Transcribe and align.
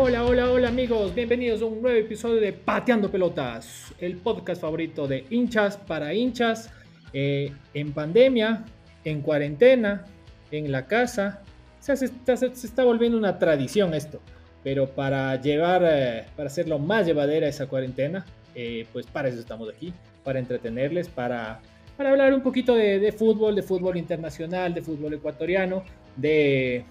Hola, 0.00 0.24
hola, 0.24 0.48
hola 0.48 0.68
amigos, 0.68 1.12
bienvenidos 1.12 1.60
a 1.60 1.64
un 1.64 1.82
nuevo 1.82 1.98
episodio 1.98 2.40
de 2.40 2.52
Pateando 2.52 3.10
Pelotas, 3.10 3.92
el 3.98 4.16
podcast 4.18 4.60
favorito 4.60 5.08
de 5.08 5.26
hinchas 5.28 5.76
para 5.76 6.14
hinchas, 6.14 6.70
eh, 7.12 7.52
en 7.74 7.92
pandemia, 7.92 8.64
en 9.02 9.22
cuarentena, 9.22 10.04
en 10.52 10.70
la 10.70 10.86
casa. 10.86 11.42
se, 11.80 12.04
está, 12.04 12.84
volviendo 12.84 13.18
una 13.18 13.40
tradición 13.40 13.92
esto, 13.92 14.20
pero 14.62 14.86
para 14.86 15.34
llevar, 15.40 15.82
eh, 15.84 16.26
para 16.36 16.46
hacerlo 16.46 16.78
más 16.78 17.04
llevadera 17.04 17.48
esa 17.48 17.66
cuarentena, 17.66 18.24
eh, 18.54 18.86
pues 18.92 19.04
para 19.04 19.30
eso 19.30 19.40
estamos 19.40 19.68
aquí, 19.68 19.92
para 20.22 20.38
entretenerles, 20.38 21.08
para, 21.08 21.60
para 21.96 22.10
hablar 22.10 22.32
un 22.34 22.42
poquito 22.42 22.76
de 22.76 23.10
fútbol, 23.10 23.56
de 23.56 23.64
fútbol 23.64 23.96
internacional, 23.96 24.72
de 24.72 24.80
fútbol 24.80 25.14
ecuatoriano, 25.14 25.82
de, 26.18 26.84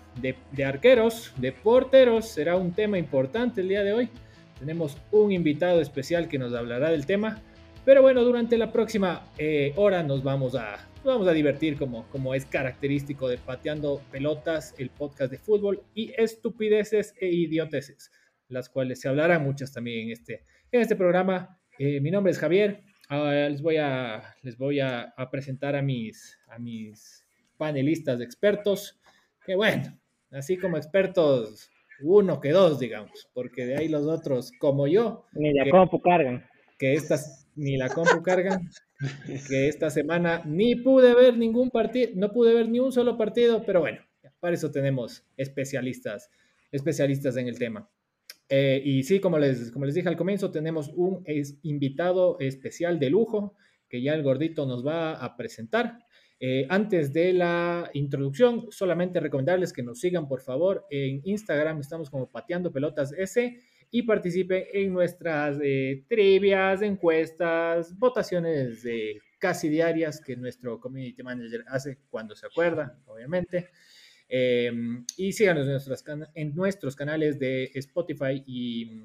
arqueros, 0.66 1.34
de 1.38 1.52
porteros, 1.52 2.30
será 2.30 2.55
un 2.55 2.73
tema 2.73 2.98
importante 2.98 3.62
el 3.62 3.70
día 3.70 3.84
de 3.84 3.94
hoy. 3.94 4.09
Tenemos 4.59 4.98
un 5.12 5.31
invitado 5.31 5.81
especial 5.81 6.27
que 6.27 6.40
nos 6.40 6.53
hablará 6.53 6.90
del 6.90 7.05
tema. 7.05 7.41
Pero 7.86 8.02
bueno, 8.02 8.23
durante 8.23 8.58
la 8.58 8.72
próxima 8.72 9.31
eh, 9.38 9.72
hora 9.76 10.03
nos 10.03 10.23
vamos 10.23 10.55
a, 10.55 10.90
vamos 11.05 11.27
a 11.27 11.31
divertir 11.31 11.77
como, 11.77 12.08
como 12.09 12.34
es 12.34 12.45
característico 12.45 13.30
de 13.30 13.38
Pateando 13.38 14.02
Pelotas, 14.12 14.73
el 14.77 14.90
podcast 14.90 15.31
de 15.31 15.38
fútbol 15.38 15.84
y 15.94 16.12
estupideces 16.17 17.14
e 17.20 17.28
idioteces, 17.28 18.12
las 18.50 18.67
cuales 18.67 19.00
se 19.00 19.08
hablarán 19.08 19.44
muchas 19.44 19.72
también 19.72 20.08
en 20.08 20.12
este, 20.12 20.44
en 20.72 20.81
este 20.81 20.98
programa. 20.98 21.58
Eh, 21.80 22.02
mi 22.02 22.12
nombre 22.12 22.31
es 22.31 22.39
Javier. 22.39 22.84
Ah, 23.09 23.48
les 23.50 23.62
voy, 23.62 23.78
a, 23.78 24.36
les 24.41 24.58
voy 24.58 24.81
a, 24.81 25.14
presentar 25.31 25.78
a 25.78 25.81
mis, 25.81 26.38
a 26.50 26.59
mis 26.59 27.25
panelistas 27.58 28.20
expertos 28.20 29.00
que 29.48 29.56
bueno, 29.56 29.98
así 30.32 30.58
como 30.58 30.76
expertos, 30.76 31.72
uno 32.02 32.42
que 32.42 32.52
dos, 32.52 32.80
digamos, 32.80 33.30
porque 33.34 33.66
de 33.66 33.78
ahí 33.78 33.88
los 33.88 34.06
otros, 34.06 34.52
como 34.59 34.88
yo. 34.88 35.26
Ni 35.31 35.53
la 35.53 35.70
compu 35.72 36.02
cargan. 36.02 36.45
Que 36.78 36.94
estas, 36.94 37.48
ni 37.56 37.78
la 37.78 37.88
compu 37.88 38.22
cargan, 38.22 38.70
que 39.48 39.70
esta 39.70 39.90
semana 39.90 40.44
ni 40.45 40.75
pude 40.75 41.16
ver 41.16 41.38
ningún 41.38 41.72
partido, 41.72 42.12
no 42.16 42.31
pude 42.34 42.53
ver 42.53 42.68
ni 42.68 42.80
un 42.80 42.92
solo 42.92 43.18
partido, 43.18 43.64
pero 43.66 43.80
bueno, 43.80 44.00
para 44.42 44.53
eso 44.53 44.70
tenemos 44.70 45.25
especialistas, 45.38 46.30
especialistas 46.72 47.38
en 47.38 47.48
el 47.48 47.58
tema. 47.58 47.90
Eh, 48.50 48.81
y 48.84 49.03
sí, 49.03 49.22
como 49.22 49.40
les, 49.40 49.72
como 49.72 49.86
les 49.86 49.95
dije 49.95 50.09
al 50.09 50.18
comienzo, 50.18 50.52
tenemos 50.52 50.90
un 50.90 51.23
invitado 51.64 52.38
especial 52.40 53.00
de 53.00 53.09
lujo 53.09 53.56
que 53.88 54.02
ya 54.02 54.14
el 54.14 54.23
gordito 54.23 54.66
nos 54.66 54.86
va 54.86 55.14
a 55.14 55.38
presentar. 55.38 56.00
Eh, 56.40 56.68
antes 56.70 57.14
de 57.14 57.34
la 57.34 57.90
introducción, 57.94 58.68
solamente 58.72 59.20
recomendarles 59.20 59.74
que 59.74 59.84
nos 59.84 60.00
sigan, 60.00 60.28
por 60.28 60.42
favor, 60.42 60.86
en 60.90 61.22
Instagram, 61.24 61.80
estamos 61.80 62.10
como 62.10 62.30
Pateando 62.30 62.72
Pelotas 62.72 63.12
S, 63.14 63.60
y 63.90 64.04
participen 64.04 64.66
en 64.74 64.94
nuestras 64.94 65.58
eh, 65.64 66.04
trivias, 66.10 66.82
encuestas, 66.82 67.98
votaciones 67.98 68.84
casi 69.40 69.70
diarias 69.70 70.20
que 70.22 70.36
nuestro 70.36 70.80
community 70.80 71.24
manager 71.24 71.64
hace 71.68 72.00
cuando 72.10 72.36
se 72.36 72.46
acuerda, 72.46 73.00
obviamente. 73.06 73.70
Eh, 74.30 74.72
y 75.16 75.32
síganos 75.32 75.66
en 75.66 75.72
nuestros, 75.74 76.04
en 76.34 76.56
nuestros 76.56 76.96
canales 76.96 77.40
de 77.40 77.72
Spotify 77.76 78.44
y, 78.46 79.04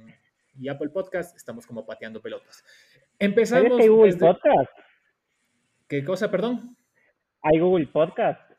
Apple 0.69 0.91
Podcast, 0.91 1.37
estamos 1.37 1.67
como 1.67 1.87
Pateando 1.87 2.21
Pelotas. 2.21 2.65
Empezamos. 3.19 3.81
Podcast? 4.19 4.71
¿Qué 5.89 6.05
cosa, 6.05 6.31
perdón? 6.31 6.77
Hay 7.45 7.59
Google 7.59 7.89
Podcast. 7.89 8.53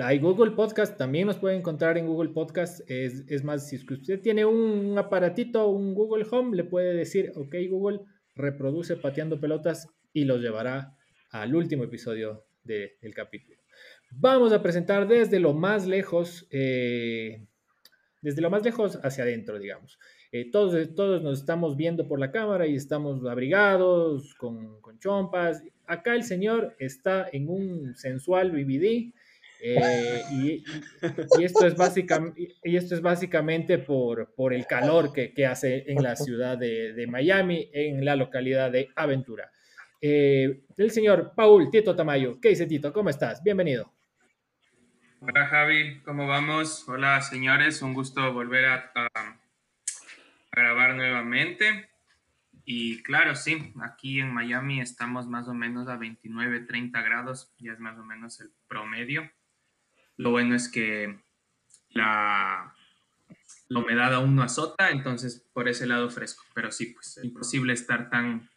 Hay 0.00 0.20
Google 0.20 0.52
Podcast, 0.52 0.96
también 0.96 1.26
nos 1.26 1.38
puede 1.38 1.56
encontrar 1.56 1.98
en 1.98 2.06
Google 2.06 2.30
Podcast. 2.30 2.88
Es, 2.88 3.42
más, 3.42 3.68
si 3.68 3.76
usted 3.76 4.20
tiene 4.20 4.44
un 4.44 4.96
aparatito, 4.96 5.66
un 5.68 5.94
Google 5.94 6.24
Home, 6.30 6.56
le 6.56 6.62
puede 6.62 6.94
decir, 6.94 7.32
ok 7.34 7.52
Google, 7.68 8.00
reproduce 8.36 8.96
pateando 8.96 9.40
pelotas 9.40 9.88
y 10.12 10.24
los 10.24 10.40
llevará 10.40 10.96
al 11.32 11.56
último 11.56 11.82
episodio 11.82 12.44
del 12.62 13.12
capítulo. 13.12 13.60
Vamos 14.12 14.52
a 14.52 14.62
presentar 14.62 15.08
desde 15.08 15.40
lo 15.40 15.52
más 15.52 15.88
lejos, 15.88 16.46
eh, 16.52 17.44
desde 18.22 18.40
lo 18.40 18.50
más 18.50 18.62
lejos 18.62 19.00
hacia 19.02 19.24
adentro, 19.24 19.58
digamos. 19.58 19.98
Eh, 20.30 20.48
todos, 20.48 20.94
todos 20.94 21.22
nos 21.22 21.40
estamos 21.40 21.76
viendo 21.76 22.06
por 22.06 22.20
la 22.20 22.30
cámara 22.30 22.68
y 22.68 22.76
estamos 22.76 23.26
abrigados, 23.26 24.36
con, 24.36 24.80
con 24.80 25.00
chompas, 25.00 25.64
acá 25.90 26.14
el 26.14 26.22
señor 26.22 26.76
está 26.78 27.28
en 27.32 27.48
un 27.48 27.96
sensual 27.96 28.52
BBD. 28.52 29.12
Eh, 29.62 30.22
y, 30.32 30.64
esto 31.42 31.66
es 31.66 31.74
básicamente, 33.02 33.78
por 33.78 34.54
el 34.54 34.66
calor 34.66 35.12
que, 35.12 35.46
hace 35.46 35.84
en 35.90 36.02
la 36.02 36.16
ciudad 36.16 36.56
de, 36.56 37.06
Miami, 37.08 37.68
en 37.72 38.04
la 38.04 38.16
localidad 38.16 38.70
de 38.70 38.88
Aventura. 38.94 39.50
Eh, 40.00 40.62
el 40.78 40.90
señor 40.90 41.32
Paul 41.36 41.70
Tito 41.70 41.94
Tamayo. 41.94 42.40
¿Qué 42.40 42.50
dice 42.50 42.66
Tito? 42.66 42.92
¿Cómo 42.92 43.10
estás? 43.10 43.42
Bienvenido. 43.42 43.92
Hola 45.20 45.46
Javi, 45.48 46.00
¿cómo 46.00 46.26
vamos? 46.26 46.88
Hola 46.88 47.20
señores, 47.20 47.82
un 47.82 47.92
gusto 47.92 48.32
volver 48.32 48.64
a 48.64 48.90
grabar 50.50 50.94
nuevamente. 50.94 51.89
Y 52.64 53.02
claro, 53.02 53.34
sí, 53.34 53.72
aquí 53.82 54.20
en 54.20 54.32
Miami 54.32 54.80
estamos 54.80 55.26
más 55.26 55.48
o 55.48 55.54
menos 55.54 55.88
a 55.88 55.96
29, 55.96 56.60
30 56.60 57.02
grados, 57.02 57.52
ya 57.58 57.72
es 57.72 57.80
más 57.80 57.98
o 57.98 58.04
menos 58.04 58.40
el 58.40 58.50
promedio. 58.68 59.30
Lo 60.16 60.30
bueno 60.30 60.54
es 60.54 60.68
que 60.68 61.22
la, 61.90 62.74
la 63.68 63.78
humedad 63.78 64.14
aún 64.14 64.34
no 64.34 64.42
azota, 64.42 64.90
entonces 64.90 65.48
por 65.52 65.68
ese 65.68 65.86
lado 65.86 66.10
fresco, 66.10 66.44
pero 66.54 66.70
sí, 66.70 66.86
pues 66.86 67.20
imposible 67.22 67.72
estar 67.72 68.10
tan 68.10 68.48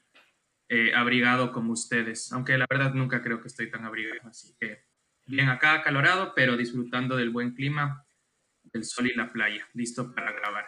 eh, 0.69 0.93
abrigado 0.95 1.51
como 1.51 1.73
ustedes, 1.73 2.31
aunque 2.33 2.57
la 2.57 2.65
verdad 2.69 2.93
nunca 2.93 3.21
creo 3.21 3.41
que 3.41 3.47
estoy 3.47 3.69
tan 3.69 3.85
abrigado, 3.85 4.27
así 4.27 4.55
que 4.59 4.85
bien 5.27 5.49
acá 5.49 5.73
acalorado, 5.75 6.33
pero 6.35 6.57
disfrutando 6.57 7.15
del 7.15 7.29
buen 7.29 7.53
clima, 7.53 8.05
del 8.63 8.83
sol 8.83 9.07
y 9.07 9.13
la 9.13 9.31
playa, 9.31 9.67
listo 9.73 10.13
para 10.13 10.31
grabar. 10.31 10.65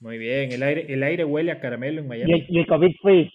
Muy 0.00 0.18
bien, 0.18 0.52
el 0.52 0.62
aire, 0.62 0.92
el 0.92 1.02
aire 1.02 1.24
huele 1.24 1.52
a 1.52 1.60
caramelo 1.60 2.00
en 2.00 2.08
Miami. 2.08 2.46
Y 2.48 2.58
el, 2.58 2.66
COVID 2.66 2.94
free. 3.00 3.32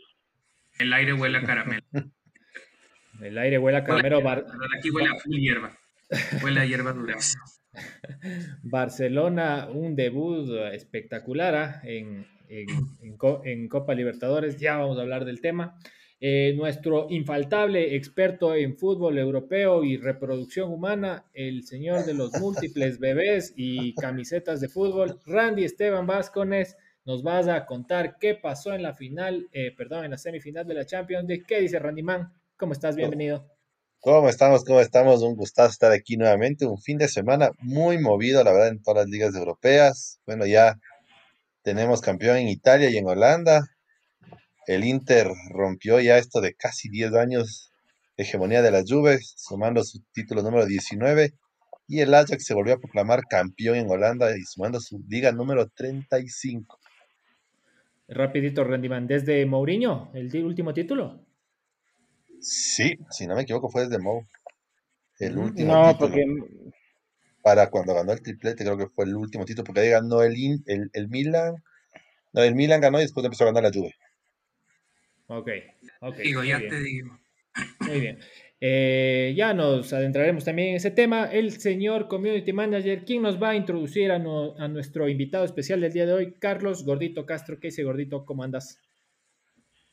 El 0.79 0.93
aire 0.93 1.13
huele 1.13 1.37
a 1.37 1.43
caramelo. 1.43 1.81
el 3.21 3.37
aire 3.37 3.57
huele 3.57 3.77
a 3.77 3.83
caramelo. 3.83 4.17
Aquí 4.77 4.89
huele 4.91 5.09
a 5.09 5.19
full 5.19 5.37
hierba. 5.37 5.77
Huele 6.43 6.59
a 6.59 6.65
hierba 6.65 6.93
dura. 6.93 7.15
Barcelona, 8.63 9.67
un 9.69 9.95
debut 9.95 10.49
espectacular 10.73 11.55
¿ah? 11.55 11.81
en, 11.83 12.25
en, 12.49 13.67
Copa 13.67 13.93
Libertadores. 13.93 14.59
Ya 14.59 14.77
vamos 14.77 14.97
a 14.97 15.01
hablar 15.01 15.25
del 15.25 15.41
tema. 15.41 15.77
Eh, 16.21 16.53
nuestro 16.57 17.07
infaltable 17.09 17.95
experto 17.95 18.53
en 18.53 18.75
fútbol 18.75 19.17
europeo 19.17 19.85
y 19.85 19.95
reproducción 19.95 20.69
humana, 20.69 21.23
el 21.33 21.63
señor 21.65 22.03
de 22.03 22.13
los 22.13 22.33
múltiples 22.41 22.99
bebés 22.99 23.53
y 23.55 23.95
camisetas 23.95 24.59
de 24.59 24.67
fútbol, 24.67 25.21
Randy 25.25 25.63
Esteban 25.63 26.05
Vázquez, 26.05 26.75
nos 27.05 27.23
vas 27.23 27.47
a 27.47 27.65
contar 27.65 28.17
qué 28.19 28.35
pasó 28.35 28.73
en 28.73 28.83
la 28.83 28.95
final, 28.95 29.47
eh, 29.53 29.73
perdón, 29.77 30.03
en 30.03 30.11
la 30.11 30.17
semifinal 30.17 30.67
de 30.67 30.73
la 30.73 30.85
Champions 30.85 31.25
League. 31.25 31.45
¿Qué 31.47 31.61
dice 31.61 31.79
Randy 31.79 32.03
Man? 32.03 32.33
¿Cómo 32.57 32.73
estás? 32.73 32.97
Bienvenido. 32.97 33.47
¿Cómo 34.01 34.27
estamos? 34.27 34.65
¿Cómo 34.65 34.81
estamos? 34.81 35.21
Un 35.21 35.37
gustazo 35.37 35.71
estar 35.71 35.93
aquí 35.93 36.17
nuevamente. 36.17 36.65
Un 36.65 36.81
fin 36.81 36.97
de 36.97 37.07
semana 37.07 37.51
muy 37.59 37.97
movido, 37.97 38.43
la 38.43 38.51
verdad, 38.51 38.67
en 38.67 38.83
todas 38.83 39.05
las 39.05 39.09
ligas 39.09 39.33
europeas. 39.35 40.19
Bueno, 40.25 40.45
ya 40.45 40.77
tenemos 41.61 42.01
campeón 42.01 42.37
en 42.37 42.49
Italia 42.49 42.89
y 42.89 42.97
en 42.97 43.07
Holanda 43.07 43.69
el 44.69 44.85
Inter 44.85 45.31
rompió 45.49 45.99
ya 45.99 46.19
esto 46.19 46.41
de 46.41 46.53
casi 46.53 46.89
10 46.89 47.15
años 47.15 47.73
de 48.15 48.23
hegemonía 48.23 48.61
de 48.61 48.69
la 48.69 48.83
Juve, 48.87 49.17
sumando 49.19 49.83
su 49.83 50.03
título 50.13 50.43
número 50.43 50.67
19, 50.67 51.33
y 51.87 52.01
el 52.01 52.13
Ajax 52.13 52.45
se 52.45 52.53
volvió 52.53 52.75
a 52.75 52.79
proclamar 52.79 53.23
campeón 53.27 53.77
en 53.77 53.89
Holanda 53.89 54.37
y 54.37 54.43
sumando 54.43 54.79
su 54.79 55.03
liga 55.07 55.31
número 55.31 55.67
35. 55.69 56.79
Rapidito, 58.09 58.63
Rendiman, 58.63 59.07
¿desde 59.07 59.43
Mourinho, 59.47 60.11
el 60.13 60.45
último 60.45 60.71
título? 60.71 61.25
Sí, 62.39 62.99
si 63.09 63.25
no 63.25 63.35
me 63.35 63.41
equivoco 63.41 63.71
fue 63.71 63.85
desde 63.87 63.97
Mou. 63.97 64.27
El 65.17 65.35
mm, 65.35 65.39
último 65.39 65.73
no, 65.73 65.97
Porque... 65.97 66.23
Para 67.41 67.71
cuando 67.71 67.95
ganó 67.95 68.11
el 68.11 68.21
triplete, 68.21 68.63
creo 68.63 68.77
que 68.77 68.87
fue 68.87 69.05
el 69.05 69.15
último 69.15 69.45
título, 69.45 69.63
porque 69.63 69.81
ahí 69.81 69.89
ganó 69.89 70.21
el, 70.21 70.35
el, 70.67 70.91
el 70.93 71.09
Milan. 71.09 71.55
No, 72.33 72.43
el 72.43 72.53
Milan 72.53 72.81
ganó 72.81 72.99
y 72.99 73.03
después 73.03 73.25
empezó 73.25 73.45
a 73.45 73.47
ganar 73.47 73.63
la 73.63 73.71
Juve. 73.73 73.95
Ok, 75.29 75.49
ok. 76.01 76.17
Digo, 76.17 76.43
ya 76.43 76.57
te 76.57 76.79
digo. 76.81 77.19
Muy 77.87 77.99
bien. 77.99 78.17
Eh, 78.59 79.33
ya 79.37 79.53
nos 79.53 79.93
adentraremos 79.93 80.43
también 80.43 80.69
en 80.69 80.75
ese 80.75 80.89
tema. 80.89 81.25
El 81.31 81.51
señor 81.51 82.07
Community 82.07 82.51
Manager, 82.51 83.05
¿quién 83.05 83.21
nos 83.21 83.41
va 83.41 83.49
a 83.49 83.55
introducir 83.55 84.11
a, 84.11 84.17
nuestro 84.17 85.07
invitado 85.07 85.45
especial 85.45 85.81
del 85.81 85.93
día 85.93 86.07
de 86.07 86.13
hoy? 86.13 86.33
Carlos 86.39 86.83
Gordito 86.83 87.27
Castro. 87.27 87.59
¿Qué 87.59 87.67
dice 87.67 87.83
Gordito? 87.83 88.25
¿Cómo 88.25 88.43
andas? 88.43 88.81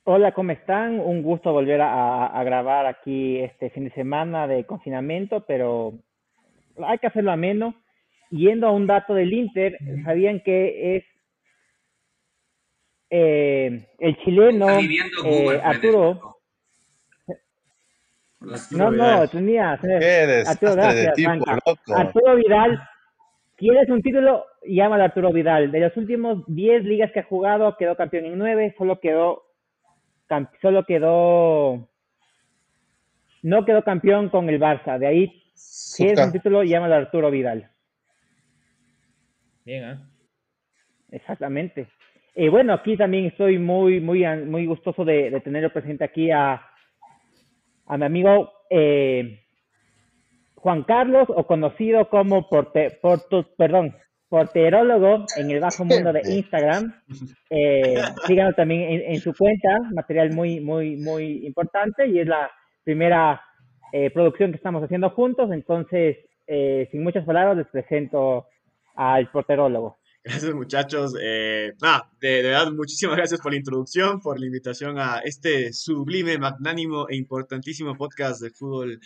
Hola, 0.04 0.32
¿cómo 0.32 0.52
están? 0.52 1.00
Un 1.00 1.22
gusto 1.22 1.52
volver 1.52 1.82
a, 1.82 2.42
grabar 2.42 2.86
aquí 2.86 3.38
este 3.38 3.68
fin 3.68 3.84
de 3.84 3.90
semana 3.90 4.46
de 4.46 4.64
confinamiento, 4.64 5.44
pero 5.46 5.98
hay 6.82 6.96
que 6.98 7.08
hacerlo 7.08 7.30
ameno. 7.30 7.74
Yendo 8.30 8.68
a 8.68 8.72
un 8.72 8.86
dato 8.86 9.12
del 9.12 9.34
Inter, 9.34 9.76
¿sabían 10.02 10.40
que 10.40 10.96
es 10.96 11.04
eh, 13.10 13.88
el 13.98 14.16
chileno 14.18 14.68
eh, 14.78 15.60
Arturo. 15.62 16.38
No, 18.70 18.90
no, 18.90 19.28
tenía. 19.28 19.72
Arturo, 19.72 20.74
gracias, 20.74 21.14
Arturo 21.88 22.36
Vidal. 22.36 22.80
¿Quieres 23.56 23.88
un 23.88 24.02
título? 24.02 24.44
Llama 24.66 24.96
a 24.96 25.04
Arturo 25.04 25.32
Vidal. 25.32 25.72
De 25.72 25.80
los 25.80 25.96
últimos 25.96 26.44
10 26.46 26.84
ligas 26.84 27.10
que 27.12 27.20
ha 27.20 27.24
jugado, 27.24 27.76
quedó 27.76 27.96
campeón 27.96 28.26
en 28.26 28.38
9, 28.38 28.74
solo 28.76 29.00
quedó. 29.00 29.44
Solo 30.60 30.84
quedó. 30.84 31.88
No 33.42 33.64
quedó 33.64 33.82
campeón 33.82 34.28
con 34.28 34.48
el 34.48 34.60
Barça. 34.60 34.98
De 34.98 35.06
ahí, 35.06 35.42
quieres 35.96 36.20
un 36.26 36.32
título, 36.32 36.64
llama 36.64 36.88
a 36.88 36.96
Arturo 36.96 37.30
Vidal. 37.30 37.70
Bien, 39.64 39.84
¿eh? 39.84 39.98
Exactamente. 41.10 41.88
Y 42.36 42.48
bueno, 42.48 42.74
aquí 42.74 42.96
también 42.96 43.24
estoy 43.24 43.58
muy, 43.58 44.00
muy, 44.00 44.24
muy 44.44 44.66
gustoso 44.66 45.04
de, 45.04 45.30
de 45.30 45.40
tenerlo 45.40 45.72
presente 45.72 46.04
aquí 46.04 46.30
a, 46.30 46.62
a 47.86 47.96
mi 47.96 48.04
amigo 48.04 48.52
eh, 48.70 49.40
Juan 50.66 50.82
Carlos, 50.82 51.28
o 51.28 51.46
conocido 51.46 52.08
como 52.08 52.48
porte, 52.48 52.98
perdón, 53.56 53.94
porterólogo 54.28 55.24
en 55.36 55.50
el 55.50 55.60
bajo 55.60 55.84
mundo 55.84 56.12
de 56.12 56.22
Instagram. 56.28 56.92
Eh, 57.50 58.02
síganlo 58.26 58.52
también 58.54 59.00
en, 59.06 59.20
su 59.20 59.32
cuenta, 59.32 59.78
material 59.94 60.32
muy, 60.34 60.60
muy, 60.60 60.96
muy 60.96 61.46
importante 61.46 62.06
y 62.08 62.18
es 62.18 62.26
la 62.26 62.50
primera 62.82 63.40
eh, 63.92 64.10
producción 64.10 64.50
que 64.50 64.56
estamos 64.56 64.82
haciendo 64.82 65.10
juntos. 65.10 65.50
Entonces, 65.52 66.16
eh, 66.48 66.88
sin 66.90 67.04
muchas 67.04 67.24
palabras, 67.24 67.56
les 67.56 67.68
presento 67.68 68.46
al 68.96 69.30
porterólogo. 69.30 69.98
Gracias 70.26 70.54
muchachos. 70.54 71.14
Eh, 71.22 71.72
nada, 71.80 72.10
de, 72.20 72.42
verdad, 72.42 72.72
muchísimas 72.72 73.16
gracias 73.16 73.40
por 73.40 73.52
la 73.52 73.58
introducción, 73.58 74.20
por 74.20 74.40
la 74.40 74.46
invitación 74.46 74.98
a 74.98 75.20
este 75.20 75.72
sublime, 75.72 76.36
magnánimo 76.36 77.08
e 77.08 77.14
importantísimo 77.14 77.96
podcast 77.96 78.42
de 78.42 78.50
fútbol 78.50 79.00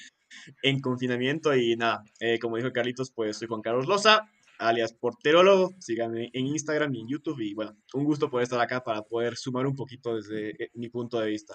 en 0.62 0.80
confinamiento. 0.80 1.54
Y 1.54 1.76
nada, 1.76 2.02
eh, 2.20 2.38
como 2.38 2.56
dijo 2.56 2.72
Carlitos, 2.72 3.10
pues 3.10 3.36
soy 3.36 3.48
Juan 3.48 3.60
Carlos 3.60 3.86
Loza, 3.86 4.30
alias 4.58 4.94
Porterólogo. 4.94 5.74
Síganme 5.78 6.30
en 6.32 6.46
Instagram 6.46 6.94
y 6.94 7.00
en 7.02 7.08
YouTube. 7.08 7.40
Y 7.40 7.52
bueno, 7.52 7.76
un 7.92 8.04
gusto 8.04 8.30
poder 8.30 8.44
estar 8.44 8.60
acá 8.62 8.82
para 8.82 9.02
poder 9.02 9.36
sumar 9.36 9.66
un 9.66 9.76
poquito 9.76 10.16
desde 10.16 10.50
eh, 10.64 10.70
mi 10.72 10.88
punto 10.88 11.20
de 11.20 11.28
vista. 11.28 11.54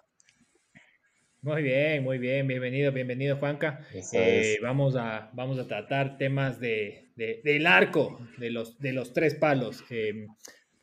Muy 1.45 1.61
bien, 1.61 2.03
muy 2.03 2.17
bien, 2.17 2.47
bienvenido, 2.47 2.91
bienvenido 2.91 3.37
Juanca. 3.37 3.85
Eh, 4.13 4.57
vamos, 4.63 4.95
a, 4.95 5.29
vamos 5.33 5.59
a 5.59 5.67
tratar 5.67 6.17
temas 6.17 6.59
de, 6.59 7.11
del 7.15 7.67
arco, 7.67 8.19
de 8.39 8.49
los, 8.49 8.79
de 8.79 8.93
los 8.93 9.13
tres 9.13 9.35
palos. 9.35 9.83
Em, 9.91 10.25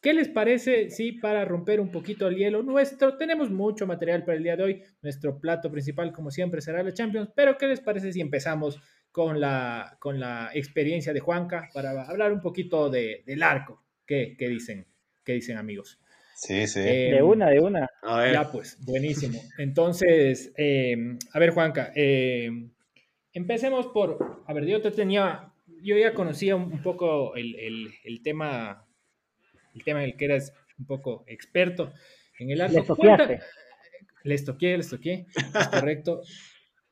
¿Qué 0.01 0.15
les 0.15 0.29
parece 0.29 0.89
sí, 0.91 1.11
para 1.11 1.45
romper 1.45 1.81
un 1.81 1.91
poquito 1.91 2.29
el 2.29 2.37
hielo 2.37 2.63
nuestro? 2.63 3.17
Tenemos 3.17 3.51
mucho 3.51 3.89
material 3.89 4.25
para 4.25 4.37
el 4.37 4.45
día 4.45 4.55
de 4.55 4.63
hoy. 4.63 4.83
Nuestro 5.03 5.41
plato 5.41 5.69
principal, 5.69 6.13
como 6.13 6.31
siempre, 6.31 6.61
será 6.61 6.81
la 6.85 6.95
Champions. 6.95 7.31
Pero 7.35 7.59
¿qué 7.59 7.67
les 7.67 7.81
parece 7.81 8.13
si 8.13 8.21
empezamos 8.21 8.81
con 9.11 9.41
la, 9.41 9.97
con 9.99 10.21
la 10.21 10.53
experiencia 10.55 11.13
de 11.13 11.19
Juanca 11.19 11.71
para 11.75 12.05
hablar 12.05 12.33
un 12.33 12.41
poquito 12.41 12.89
de, 12.89 13.25
del 13.27 13.43
arco? 13.43 13.83
¿Qué, 14.07 14.37
qué 14.39 14.49
dicen? 14.49 14.87
¿Qué 15.25 15.33
dicen 15.33 15.57
amigos? 15.57 15.99
Sí, 16.35 16.67
sí. 16.67 16.81
de 16.81 17.19
em, 17.19 17.25
una, 17.25 17.49
de 17.51 17.61
una. 17.61 17.91
Ya, 18.33 18.51
pues, 18.51 18.79
buenísimo. 18.85 19.41
Entonces, 19.59 20.53
em, 20.57 21.19
a 21.33 21.39
ver, 21.39 21.51
Juanca, 21.51 21.93
em, 21.95 22.71
empecemos 23.33 23.87
por, 23.89 24.43
a 24.47 24.53
ver, 24.53 24.67
yo 24.67 24.81
te 24.81 24.91
tenía, 24.91 25.53
yo 25.83 25.97
ya 25.97 26.15
conocía 26.15 26.57
un, 26.57 26.83
poco 26.83 27.35
el, 27.37 27.93
tema, 28.23 28.87
el 29.75 29.85
tema 29.85 30.03
en 30.03 30.11
el 30.11 30.17
que 30.17 30.25
eras 30.25 30.53
un 30.79 30.87
poco 30.87 31.25
experto 31.27 31.93
en 32.39 32.51
el 32.51 32.61
arco. 32.61 32.79
Le 32.79 32.83
toqué, 32.83 34.75
le 34.75 34.85
toqué, 34.85 35.27
es 35.55 35.69
correcto. 35.69 36.23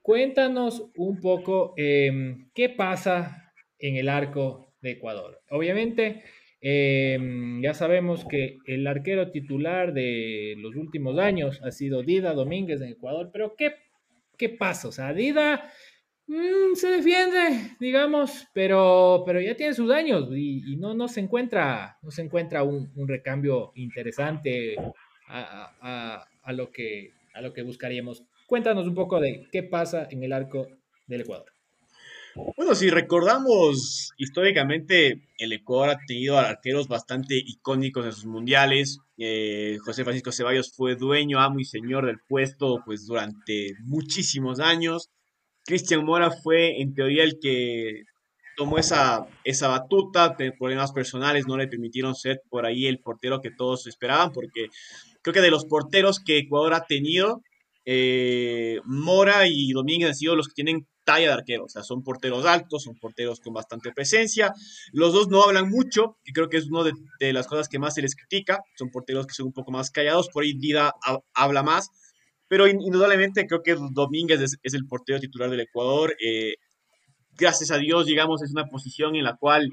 Cuéntanos 0.03 0.91
un 0.97 1.21
poco 1.21 1.75
qué 1.77 2.75
pasa 2.77 3.53
en 3.79 3.97
el 3.97 4.09
arco 4.09 4.75
de 4.81 4.93
Ecuador. 4.93 5.43
Obviamente, 5.51 6.23
Em, 6.63 7.63
ya 7.63 7.73
sabemos 7.73 8.27
que 8.27 8.59
el 8.67 8.87
arquero 8.87 9.31
titular 9.31 9.95
de 9.95 10.57
los 10.59 10.77
últimos 10.77 11.19
años 11.19 11.61
ha 11.65 11.71
sido 11.71 12.03
Dida 12.03 12.35
Domínguez 12.35 12.83
en 12.83 12.89
Ecuador, 12.89 13.31
pero 13.33 13.55
¿qué, 13.57 13.77
qué 14.37 14.51
pasa? 14.51 14.89
O 14.89 14.93
sea, 14.93 15.15
Dida 15.15 15.71
mm, 16.27 16.75
se 16.75 16.89
defiende, 16.89 17.77
digamos, 17.81 18.47
pero, 18.53 19.23
pero 19.25 19.41
ya 19.41 19.57
tiene 19.57 19.73
sus 19.73 19.91
años 19.91 20.29
y, 20.37 20.77
no, 20.77 20.93
no, 20.93 21.09
se 21.09 21.21
encuentra, 21.21 21.99
no 22.03 22.11
se 22.11 22.23
encuentra 22.23 22.63
un, 22.63 22.91
recambio 23.09 23.73
interesante 23.75 24.77
a, 25.29 26.27
a, 26.43 26.53
lo 26.53 26.71
que, 26.71 27.13
a 27.33 27.41
lo 27.41 27.55
que 27.55 27.63
buscaríamos. 27.63 28.25
Cuéntanos 28.47 28.87
un 28.87 28.95
poco 28.95 29.19
de 29.19 29.49
qué 29.51 29.63
pasa 29.63 30.09
en 30.11 30.25
el 30.25 30.33
arco 30.35 30.69
del 31.07 31.23
Ecuador. 31.23 31.51
Bueno, 32.35 32.75
si 32.75 32.91
recordamos 32.91 34.13
históricamente, 34.17 35.29
el 35.39 35.53
Ecuador 35.53 35.91
ha 35.91 35.99
tenido 36.07 36.39
arqueros 36.39 36.87
bastante 36.87 37.35
icónicos 37.37 38.07
en 38.07 38.13
sus 38.13 38.27
mundiales. 38.27 38.99
Eh, 39.19 39.79
José 39.85 40.05
Francisco 40.05 40.31
Ceballos 40.31 40.73
fue 40.75 40.95
dueño, 40.95 41.41
amo 41.41 41.59
y 41.59 41.65
señor 41.65 42.07
del 42.07 42.19
puesto 42.29 42.83
pues 42.85 43.07
durante 43.07 43.73
muchísimos 43.85 44.61
años. 44.61 45.09
Cristian 45.65 46.05
Mora 46.05 46.31
fue 46.31 46.81
en 46.81 46.95
teoría 46.95 47.25
el 47.25 47.39
que 47.41 48.05
tomó 48.57 48.79
esa, 48.79 49.27
esa 49.45 49.69
batuta, 49.69 50.37
problemas 50.59 50.93
personales 50.93 51.47
no 51.47 51.57
le 51.57 51.69
permitieron 51.69 52.15
ser 52.15 52.43
por 52.49 52.67
ahí 52.67 52.87
el 52.87 53.01
portero 53.01 53.41
que 53.41 53.51
todos 53.51 53.87
esperaban, 53.87 54.33
porque 54.33 54.67
creo 55.23 55.35
que 55.35 55.41
de 55.41 55.51
los 55.51 55.65
porteros 55.65 56.21
que 56.21 56.39
Ecuador 56.39 56.75
ha 56.75 56.85
tenido, 56.85 57.43
eh, 57.87 58.81
Mora 58.85 59.47
y 59.47 59.73
Domínguez 59.73 60.11
han 60.11 60.15
sido 60.15 60.37
los 60.37 60.49
que 60.49 60.55
tienen 60.55 60.87
talla 61.05 61.29
de 61.29 61.33
arquero, 61.33 61.65
o 61.65 61.69
sea, 61.69 61.83
son 61.83 62.03
porteros 62.03 62.45
altos, 62.47 62.85
son 62.85 62.95
porteros 62.97 63.41
con 63.41 63.53
bastante 63.53 63.93
presencia. 63.93 64.53
Los 64.93 65.13
dos 65.13 65.29
no 65.29 65.43
hablan 65.43 65.69
mucho, 65.69 66.19
que 66.25 66.33
creo 66.33 66.49
que 66.49 66.59
es 66.59 66.67
una 66.67 66.91
de, 67.19 67.33
las 67.33 67.47
cosas 67.47 67.69
que 67.69 67.79
más 67.79 67.95
se 67.95 68.03
les 68.03 68.15
critica, 68.15 68.61
son 68.77 68.91
porteros 68.91 69.27
que 69.27 69.35
son 69.35 69.47
un 69.47 69.53
poco 69.53 69.71
más 69.71 69.91
callados, 69.91 70.29
por 70.29 70.43
ahí 70.43 70.55
Dida 70.55 70.95
habla 71.35 71.63
más, 71.63 71.91
pero 72.49 72.67
indudablemente 72.67 73.47
creo 73.47 73.63
que 73.63 73.77
Domínguez 73.93 74.41
es, 74.63 74.75
el 74.75 74.87
portero 74.87 75.21
titular 75.21 75.51
del 75.51 75.61
Ecuador. 75.61 76.17
Eh, 76.25 76.57
gracias 77.33 77.71
a 77.71 77.79
Dios, 77.79 78.07
digamos, 78.07 78.43
es 78.43 78.51
una 78.51 78.67
posición 78.67 79.15
en 79.15 79.25
la 79.25 79.37
cual 79.37 79.71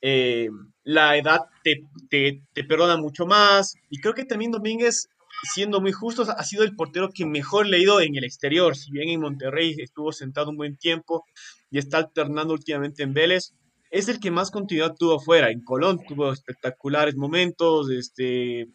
eh, 0.00 0.48
la 0.82 1.16
edad 1.16 1.42
te, 1.62 1.82
te, 2.10 2.42
te, 2.52 2.64
perdona 2.64 2.96
mucho 2.96 3.24
más. 3.24 3.74
Y 3.88 4.00
creo 4.00 4.14
que 4.14 4.24
también 4.24 4.50
Domínguez 4.50 5.08
siendo 5.42 5.80
muy 5.80 5.92
justos, 5.92 6.28
ha 6.28 6.42
sido 6.44 6.64
el 6.64 6.74
portero 6.74 7.10
que 7.12 7.26
mejor 7.26 7.66
leído 7.66 8.00
en 8.00 8.16
el 8.16 8.24
exterior. 8.24 8.76
Si 8.76 8.90
bien 8.90 9.08
en 9.08 9.20
Monterrey 9.20 9.74
estuvo 9.78 10.12
sentado 10.12 10.50
un 10.50 10.56
buen 10.56 10.76
tiempo 10.76 11.24
y 11.70 11.78
está 11.78 11.98
alternando 11.98 12.54
últimamente 12.54 13.02
en 13.02 13.14
Vélez, 13.14 13.54
es 13.90 14.08
el 14.08 14.20
que 14.20 14.30
más 14.30 14.50
continuidad 14.50 14.94
tuvo 14.98 15.16
afuera. 15.16 15.50
En 15.50 15.62
Colón 15.62 16.00
tuvo 16.06 16.32
espectaculares 16.32 17.16
momentos, 17.16 17.90
este, 17.90 18.68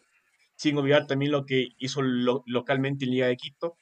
sin 0.56 0.76
olvidar 0.76 1.06
también 1.06 1.32
lo 1.32 1.44
que 1.44 1.68
hizo 1.78 2.02
localmente 2.02 3.04
en 3.04 3.12
Liga 3.12 3.26
de 3.26 3.36
Quito. 3.36 3.76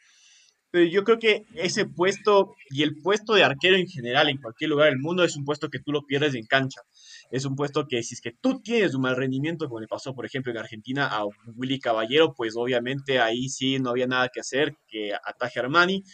Pero 0.70 0.86
yo 0.86 1.04
creo 1.04 1.18
que 1.18 1.44
ese 1.54 1.84
puesto 1.84 2.54
y 2.70 2.82
el 2.82 2.96
puesto 2.96 3.34
de 3.34 3.44
arquero 3.44 3.76
en 3.76 3.86
general 3.86 4.30
en 4.30 4.38
cualquier 4.38 4.70
lugar 4.70 4.88
del 4.88 4.98
mundo 4.98 5.22
es 5.22 5.36
un 5.36 5.44
puesto 5.44 5.68
que 5.68 5.80
tú 5.80 5.92
lo 5.92 6.06
pierdes 6.06 6.34
en 6.34 6.46
cancha 6.46 6.80
es 7.32 7.46
un 7.46 7.56
puesto 7.56 7.86
que 7.88 8.02
si 8.02 8.14
es 8.14 8.20
que 8.20 8.32
tú 8.32 8.60
tienes 8.60 8.94
un 8.94 9.00
mal 9.00 9.16
rendimiento, 9.16 9.66
como 9.66 9.80
le 9.80 9.88
pasó, 9.88 10.14
por 10.14 10.26
ejemplo, 10.26 10.52
en 10.52 10.58
Argentina 10.58 11.08
a 11.08 11.24
Willy 11.54 11.80
Caballero, 11.80 12.34
pues 12.34 12.54
obviamente 12.56 13.20
ahí 13.20 13.48
sí 13.48 13.78
no 13.78 13.88
había 13.88 14.06
nada 14.06 14.28
que 14.28 14.40
hacer 14.40 14.76
que 14.86 15.12
ataje 15.14 15.58
a 15.58 15.62
Armani. 15.62 16.04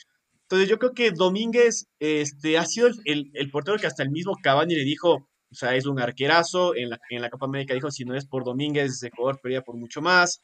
Entonces 0.43 0.69
yo 0.69 0.79
creo 0.79 0.93
que 0.95 1.11
Domínguez 1.11 1.89
este, 1.99 2.57
ha 2.57 2.65
sido 2.65 2.87
el, 3.05 3.31
el, 3.35 3.51
portero 3.51 3.79
que 3.79 3.89
hasta 3.89 4.05
el 4.05 4.11
mismo 4.11 4.37
Cavani 4.41 4.77
le 4.77 4.85
dijo, 4.85 5.29
o 5.51 5.55
sea, 5.55 5.75
es 5.75 5.87
un 5.87 6.01
arquerazo, 6.01 6.77
en 6.77 6.91
la, 6.91 7.01
en 7.11 7.21
la 7.21 7.31
Copa 7.31 7.47
América 7.47 7.75
dijo, 7.75 7.91
si 7.91 8.05
no 8.05 8.15
es 8.15 8.25
por 8.25 8.45
Domínguez, 8.45 9.03
Ecuador 9.03 9.41
perdía 9.43 9.63
por 9.63 9.77
mucho 9.77 10.01
más. 10.01 10.41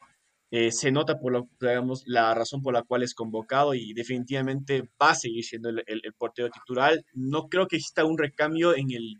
Eh, 0.51 0.73
se 0.73 0.91
nota 0.91 1.19
por 1.19 1.31
lo, 1.31 1.47
digamos, 1.59 2.03
la 2.05 2.33
razón 2.35 2.61
por 2.61 2.73
la 2.73 2.83
cual 2.83 3.01
es 3.01 3.15
convocado 3.15 3.73
y 3.73 3.93
definitivamente 3.93 4.83
va 5.01 5.11
a 5.11 5.15
seguir 5.15 5.43
siendo 5.45 5.69
el, 5.69 5.83
el, 5.87 6.01
el 6.03 6.13
portero 6.13 6.49
titular. 6.49 6.99
No 7.13 7.47
creo 7.47 7.67
que 7.67 7.77
exista 7.77 8.05
un 8.05 8.17
recambio 8.17 8.75
en 8.75 8.91
el, 8.91 9.15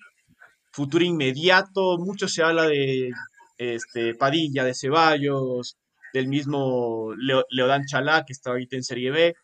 futuro 0.75 1.05
inmediato. 1.05 1.97
Mucho 1.97 2.27
se 2.27 2.43
habla 2.43 2.67
de 2.67 3.11
este, 3.57 4.13
Padilla, 4.13 4.65
de 4.65 4.75
Ceballos, 4.75 5.77
del 6.13 6.27
mismo 6.27 7.13
Leodán 7.49 7.85
Chalá, 7.85 8.25
que 8.25 8.33
está 8.33 8.51
ahorita 8.51 8.75
en 8.75 8.83
Serie 8.83 9.11
B. 9.11 9.35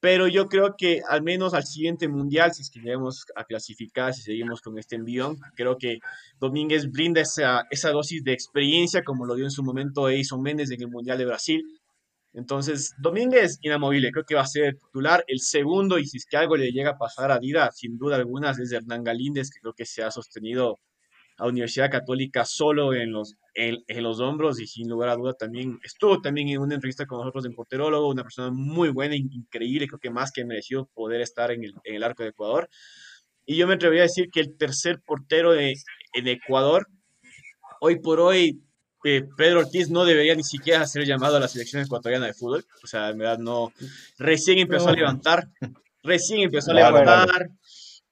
Pero 0.00 0.26
yo 0.26 0.48
creo 0.48 0.74
que 0.76 1.00
al 1.08 1.22
menos 1.22 1.54
al 1.54 1.64
siguiente 1.64 2.08
mundial, 2.08 2.52
si 2.52 2.62
es 2.62 2.70
que 2.70 2.80
llegamos 2.80 3.24
a 3.36 3.44
clasificar, 3.44 4.12
si 4.12 4.22
seguimos 4.22 4.60
con 4.60 4.76
este 4.78 4.96
envión, 4.96 5.38
creo 5.54 5.78
que 5.78 5.98
Domínguez 6.40 6.90
brinda 6.90 7.22
esa, 7.22 7.62
esa 7.70 7.90
dosis 7.90 8.22
de 8.22 8.32
experiencia 8.32 9.02
como 9.02 9.24
lo 9.24 9.34
dio 9.34 9.44
en 9.44 9.50
su 9.50 9.62
momento 9.62 10.10
Edison 10.10 10.42
Méndez 10.42 10.70
en 10.72 10.82
el 10.82 10.88
Mundial 10.88 11.16
de 11.16 11.24
Brasil, 11.24 11.62
entonces, 12.34 12.94
Domínguez, 12.98 13.58
inamovible, 13.62 14.10
creo 14.10 14.24
que 14.24 14.34
va 14.34 14.42
a 14.42 14.46
ser 14.46 14.64
el 14.64 14.78
titular. 14.78 15.24
El 15.28 15.40
segundo, 15.40 15.98
y 15.98 16.06
si 16.06 16.16
es 16.16 16.26
que 16.26 16.36
algo 16.36 16.56
le 16.56 16.72
llega 16.72 16.90
a 16.90 16.98
pasar 16.98 17.30
a 17.30 17.38
Dida, 17.38 17.70
sin 17.70 17.96
duda 17.96 18.16
alguna, 18.16 18.50
es 18.50 18.72
Hernán 18.72 19.04
Galíndez, 19.04 19.50
que 19.50 19.60
creo 19.60 19.72
que 19.72 19.86
se 19.86 20.02
ha 20.02 20.10
sostenido 20.10 20.80
a 21.36 21.46
Universidad 21.46 21.90
Católica 21.90 22.44
solo 22.44 22.92
en 22.92 23.12
los, 23.12 23.36
en, 23.54 23.82
los 24.02 24.20
hombros 24.20 24.60
y 24.60 24.66
sin 24.66 24.88
lugar 24.88 25.08
a 25.08 25.16
duda 25.16 25.34
también 25.34 25.80
estuvo 25.82 26.20
también 26.20 26.48
en 26.48 26.60
una 26.60 26.74
entrevista 26.74 27.06
con 27.06 27.18
nosotros 27.18 27.44
en 27.44 27.54
Porterólogo, 27.54 28.08
una 28.08 28.22
persona 28.22 28.50
muy 28.52 28.90
buena, 28.90 29.16
increíble, 29.16 29.88
creo 29.88 29.98
que 29.98 30.10
más 30.10 30.30
que 30.30 30.44
mereció 30.44 30.88
poder 30.94 31.20
estar 31.20 31.50
en 31.50 31.64
el, 31.64 31.74
en 31.84 31.96
el 31.96 32.02
arco 32.04 32.22
de 32.22 32.30
Ecuador. 32.30 32.68
Y 33.46 33.56
yo 33.56 33.66
me 33.66 33.74
atrevería 33.74 34.02
a 34.02 34.06
decir 34.06 34.30
que 34.30 34.40
el 34.40 34.56
tercer 34.56 35.00
portero 35.04 35.52
de, 35.52 35.74
de 36.22 36.32
Ecuador, 36.32 36.86
hoy 37.80 38.00
por 38.00 38.20
hoy, 38.20 38.63
eh, 39.04 39.24
Pedro 39.36 39.60
Ortiz 39.60 39.90
no 39.90 40.04
debería 40.04 40.34
ni 40.34 40.44
siquiera 40.44 40.86
ser 40.86 41.04
llamado 41.04 41.36
a 41.36 41.40
la 41.40 41.48
selección 41.48 41.82
ecuatoriana 41.82 42.26
de 42.26 42.34
fútbol. 42.34 42.64
O 42.82 42.86
sea, 42.86 43.10
en 43.10 43.18
verdad 43.18 43.38
no. 43.38 43.72
Recién 44.18 44.58
empezó 44.58 44.88
a 44.88 44.92
levantar. 44.92 45.48
Recién 46.02 46.40
empezó 46.40 46.70
a 46.70 46.74
levantar. 46.74 47.50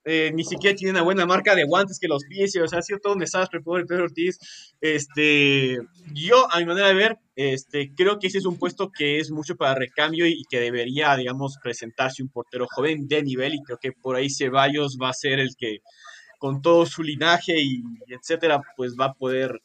Eh, 0.05 0.33
ni 0.35 0.43
siquiera 0.45 0.75
tiene 0.75 0.93
una 0.93 1.03
buena 1.03 1.27
marca 1.27 1.55
de 1.55 1.65
guantes 1.65 1.99
que 2.01 2.09
los 2.09 2.25
pies, 2.25 2.57
o 2.57 2.67
sea, 2.67 2.81
ha 2.81 2.83
sido 2.83 2.99
todo 2.99 3.13
un 3.13 3.21
desastre, 3.21 3.61
pobre 3.61 3.87
Pedro 3.87 4.05
Ortiz. 4.05 4.39
Este, 4.81 5.79
yo, 6.13 6.53
a 6.53 6.59
mi 6.59 6.67
manera 6.67 6.89
de 6.89 6.95
ver, 6.95 7.19
este, 7.37 7.93
creo 7.95 8.19
que 8.19 8.27
ese 8.27 8.39
es 8.39 8.47
un 8.47 8.59
puesto 8.59 8.91
que 8.91 9.19
es 9.19 9.31
mucho 9.31 9.55
para 9.57 9.77
recambio 9.77 10.27
y, 10.27 10.43
que 10.51 10.59
debería, 10.59 11.17
digamos, 11.17 11.57
presentarse 11.63 12.23
un 12.23 12.31
portero 12.31 12.67
joven 12.69 13.07
de 13.07 13.23
nivel, 13.23 13.55
y 13.55 13.63
creo 13.63 13.79
que 13.81 13.93
por 13.93 14.17
ahí 14.17 14.29
Ceballos 14.29 14.99
va 15.01 15.11
a 15.11 15.15
ser 15.15 15.39
el 15.39 15.55
que, 15.57 15.79
con 16.39 16.61
todo 16.63 16.85
su 16.87 17.05
linaje 17.05 17.61
y, 17.61 17.85
etcétera, 18.09 18.61
pues 18.77 18.97
va 19.01 19.07
a 19.07 19.15
poder, 19.15 19.63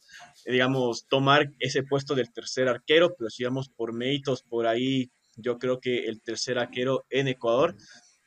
digamos, 0.52 1.06
tomar 1.08 1.52
ese 1.58 1.82
puesto 1.82 2.14
del 2.14 2.32
tercer 2.32 2.68
arquero, 2.68 3.14
pero 3.16 3.30
si 3.30 3.44
vamos 3.44 3.68
por 3.68 3.92
méritos 3.92 4.42
por 4.42 4.66
ahí, 4.66 5.10
yo 5.36 5.58
creo 5.58 5.80
que 5.80 6.06
el 6.06 6.20
tercer 6.22 6.58
arquero 6.58 7.04
en 7.10 7.28
Ecuador 7.28 7.76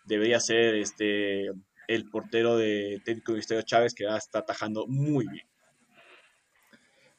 debería 0.06 0.40
ser 0.40 0.76
este 0.76 1.52
el 1.88 2.10
portero 2.10 2.56
de 2.56 3.02
técnico 3.04 3.34
Ministerio 3.34 3.64
Chávez, 3.64 3.94
que 3.94 4.06
está 4.06 4.40
atajando 4.40 4.88
muy 4.88 5.28
bien. 5.28 5.46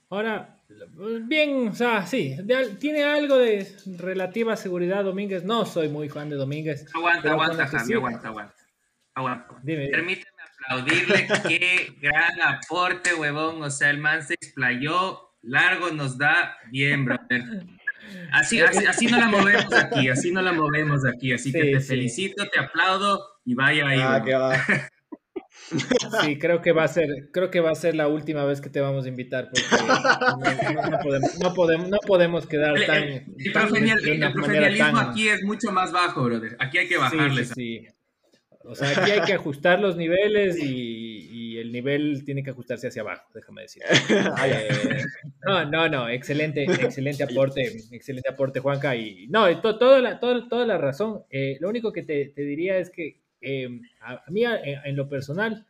Ahora, 0.09 0.63
bien, 1.23 1.69
o 1.69 1.75
sea, 1.75 2.07
sí, 2.07 2.37
tiene 2.79 3.05
algo 3.05 3.37
de 3.39 3.67
relativa 3.99 4.57
seguridad 4.57 5.05
Domínguez. 5.05 5.45
No 5.45 5.65
soy 5.67 5.89
muy 5.89 6.09
fan 6.09 6.29
de 6.31 6.37
Domínguez. 6.37 6.87
Aguanta, 6.95 7.33
aguanta, 7.33 7.67
Javi, 7.67 7.95
aguanta, 7.95 8.29
aguanta. 8.29 8.57
aguanta. 9.15 9.61
Permíteme 9.65 10.32
aplaudirle, 10.65 11.29
qué 11.49 11.95
gran 12.01 12.41
aporte, 12.43 13.15
huevón. 13.15 13.63
O 13.63 13.71
sea, 13.71 13.91
el 13.91 13.99
man 13.99 14.23
se 14.23 14.35
explayó, 14.35 15.35
largo 15.43 15.91
nos 15.91 16.19
da 16.19 16.57
bien, 16.71 17.05
brother. 17.05 17.43
Así, 18.33 18.61
así, 18.61 19.07
no 19.07 19.19
la 19.19 19.29
movemos 19.29 19.73
aquí, 19.73 20.09
así 20.09 20.33
no 20.33 20.43
la 20.43 20.53
movemos 20.53 21.07
aquí. 21.07 21.33
Así 21.33 21.53
que 21.53 21.73
te 21.73 21.81
felicito, 21.81 22.47
te 22.49 22.61
aplaudo 22.61 23.21
y 23.45 23.55
vaya 23.55 23.87
ahí. 23.87 24.01
Ah, 24.01 24.69
Sí, 26.23 26.39
creo 26.39 26.61
que 26.61 26.73
va 26.73 26.85
a 26.85 26.89
ser, 26.89 27.31
creo 27.33 27.51
que 27.51 27.61
va 27.61 27.71
a 27.71 27.75
ser 27.75 27.95
la 27.95 28.09
última 28.09 28.45
vez 28.45 28.61
que 28.61 28.69
te 28.69 28.81
vamos 28.81 29.05
a 29.05 29.09
invitar 29.09 29.49
porque 29.51 29.65
no, 31.41 31.55
podemos, 31.55 31.89
no 31.89 31.99
podemos, 32.07 32.47
quedar 32.47 32.75
tan. 32.87 33.03
El, 33.05 33.25
el, 33.39 33.53
profesionalismo 34.33 34.99
aquí 34.99 35.29
es 35.29 35.43
mucho 35.45 35.73
más 35.73 35.93
bajo, 35.93 36.25
brother. 36.25 36.57
Aquí 36.59 36.79
hay 36.79 36.89
que 36.89 36.99
bajarles. 36.99 37.53
Sí, 37.55 37.87
O 38.65 38.75
sea, 38.75 38.91
aquí 38.91 39.11
hay 39.11 39.23
que 39.23 39.33
ajustar 39.33 39.81
los 39.81 39.97
niveles 39.97 40.59
y, 40.63 41.59
el 41.59 41.71
nivel 41.71 42.25
tiene 42.25 42.43
que 42.43 42.51
ajustarse 42.51 42.89
hacia 42.89 43.03
abajo, 43.03 43.29
déjame 43.35 43.63
decir. 43.63 43.83
Eh, 44.45 44.69
no, 45.47 45.65
no, 45.67 45.89
no, 45.89 46.09
excelente, 46.09 46.65
excelente 46.65 47.23
aporte, 47.23 47.63
excelente 47.93 48.29
aporte, 48.29 48.59
Juanca. 48.59 48.97
Y 48.97 49.29
no, 49.29 49.61
toda, 49.61 50.01
la, 50.01 50.19
toda, 50.19 50.67
la 50.67 50.79
razón. 50.79 51.23
Eh, 51.31 51.59
lo 51.61 51.69
único 51.69 51.93
que 51.93 52.03
te, 52.03 52.33
te 52.35 52.43
diría 52.43 52.79
es 52.79 52.91
que 52.91 53.21
eh, 53.41 53.69
a, 54.01 54.23
mí 54.29 54.43
en 54.45 54.97
lo 54.97 55.09
personal, 55.09 55.67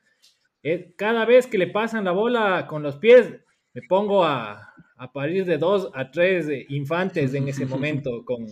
cada 0.97 1.27
vez 1.27 1.47
que 1.47 1.59
le 1.59 1.67
pasan 1.67 2.05
la 2.05 2.13
bola 2.13 2.67
con 2.67 2.83
los 2.83 2.97
pies, 2.97 3.31
me 3.75 3.83
pongo 3.83 4.25
a, 4.25 4.73
parir 5.11 5.47
de 5.47 5.57
dos 5.57 5.89
a 5.95 6.11
tres 6.11 6.47
infantes 6.69 7.33
en 7.33 7.49
ese 7.49 7.65
momento 7.67 8.23
con, 8.25 8.47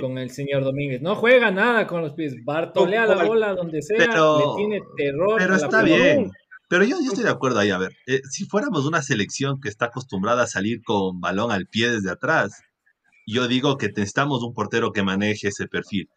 con 0.00 0.18
el 0.18 0.30
señor 0.30 0.62
Domínguez. 0.62 1.02
No 1.02 1.16
juega 1.16 1.50
nada 1.50 1.86
con 1.86 2.02
los 2.02 2.12
pies, 2.12 2.36
bartolea 2.44 3.06
la 3.06 3.24
bola 3.24 3.54
donde 3.54 3.82
sea, 3.82 3.98
le 3.98 4.44
tiene 4.56 4.80
terror. 4.96 5.34
Pero 5.38 5.56
está 5.56 5.82
bien. 5.82 6.30
Pero 6.68 6.84
yo, 6.84 6.96
yo, 7.00 7.08
estoy 7.08 7.24
de 7.24 7.30
acuerdo 7.30 7.58
ahí, 7.58 7.70
a 7.70 7.76
ver, 7.76 7.92
eh, 8.06 8.20
si 8.30 8.46
fuéramos 8.46 8.86
una 8.86 9.02
selección 9.02 9.60
que 9.60 9.68
está 9.68 9.86
acostumbrada 9.86 10.44
a 10.44 10.46
salir 10.46 10.82
con 10.82 11.20
balón 11.20 11.50
al 11.50 11.66
pie 11.66 11.90
desde 11.90 12.10
atrás, 12.10 12.62
yo 13.26 13.46
digo 13.46 13.76
que 13.76 13.88
necesitamos 13.88 14.42
un 14.42 14.54
portero 14.54 14.90
que 14.92 15.02
maneje 15.02 15.48
ese 15.48 15.66
perfil 15.66 16.08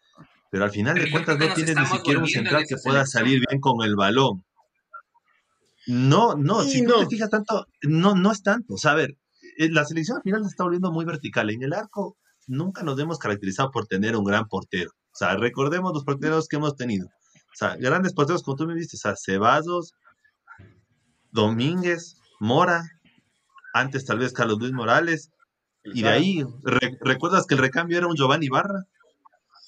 pero 0.50 0.64
al 0.64 0.70
final 0.70 0.94
de 0.94 1.10
cuentas 1.10 1.38
no 1.38 1.54
tienes 1.54 1.76
ni 1.76 1.86
siquiera 1.86 2.20
un 2.20 2.28
central 2.28 2.64
que 2.68 2.76
pueda 2.82 3.04
salir 3.06 3.42
bien 3.48 3.60
con 3.60 3.84
el 3.84 3.96
balón. 3.96 4.44
No, 5.86 6.34
no, 6.34 6.62
si 6.62 6.82
no. 6.82 7.00
te 7.00 7.06
fijas 7.06 7.30
tanto, 7.30 7.66
no, 7.82 8.14
no 8.14 8.32
es 8.32 8.42
tanto. 8.42 8.74
O 8.74 8.78
sea, 8.78 8.92
a 8.92 8.94
ver, 8.94 9.10
eh, 9.10 9.16
la 9.58 9.84
selección 9.84 10.18
al 10.18 10.22
final 10.22 10.42
se 10.42 10.50
está 10.50 10.64
volviendo 10.64 10.92
muy 10.92 11.04
vertical. 11.04 11.50
En 11.50 11.62
el 11.62 11.72
arco 11.72 12.16
nunca 12.46 12.82
nos 12.82 12.98
hemos 12.98 13.18
caracterizado 13.18 13.70
por 13.70 13.86
tener 13.86 14.16
un 14.16 14.24
gran 14.24 14.46
portero. 14.46 14.90
O 14.90 15.16
sea, 15.18 15.36
recordemos 15.36 15.92
los 15.92 16.04
porteros 16.04 16.48
que 16.48 16.56
hemos 16.56 16.76
tenido. 16.76 17.06
O 17.06 17.56
sea, 17.58 17.76
grandes 17.76 18.12
porteros, 18.12 18.42
como 18.42 18.56
tú 18.56 18.66
me 18.66 18.74
viste, 18.74 18.96
o 18.96 19.00
sea, 19.00 19.14
Ceballos, 19.16 19.94
Domínguez, 21.30 22.16
Mora, 22.38 22.82
antes 23.72 24.04
tal 24.04 24.18
vez 24.18 24.32
Carlos 24.32 24.58
Luis 24.58 24.72
Morales, 24.72 25.30
y 25.84 26.02
de 26.02 26.08
ahí, 26.08 26.44
¿recuerdas 27.00 27.46
que 27.46 27.54
el 27.54 27.60
recambio 27.60 27.96
era 27.96 28.08
un 28.08 28.16
Giovanni 28.16 28.48
Barra? 28.48 28.84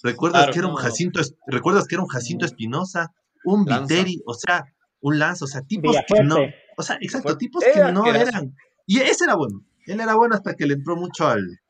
¿Recuerdas, 0.02 0.50
que 0.52 0.58
era 0.58 0.68
un 0.68 0.74
Jacinto, 0.74 1.20
¿Recuerdas 1.46 1.86
que 1.86 1.94
era 1.94 2.02
un 2.02 2.08
Jacinto 2.08 2.44
Espinosa? 2.44 3.12
Un 3.44 3.64
Viteri, 3.64 4.20
o 4.26 4.34
sea, 4.34 4.64
un 5.00 5.18
Lanzo, 5.18 5.44
o 5.44 5.48
sea, 5.48 5.62
tipos 5.62 5.96
que 6.06 6.22
no. 6.22 6.36
O 6.76 6.82
sea, 6.82 6.98
exacto, 7.00 7.36
tipos 7.36 7.62
que 7.64 7.92
no 7.92 8.04
eran. 8.06 8.54
Y 8.86 9.00
ese 9.00 9.24
era 9.24 9.36
bueno. 9.36 9.64
Él 9.88 10.00
era 10.00 10.14
bueno 10.14 10.34
hasta 10.34 10.54
que 10.54 10.66
le 10.66 10.74
entró 10.74 10.96
mucho 10.96 11.26
al, 11.26 11.60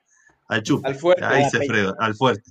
al 0.48 0.62
chup. 0.62 0.84
Al 0.84 0.96
fuerte. 0.96 1.25
Ahí 1.25 1.48
se 1.50 1.64
fregó, 1.66 1.94
al 1.98 2.14
fuerte. 2.14 2.50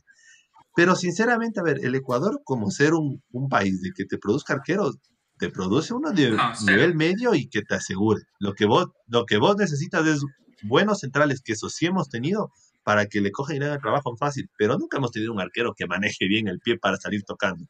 Pero 0.76 0.96
sinceramente, 0.96 1.60
a 1.60 1.64
ver, 1.64 1.80
el 1.84 1.96
Ecuador, 1.96 2.42
como 2.44 2.70
ser 2.70 2.94
un, 2.94 3.22
país 3.50 3.82
de 3.82 3.92
que 3.96 4.06
te 4.06 4.18
produzca 4.18 4.54
arqueros, 4.54 4.98
te 5.40 5.50
produce 5.50 5.94
uno 5.94 6.12
de 6.12 6.38
nivel 6.66 6.96
medio 6.96 7.34
y 7.34 7.48
que 7.48 7.62
te 7.64 7.76
asegure. 7.76 8.22
Lo 8.40 8.54
que 8.54 8.66
vos, 8.66 8.88
lo 9.08 9.26
que 9.26 9.38
vos 9.38 9.56
necesitas 9.58 10.06
es 10.06 10.24
buenos 10.64 11.00
centrales, 11.00 11.42
que 11.42 11.54
eso 11.54 11.70
sí 11.70 11.88
hemos 11.88 12.10
tenido, 12.10 12.52
para 12.84 13.08
que 13.08 13.22
le 13.22 13.32
coja 13.32 13.56
y 13.56 13.60
le 13.60 13.66
haga 13.66 13.80
trabajo 13.80 14.16
fácil, 14.18 14.50
pero 14.58 14.78
nunca 14.78 14.98
hemos 14.98 15.12
tenido 15.12 15.34
un 15.34 15.42
arquero 15.42 15.74
que 15.76 15.88
maneje 15.88 16.28
bien 16.28 16.48
el 16.48 16.60
pie 16.60 16.78
para 16.78 16.98
salir 16.98 17.24
tocando. 17.24 17.66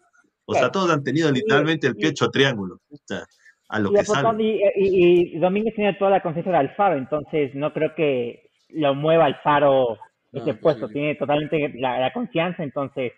O 0.45 0.53
sea, 0.53 0.71
todos 0.71 0.89
han 0.89 1.03
tenido 1.03 1.31
literalmente 1.31 1.87
el 1.87 1.95
pie 1.95 2.09
hecho 2.09 2.29
triángulo. 2.29 2.81
O 2.89 2.97
sea, 3.05 3.25
a 3.69 3.79
lo 3.79 3.91
que 3.91 4.03
sale. 4.03 4.43
Y, 4.75 5.35
y, 5.35 5.39
Domínguez 5.39 5.75
tiene 5.75 5.93
toda 5.93 6.11
la 6.11 6.21
conciencia 6.21 6.51
de 6.51 6.57
Alfaro, 6.57 6.97
entonces 6.97 7.53
no 7.55 7.73
creo 7.73 7.93
que 7.95 8.49
lo 8.69 8.95
mueva 8.95 9.25
Alfaro 9.25 9.97
ese 10.33 10.53
puesto. 10.55 10.87
Tiene 10.89 11.15
totalmente 11.15 11.73
la, 11.75 12.11
confianza, 12.13 12.63
entonces. 12.63 13.13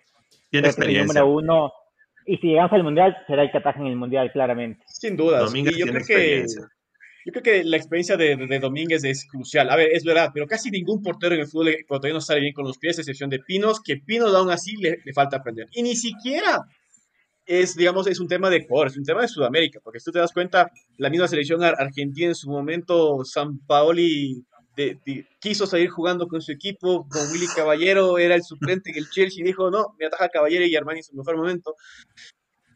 Tiene 0.50 0.68
experiencia. 0.68 1.22
número 1.22 1.28
uno. 1.28 1.74
Y 2.26 2.38
si 2.38 2.48
llegamos 2.48 2.74
al 2.74 2.84
mundial, 2.84 3.18
será 3.28 3.44
el 3.44 3.52
que 3.52 3.58
ataje 3.58 3.80
en 3.80 3.88
el 3.88 3.96
mundial, 3.96 4.32
claramente. 4.32 4.84
Sin 4.88 5.16
duda. 5.16 5.40
Domínguez 5.40 5.76
tiene 5.76 5.98
experiencia. 5.98 6.68
Yo 7.26 7.34
creo 7.34 7.44
que 7.44 7.64
la 7.64 7.78
experiencia 7.78 8.18
de, 8.18 8.36
de, 8.36 8.60
Domínguez 8.60 9.04
es 9.04 9.28
crucial. 9.30 9.70
A 9.70 9.76
ver, 9.76 9.90
es 9.92 10.04
verdad, 10.04 10.30
pero 10.34 10.48
casi 10.48 10.72
ningún 10.72 11.02
portero 11.02 11.36
en 11.36 11.42
el 11.42 11.48
fútbol 11.48 11.76
todavía 11.88 12.14
no 12.14 12.22
sale 12.22 12.40
bien 12.40 12.54
con 12.54 12.66
los 12.66 12.78
pies, 12.78 12.98
a 12.98 13.02
excepción 13.02 13.30
de 13.30 13.40
Pinos, 13.40 13.82
que 13.82 13.98
Pinos 13.98 14.34
aún 14.34 14.50
así 14.50 14.78
le, 14.78 15.00
le, 15.04 15.14
falta 15.14 15.38
aprender. 15.38 15.68
Y 15.74 15.84
ni 15.84 15.96
siquiera 15.96 16.66
es, 17.50 17.76
digamos, 17.76 18.06
es 18.06 18.20
un 18.20 18.28
tema 18.28 18.48
de 18.52 18.58
Ecuador, 18.58 18.88
es 18.88 18.98
un 18.98 19.04
tema 19.04 19.22
de 19.22 19.28
Sudamérica, 19.28 19.80
porque 19.84 20.00
si 20.00 20.06
tú 20.06 20.12
te 20.12 20.20
das 20.20 20.32
cuenta, 20.32 20.72
la 20.98 21.10
misma 21.10 21.28
selección 21.28 21.64
argentina 21.64 22.28
en 22.28 22.36
su 22.36 22.48
momento, 22.48 23.26
San 23.26 23.58
Paoli 23.66 24.46
quiso 25.40 25.66
salir 25.66 25.90
jugando 25.90 26.28
con 26.28 26.42
su 26.42 26.52
equipo, 26.52 27.08
con 27.10 27.28
Willy 27.32 27.48
Caballero, 27.56 28.20
era 28.20 28.36
el 28.36 28.44
suplente 28.44 28.94
que 28.94 29.00
el 29.00 29.10
Chelsea 29.10 29.44
dijo, 29.44 29.72
no, 29.72 29.96
me 30.00 30.06
ataja 30.06 30.30
Caballero 30.30 30.64
y 30.64 30.76
Armani 30.76 31.00
en 31.00 31.04
su 31.04 31.16
mejor 31.16 31.38
momento. 31.38 31.76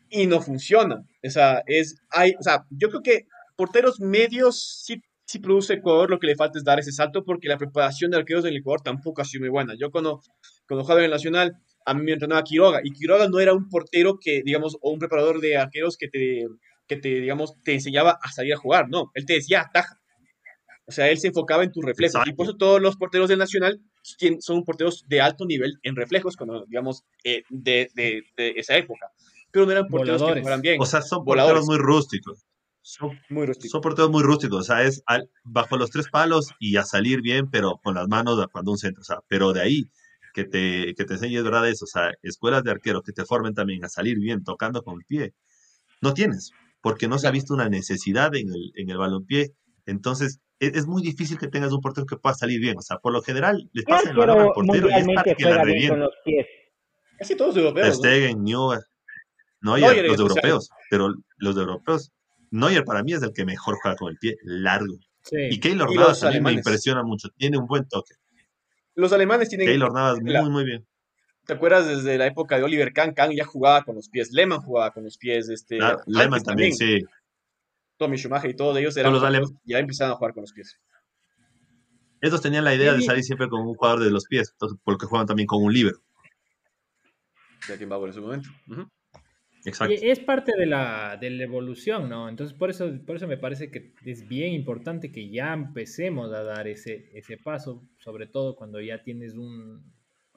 Y 0.10 0.26
no 0.26 0.42
funciona. 0.42 1.06
O 1.24 1.30
sea, 1.30 1.62
es, 1.68 1.96
hay, 2.10 2.34
o 2.40 2.42
sea, 2.42 2.66
yo 2.72 2.90
creo 2.90 3.02
que 3.04 3.28
porteros 3.56 4.00
medios 4.00 4.82
sí, 4.84 5.02
sí 5.26 5.38
produce 5.38 5.76
Ecuador, 5.76 6.10
lo 6.10 6.18
que 6.18 6.28
le 6.28 6.36
falta 6.36 6.58
es 6.58 6.64
dar 6.64 6.80
ese 6.80 6.92
salto 6.92 7.24
porque 7.24 7.48
la 7.48 7.58
preparación 7.58 8.10
de 8.10 8.18
arqueros 8.18 8.44
del 8.44 8.58
Ecuador 8.58 8.82
tampoco 8.82 9.22
ha 9.22 9.26
sido 9.26 9.42
muy 9.42 9.50
buena. 9.50 9.76
Yo 9.78 9.92
cuando, 9.92 10.20
cuando 10.68 10.84
jugaba 10.84 11.02
en 11.02 11.06
el 11.06 11.12
Nacional, 11.12 11.58
a 11.86 11.94
mí 11.94 12.04
me 12.04 12.14
entrenaba 12.14 12.44
Quiroga 12.44 12.82
y 12.84 12.92
Quiroga 12.92 13.28
no 13.28 13.40
era 13.40 13.54
un 13.54 13.70
portero 13.70 14.18
que, 14.20 14.42
digamos, 14.44 14.78
o 14.82 14.92
un 14.92 15.00
preparador 15.00 15.40
de 15.40 15.58
arqueros 15.58 15.98
que 15.98 16.08
te, 16.08 16.46
que 16.88 16.98
te, 16.98 17.10
digamos, 17.22 17.56
te 17.64 17.74
enseñaba 17.74 18.18
a 18.22 18.32
salir 18.32 18.54
a 18.54 18.58
jugar, 18.58 18.90
no, 18.90 19.12
él 19.14 19.26
te 19.26 19.34
decía 19.34 19.62
ataja. 19.62 20.00
O 20.86 20.92
sea, 20.92 21.10
él 21.10 21.18
se 21.18 21.28
enfocaba 21.28 21.64
en 21.64 21.72
tus 21.72 21.84
reflejos. 21.84 22.22
Y 22.28 22.34
por 22.34 22.46
eso 22.46 22.58
todos 22.58 22.82
los 22.82 22.98
porteros 22.98 23.30
del 23.30 23.40
Nacional 23.40 23.80
son 24.40 24.66
porteros 24.66 25.06
de 25.08 25.22
alto 25.22 25.46
nivel 25.46 25.80
en 25.82 25.96
reflejos, 25.96 26.36
cuando, 26.36 26.66
digamos, 26.66 27.06
eh, 27.24 27.44
de, 27.50 27.90
de, 27.96 28.24
esa 28.36 28.76
época. 28.76 29.08
Pero 29.52 29.66
no 29.66 29.72
eran 29.72 29.88
porteros 29.88 30.22
que 30.22 30.40
jugaran 30.42 30.62
bien. 30.62 30.82
O 30.82 30.86
sea, 30.86 31.02
son 31.02 31.24
porteros 31.24 31.66
muy 31.66 31.78
rústicos. 31.78 32.46
Son, 32.82 33.18
muy 33.30 33.46
rústicos. 33.46 33.80
porteros 33.82 34.12
muy 34.12 34.24
rústicos, 34.24 34.60
o 34.60 34.64
sea, 34.64 34.84
es 34.84 35.02
bajo 35.46 35.78
los 35.78 35.90
tres 35.90 36.10
palos 36.10 36.50
y 36.60 36.76
a 36.76 36.84
salir 36.84 37.22
bien, 37.22 37.50
pero 37.50 37.80
con 37.82 37.96
las 37.96 38.10
manos 38.10 38.46
cuando 38.52 38.72
un 38.72 38.78
centro, 38.78 39.00
o 39.00 39.06
sea, 39.06 39.20
pero 39.30 39.54
de 39.54 39.62
ahí 39.62 39.86
que 40.34 40.44
te, 40.44 40.94
que 40.96 41.06
te 41.06 41.14
enseñes 41.14 41.44
verdad 41.44 41.70
eso, 41.70 41.86
o 41.86 41.88
sea, 41.88 42.12
escuelas 42.22 42.64
de 42.64 42.72
arqueros 42.72 43.04
que 43.04 43.14
te 43.14 43.26
formen 43.26 43.54
también 43.54 43.86
a 43.86 43.90
salir 43.90 44.20
bien 44.20 44.44
tocando 44.44 44.84
con 44.84 44.96
el 44.96 45.06
pie, 45.06 45.34
no 46.02 46.14
tienes. 46.14 46.52
porque 46.82 47.08
no 47.08 47.18
se 47.18 47.28
ha 47.28 47.32
visto 47.32 47.54
una 47.54 47.70
necesidad 47.70 48.36
en 48.36 48.50
el, 48.50 48.74
en 48.76 48.90
el 48.90 48.98
balompié. 48.98 49.54
Entonces, 49.86 50.42
e, 50.60 50.72
es, 50.76 50.86
muy 50.86 51.02
difícil 51.02 51.38
que 51.38 51.48
tengas 51.48 51.72
un 51.72 51.80
portero 51.80 52.06
que 52.06 52.18
pueda 52.18 52.36
salir 52.36 52.60
bien. 52.60 52.78
O 52.78 52.82
sea, 52.82 52.98
por 52.98 53.14
lo 53.14 53.22
general, 53.22 53.70
les 53.72 53.86
pasa 53.86 54.10
el 54.10 54.18
balón 54.18 54.40
al 54.40 54.52
portero 54.52 54.90
y 54.90 54.94
es 54.94 55.06
que 55.38 55.46
la 55.46 55.90
con 55.90 56.00
los 56.02 56.14
pies. 56.26 56.46
Casi 57.18 57.36
todos 57.36 57.56
europeos. 57.56 57.96
Stegen, 57.96 58.44
¿no? 58.44 58.76
Neuer, 59.62 60.06
los 60.06 60.20
europeos, 60.20 60.70
pero 60.90 61.14
los 61.38 61.56
europeos. 61.56 62.12
Neuer 62.52 62.84
para 62.84 63.02
mí 63.02 63.14
es 63.14 63.24
el 63.24 63.32
que 63.34 63.46
mejor 63.46 63.78
juega 63.82 63.96
con 63.96 64.12
el 64.12 64.18
pie 64.18 64.36
largo. 64.44 64.98
Y 65.32 65.60
Keylor 65.62 65.96
Navas 65.96 66.20
también 66.20 66.44
me 66.44 66.52
impresiona 66.52 67.02
mucho. 67.02 67.30
Tiene 67.38 67.58
un 67.58 67.66
buen 67.66 67.88
toque. 67.88 68.16
Los 68.96 69.12
alemanes 69.14 69.50
tienen. 69.50 69.68
Keylor 69.68 69.94
Navas 69.94 70.22
muy, 70.22 70.50
muy 70.50 70.64
bien. 70.64 70.86
¿Te 71.46 71.54
acuerdas 71.54 71.88
desde 71.88 72.18
la 72.18 72.28
época 72.28 72.58
de 72.58 72.64
Oliver 72.64 72.94
Kahn? 72.94 73.14
Kahn 73.14 73.32
ya 73.32 73.46
jugaba 73.46 73.84
con 73.84 73.96
los 73.96 74.08
pies. 74.08 74.32
Lehmann 74.32 74.62
jugaba 74.62 74.92
con 74.92 75.04
los 75.04 75.18
pies. 75.18 75.50
Este, 75.50 75.78
Lehmann 76.06 76.42
también, 76.42 76.74
sí. 76.74 77.04
Tommy 77.98 78.18
Schumacher 78.18 78.50
y 78.50 78.56
todos 78.56 78.78
ellos 78.78 78.96
eran 78.98 79.14
los 79.14 79.54
ya 79.64 79.80
empezaron 79.80 80.14
a 80.14 80.16
jugar 80.16 80.34
con 80.34 80.42
los 80.42 80.54
pies. 80.54 80.80
Ellos 82.22 82.42
tenían 82.42 82.64
la 82.64 82.74
idea 82.74 82.94
de 82.94 83.02
salir 83.02 83.24
siempre 83.24 83.50
con 83.50 83.62
un 83.62 83.76
jugador 83.76 84.00
de 84.00 84.10
los 84.10 84.26
pies, 84.26 84.56
porque 84.84 85.06
juegan 85.06 85.28
también 85.28 85.46
con 85.46 85.62
un 85.62 85.74
libro. 85.74 86.00
Va 87.70 87.98
por 88.00 88.10
ese 88.10 88.22
momento. 88.22 88.50
Exacto. 89.66 89.96
es 90.02 90.20
parte 90.20 90.52
de 90.58 90.66
la, 90.66 91.18
de 91.20 91.30
la 91.30 91.44
evolución, 91.44 92.10
¿no? 92.10 92.28
Entonces, 92.28 92.58
por 92.58 92.70
eso, 92.70 92.92
por 93.06 93.16
eso 93.16 93.28
me 93.28 93.38
parece 93.38 93.72
que 93.72 93.94
es 94.06 94.28
bien 94.28 94.54
importante 94.54 95.12
que 95.12 95.30
ya 95.30 95.54
empecemos 95.54 96.34
a 96.34 96.44
dar 96.44 96.68
ese, 96.68 97.10
ese 97.14 97.38
paso, 97.38 97.82
sobre 97.98 98.28
todo 98.28 98.56
cuando 98.56 98.82
ya 98.82 99.04
tienes 99.04 99.36
un, 99.36 99.94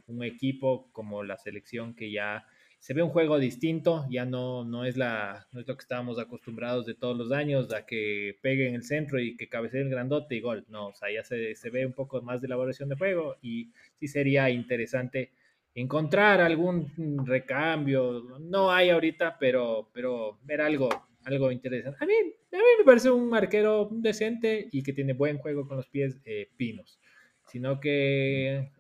un 0.07 0.23
equipo 0.25 0.91
como 0.93 1.25
la 1.25 1.37
selección 1.37 1.95
que 1.95 2.11
ya 2.11 2.45
se 2.79 2.95
ve 2.95 3.03
un 3.03 3.11
juego 3.11 3.39
distinto, 3.39 4.07
ya 4.11 4.25
no, 4.25 4.65
no, 4.65 4.85
es 4.85 4.97
la, 4.97 5.49
no 5.51 5.61
es 5.61 5.67
lo 5.67 5.77
que 5.77 5.83
estábamos 5.83 6.21
acostumbrados 6.21 6.87
de 6.87 6.95
todos 6.95 7.17
los 7.17 7.33
años, 7.33 7.73
a 7.73 7.85
que 7.85 8.39
pegue 8.43 8.69
en 8.69 8.77
el 8.77 8.85
centro 8.85 9.19
y 9.19 9.37
que 9.37 9.49
cabecee 9.49 9.81
el 9.81 9.91
grandote 9.91 10.37
y 10.37 10.41
gol. 10.41 10.65
No, 10.69 10.89
o 10.89 10.95
sea, 10.95 11.13
ya 11.13 11.25
se, 11.25 11.57
se 11.57 11.71
ve 11.71 11.85
un 11.85 11.95
poco 11.95 12.23
más 12.23 12.41
de 12.41 12.47
elaboración 12.47 12.89
de 12.89 12.97
juego 12.97 13.37
y 13.43 13.73
sí 13.97 14.07
sería 14.07 14.51
interesante 14.51 15.33
encontrar 15.77 16.41
algún 16.41 16.91
recambio. 17.25 18.39
No 18.41 18.73
hay 18.73 18.91
ahorita, 18.91 19.37
pero, 19.39 19.91
pero 19.93 20.39
ver 20.43 20.63
algo, 20.63 20.89
algo 21.25 21.53
interesante. 21.53 21.99
A 22.03 22.07
mí, 22.07 22.15
a 22.15 22.57
mí 22.57 22.63
me 22.79 22.85
parece 22.85 23.11
un 23.11 23.33
arquero 23.35 23.89
decente 23.93 24.69
y 24.73 24.83
que 24.83 24.95
tiene 24.95 25.13
buen 25.13 25.39
juego 25.39 25.69
con 25.69 25.77
los 25.77 25.87
pies 25.87 26.19
eh, 26.25 26.49
pinos, 26.57 26.99
sino 27.47 27.79
que 27.79 28.73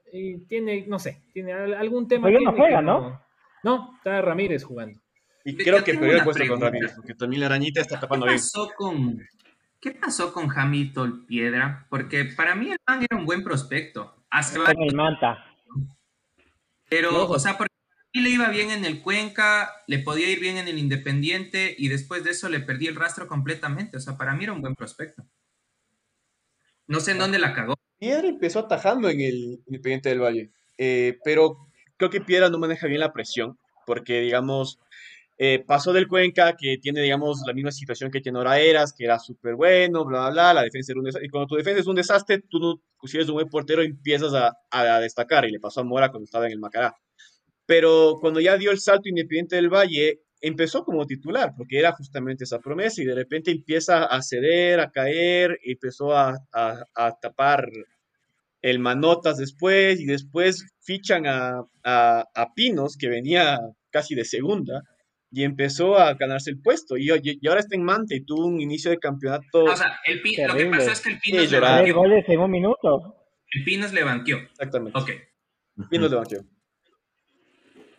tiene, 0.48 0.86
no 0.88 0.98
sé, 0.98 1.22
tiene 1.32 1.52
algún 1.52 2.08
tema. 2.08 2.30
no 2.30 2.52
juega, 2.52 2.80
¿no? 2.80 3.20
No, 3.62 3.92
está 3.96 4.22
Ramírez 4.22 4.64
jugando. 4.64 4.98
Y 5.44 5.56
creo 5.56 5.84
que 5.84 5.94
perdió 5.94 6.16
el 6.16 6.24
puesto 6.24 6.46
con 6.48 6.60
Ramírez, 6.60 6.94
porque 6.96 7.14
también 7.14 7.40
la 7.40 7.46
arañita 7.46 7.80
está 7.80 8.00
tapando 8.00 8.26
¿Qué 8.26 8.32
pasó 8.32 8.70
Con, 8.74 9.20
¿Qué 9.80 9.90
pasó 9.92 10.32
con 10.32 10.48
Hamilton 10.50 11.26
Piedra? 11.26 11.86
Porque 11.90 12.24
para 12.24 12.54
mí 12.54 12.70
el 12.70 12.78
man 12.88 13.06
era 13.08 13.18
un 13.18 13.26
buen 13.26 13.44
prospecto. 13.44 14.14
Hace 14.30 14.58
el 14.58 14.96
Manta. 14.96 15.55
Pero, 16.88 17.28
o 17.28 17.38
sea, 17.38 17.58
porque 17.58 17.74
le 18.12 18.30
iba 18.30 18.48
bien 18.48 18.70
en 18.70 18.84
el 18.84 19.02
Cuenca, 19.02 19.70
le 19.86 19.98
podía 19.98 20.30
ir 20.30 20.40
bien 20.40 20.56
en 20.56 20.68
el 20.68 20.78
Independiente 20.78 21.74
y 21.76 21.88
después 21.88 22.24
de 22.24 22.30
eso 22.30 22.48
le 22.48 22.60
perdí 22.60 22.86
el 22.86 22.96
rastro 22.96 23.26
completamente. 23.26 23.96
O 23.96 24.00
sea, 24.00 24.16
para 24.16 24.34
mí 24.34 24.44
era 24.44 24.52
un 24.52 24.62
buen 24.62 24.74
prospecto. 24.74 25.24
No 26.86 27.00
sé 27.00 27.12
en 27.12 27.18
dónde 27.18 27.38
la 27.38 27.52
cagó. 27.52 27.74
Piedra 27.98 28.28
empezó 28.28 28.60
atajando 28.60 29.08
en 29.08 29.20
el 29.20 29.62
Independiente 29.66 30.10
del 30.10 30.20
Valle, 30.20 30.50
eh, 30.78 31.18
pero 31.24 31.68
creo 31.96 32.10
que 32.10 32.20
Piedra 32.20 32.50
no 32.50 32.58
maneja 32.58 32.86
bien 32.86 33.00
la 33.00 33.12
presión, 33.12 33.58
porque, 33.86 34.20
digamos, 34.20 34.78
eh, 35.38 35.62
pasó 35.66 35.92
del 35.92 36.08
Cuenca, 36.08 36.56
que 36.56 36.78
tiene, 36.78 37.02
digamos, 37.02 37.42
la 37.46 37.52
misma 37.52 37.70
situación 37.70 38.10
que 38.10 38.20
tiene 38.20 38.38
ahora 38.38 38.58
Eras, 38.58 38.92
que 38.96 39.04
era 39.04 39.18
súper 39.18 39.54
bueno, 39.54 40.04
bla, 40.04 40.20
bla, 40.20 40.30
bla, 40.30 40.54
la 40.54 40.62
defensa 40.62 40.92
era 40.92 41.00
un 41.00 41.04
desastre. 41.04 41.26
Y 41.26 41.30
cuando 41.30 41.48
tu 41.48 41.56
defensa 41.56 41.80
es 41.80 41.86
un 41.86 41.96
desastre, 41.96 42.42
tú, 42.48 42.58
no, 42.58 42.80
si 43.04 43.16
eres 43.16 43.28
un 43.28 43.34
buen 43.34 43.48
portero, 43.48 43.82
empiezas 43.82 44.32
a, 44.34 44.52
a, 44.70 45.00
destacar, 45.00 45.44
y 45.44 45.52
le 45.52 45.60
pasó 45.60 45.80
a 45.80 45.84
Mora 45.84 46.10
cuando 46.10 46.24
estaba 46.24 46.46
en 46.46 46.52
el 46.52 46.58
Macará. 46.58 46.94
Pero 47.66 48.16
cuando 48.20 48.40
ya 48.40 48.56
dio 48.56 48.70
el 48.70 48.80
salto 48.80 49.08
Independiente 49.08 49.56
del 49.56 49.68
Valle, 49.68 50.22
empezó 50.40 50.84
como 50.84 51.06
titular, 51.06 51.52
porque 51.56 51.78
era 51.78 51.92
justamente 51.92 52.44
esa 52.44 52.60
promesa, 52.60 53.02
y 53.02 53.06
de 53.06 53.14
repente 53.14 53.50
empieza 53.50 54.04
a 54.04 54.22
ceder, 54.22 54.80
a 54.80 54.90
caer, 54.90 55.58
empezó 55.64 56.16
a, 56.16 56.38
a 56.52 57.18
tapar 57.20 57.68
el 58.62 58.78
Manotas 58.80 59.38
después, 59.38 60.00
y 60.00 60.06
después 60.06 60.66
fichan 60.80 61.26
a, 61.26 61.62
a, 61.84 62.54
Pinos, 62.54 62.96
que 62.96 63.08
venía 63.08 63.60
casi 63.90 64.14
de 64.14 64.24
segunda, 64.24 64.82
y 65.30 65.44
empezó 65.44 65.98
a 65.98 66.14
ganarse 66.14 66.50
el 66.50 66.60
puesto. 66.60 66.96
Y, 66.96 67.10
y, 67.22 67.46
ahora 67.48 67.60
está 67.60 67.76
en 67.76 67.84
Mante 67.84 68.16
y 68.16 68.24
tuvo 68.24 68.46
un 68.46 68.60
inicio 68.60 68.90
de 68.90 68.98
campeonato. 68.98 69.64
O 69.64 69.76
sea, 69.76 69.98
el 70.06 70.22
lo 70.46 70.56
que 70.56 70.66
pasó 70.66 70.90
es 70.90 71.00
que 71.00 71.10
el 71.10 71.20
Pinos 71.20 71.92
goles 71.92 72.24
en 72.28 72.40
un 72.40 72.50
minuto. 72.50 73.16
El 73.52 73.64
Pinos 73.64 73.92
levantó. 73.92 74.36
Exactamente. 74.36 74.98
Ok. 74.98 75.10
Pinos 75.90 76.10
levantó. 76.10 76.36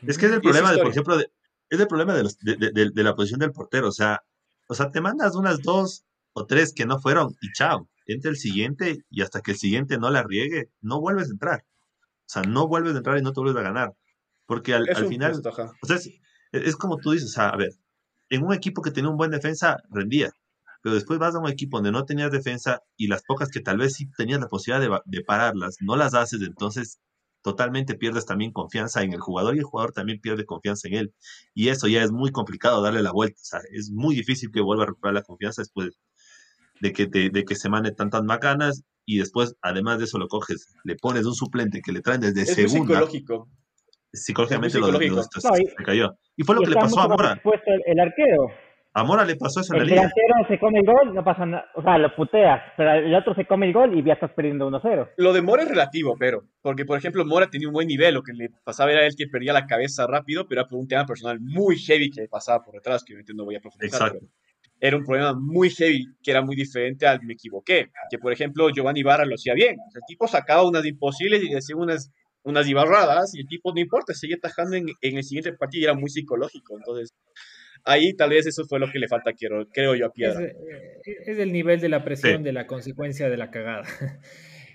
Es 0.05 0.17
que 0.17 0.27
es 0.27 0.31
el 0.31 0.41
problema, 0.41 0.71
de, 0.71 0.77
por 0.77 0.91
ejemplo, 0.91 1.17
de, 1.17 1.27
es 1.69 1.79
el 1.79 1.87
problema 1.87 2.13
de, 2.13 2.23
los, 2.23 2.37
de, 2.39 2.55
de, 2.55 3.03
la 3.03 3.15
posición 3.15 3.39
del 3.39 3.51
portero. 3.51 3.89
O 3.89 3.91
sea, 3.91 4.21
o 4.67 4.75
sea, 4.75 4.91
te 4.91 5.01
mandas 5.01 5.35
unas 5.35 5.61
dos 5.61 6.05
o 6.33 6.45
tres 6.45 6.73
que 6.73 6.85
no 6.85 6.99
fueron 6.99 7.35
y 7.41 7.51
chao. 7.51 7.89
Entra 8.05 8.29
el 8.29 8.37
siguiente 8.37 9.03
y 9.09 9.21
hasta 9.21 9.41
que 9.41 9.51
el 9.51 9.57
siguiente 9.57 9.97
no 9.97 10.09
la 10.09 10.23
riegue, 10.23 10.69
no 10.81 11.01
vuelves 11.01 11.27
a 11.27 11.31
entrar. 11.31 11.65
O 12.27 12.29
sea, 12.29 12.43
no 12.43 12.67
vuelves 12.67 12.93
a 12.93 12.97
entrar 12.97 13.17
y 13.17 13.21
no 13.21 13.33
te 13.33 13.41
vuelves 13.41 13.59
a 13.59 13.63
ganar. 13.63 13.93
Porque 14.45 14.73
al, 14.73 14.85
final, 15.07 15.41
o 15.81 15.87
sea, 15.87 15.99
es, 16.65 16.75
como 16.75 16.97
tú 16.97 17.11
dices, 17.11 17.37
a 17.37 17.55
ver, 17.55 17.71
en 18.29 18.43
un 18.43 18.53
equipo 18.53 18.81
que 18.81 18.91
tenía 18.91 19.09
un 19.09 19.17
buen 19.17 19.31
defensa, 19.31 19.77
rendía. 19.89 20.31
Pero 20.83 20.95
después 20.95 21.19
vas 21.19 21.35
a 21.35 21.39
un 21.39 21.49
equipo 21.49 21.77
donde 21.77 21.91
no 21.91 22.05
tenías 22.05 22.31
defensa 22.31 22.81
y 22.95 23.07
las 23.07 23.23
pocas 23.23 23.49
que 23.49 23.61
tal 23.61 23.77
vez 23.77 23.93
sí 23.93 24.09
tenías 24.17 24.39
la 24.39 24.47
posibilidad 24.47 25.01
de, 25.03 25.17
de 25.17 25.23
pararlas, 25.23 25.77
no 25.81 25.95
las 25.95 26.13
haces, 26.13 26.41
entonces 26.41 26.99
totalmente 27.41 27.95
pierdes 27.95 28.25
también 28.25 28.51
confianza 28.51 29.03
en 29.03 29.13
el 29.13 29.19
jugador 29.19 29.55
y 29.55 29.59
el 29.59 29.63
jugador 29.63 29.93
también 29.93 30.19
pierde 30.19 30.45
confianza 30.45 30.87
en 30.87 30.95
él. 30.95 31.13
Y 31.53 31.69
eso 31.69 31.87
ya 31.87 32.03
es 32.03 32.11
muy 32.11 32.31
complicado 32.31 32.81
darle 32.81 33.01
la 33.01 33.11
vuelta. 33.11 33.39
O 33.41 33.45
sea, 33.45 33.61
es 33.71 33.89
muy 33.91 34.15
difícil 34.15 34.51
que 34.51 34.61
vuelva 34.61 34.83
a 34.83 34.87
recuperar 34.87 35.13
la 35.13 35.23
confianza 35.23 35.61
después 35.61 35.97
de 36.81 36.93
que, 36.93 37.07
de 37.07 37.45
que 37.45 37.55
se 37.55 37.69
mane 37.69 37.91
tantas 37.91 38.23
macanas 38.23 38.83
y 39.09 39.19
después, 39.19 39.55
además 39.61 39.99
de 39.99 40.05
eso, 40.05 40.17
lo 40.17 40.27
coges, 40.27 40.75
le 40.83 40.97
pones 40.97 41.25
un 41.25 41.33
suplente 41.33 41.81
que 41.81 41.93
le 41.93 42.01
traen 42.01 42.19
desde 42.19 42.41
es 42.41 42.53
segunda. 42.53 42.95
psicológico. 42.95 43.49
Psicológicamente 44.11 44.79
lo, 44.79 44.87
se 45.23 45.83
cayó. 45.83 46.17
Y 46.35 46.43
fue 46.43 46.55
lo 46.55 46.61
que 46.61 46.69
le 46.69 46.75
pasó 46.75 47.01
a 47.01 47.07
Mora. 47.07 47.41
El, 47.43 47.83
el 47.85 47.99
arquero. 47.99 48.47
A 48.93 49.03
Mora 49.03 49.25
le 49.25 49.35
pasó 49.35 49.59
eso 49.59 49.75
en 49.75 49.81
el 49.81 49.87
la 49.87 49.93
liga. 49.95 50.11
El 50.41 50.47
se 50.47 50.59
come 50.59 50.79
el 50.79 50.85
gol, 50.85 51.13
no 51.13 51.23
pasa 51.23 51.45
nada. 51.45 51.65
O 51.75 51.83
sea, 51.83 51.97
lo 51.97 52.15
puteas, 52.15 52.61
pero 52.75 52.93
el 52.93 53.13
otro 53.13 53.35
se 53.35 53.45
come 53.45 53.67
el 53.67 53.73
gol 53.73 53.97
y 53.97 54.03
ya 54.03 54.13
estás 54.13 54.31
perdiendo 54.31 54.67
1-0. 54.69 55.11
Lo 55.17 55.33
de 55.33 55.41
Mora 55.41 55.63
es 55.63 55.69
relativo, 55.69 56.15
pero. 56.17 56.45
Porque, 56.61 56.85
por 56.85 56.97
ejemplo, 56.97 57.23
Mora 57.25 57.47
tenía 57.49 57.67
un 57.67 57.73
buen 57.73 57.87
nivel. 57.87 58.15
Lo 58.15 58.23
que 58.23 58.33
le 58.33 58.49
pasaba 58.63 58.91
era 58.91 59.05
él 59.05 59.13
que 59.15 59.27
perdía 59.27 59.53
la 59.53 59.67
cabeza 59.67 60.07
rápido, 60.07 60.47
pero 60.47 60.61
era 60.61 60.67
por 60.67 60.79
un 60.79 60.87
tema 60.87 61.05
personal 61.05 61.39
muy 61.39 61.77
heavy 61.77 62.09
que 62.09 62.21
le 62.21 62.27
pasaba 62.27 62.63
por 62.63 62.73
detrás, 62.73 63.03
que 63.03 63.13
obviamente 63.13 63.33
no 63.35 63.45
voy 63.45 63.55
a 63.55 63.59
profundizar. 63.59 64.07
Exacto 64.07 64.27
era 64.79 64.97
un 64.97 65.03
problema 65.03 65.33
muy 65.33 65.69
heavy, 65.69 66.05
que 66.21 66.31
era 66.31 66.41
muy 66.41 66.55
diferente 66.55 67.07
al 67.07 67.21
me 67.23 67.33
equivoqué. 67.33 67.89
Que, 68.09 68.17
por 68.17 68.31
ejemplo, 68.31 68.69
Giovanni 68.69 69.03
Barra 69.03 69.25
lo 69.25 69.35
hacía 69.35 69.53
bien. 69.53 69.77
el 69.93 70.01
tipo 70.07 70.27
sacaba 70.27 70.67
unas 70.67 70.85
imposibles 70.85 71.43
y 71.43 71.49
decía 71.49 71.75
unas, 71.75 72.11
unas 72.47 72.67
ibarradas, 72.67 73.35
y 73.35 73.41
el 73.41 73.47
tipo 73.47 73.73
no 73.73 73.79
importa, 73.79 74.13
seguía 74.13 74.37
atajando 74.37 74.75
en, 74.75 74.87
en, 75.01 75.17
el 75.17 75.23
siguiente 75.23 75.53
partido 75.53 75.81
y 75.81 75.83
era 75.85 75.93
muy 75.93 76.09
psicológico. 76.09 76.77
Entonces, 76.77 77.13
ahí 77.83 78.13
tal 78.13 78.29
vez 78.31 78.47
eso 78.47 78.65
fue 78.65 78.79
lo 78.79 78.89
que 78.91 78.99
le 78.99 79.07
falta, 79.07 79.33
quiero, 79.33 79.67
creo 79.69 79.95
yo, 79.95 80.07
a 80.07 80.11
Piedra. 80.11 80.43
Es, 80.43 80.55
eh, 80.55 81.17
es 81.25 81.39
el 81.39 81.51
nivel 81.51 81.79
de 81.79 81.89
la 81.89 82.03
presión, 82.03 82.43
de 82.43 82.53
la 82.53 82.67
consecuencia 82.67 83.29
de 83.29 83.37
la 83.37 83.51
cagada. 83.51 83.83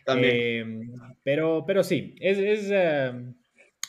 También. 0.05 0.35
Eh, 0.35 0.89
pero, 1.23 1.65
pero 1.67 1.83
sí, 1.83 2.17
es, 2.21 2.39
es, 2.39 2.71
eh, 2.71 3.13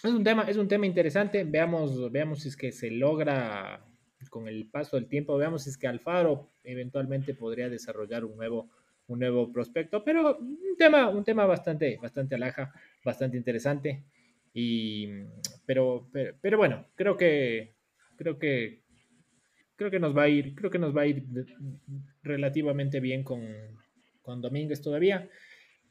es, 0.04 0.12
un 0.12 0.24
tema, 0.24 0.44
es 0.48 0.58
un 0.58 0.68
tema 0.68 0.86
interesante. 0.86 1.44
Veamos, 1.44 2.12
veamos 2.12 2.42
si 2.42 2.50
es 2.50 2.58
que 2.58 2.72
se 2.72 2.92
logra 2.92 3.86
con 4.30 4.48
el 4.48 4.68
paso 4.70 4.96
del 4.96 5.08
tiempo 5.08 5.38
veamos 5.38 5.64
si 5.64 5.70
es 5.70 5.78
que 5.78 5.88
Alfaro 5.88 6.52
eventualmente 6.64 7.34
podría 7.34 7.70
desarrollar 7.70 8.26
un 8.26 8.36
nuevo, 8.36 8.70
un 9.08 9.20
nuevo 9.20 9.52
prospecto, 9.52 10.04
pero 10.04 10.38
un 10.38 10.76
tema, 10.78 11.10
un 11.10 11.24
tema 11.24 11.46
bastante, 11.46 11.98
bastante 12.02 12.36
alaja, 12.36 12.74
bastante 13.04 13.38
interesante. 13.38 14.04
Y, 14.54 15.08
pero, 15.66 16.10
pero, 16.42 16.58
bueno, 16.58 16.86
creo 16.96 17.18
que, 17.18 17.74
creo 18.16 18.38
que, 18.38 18.82
creo 19.76 19.92
que 19.92 20.00
nos 20.00 20.16
va 20.16 20.24
a 20.24 20.30
ir, 20.30 20.54
creo 20.56 20.70
que 20.70 20.80
nos 20.80 20.96
va 20.96 21.02
a 21.02 21.08
ir 21.08 21.24
relativamente 22.22 23.00
bien 23.00 23.24
con, 23.24 23.42
con 24.22 24.42
Domínguez 24.42 24.82
todavía. 24.82 25.30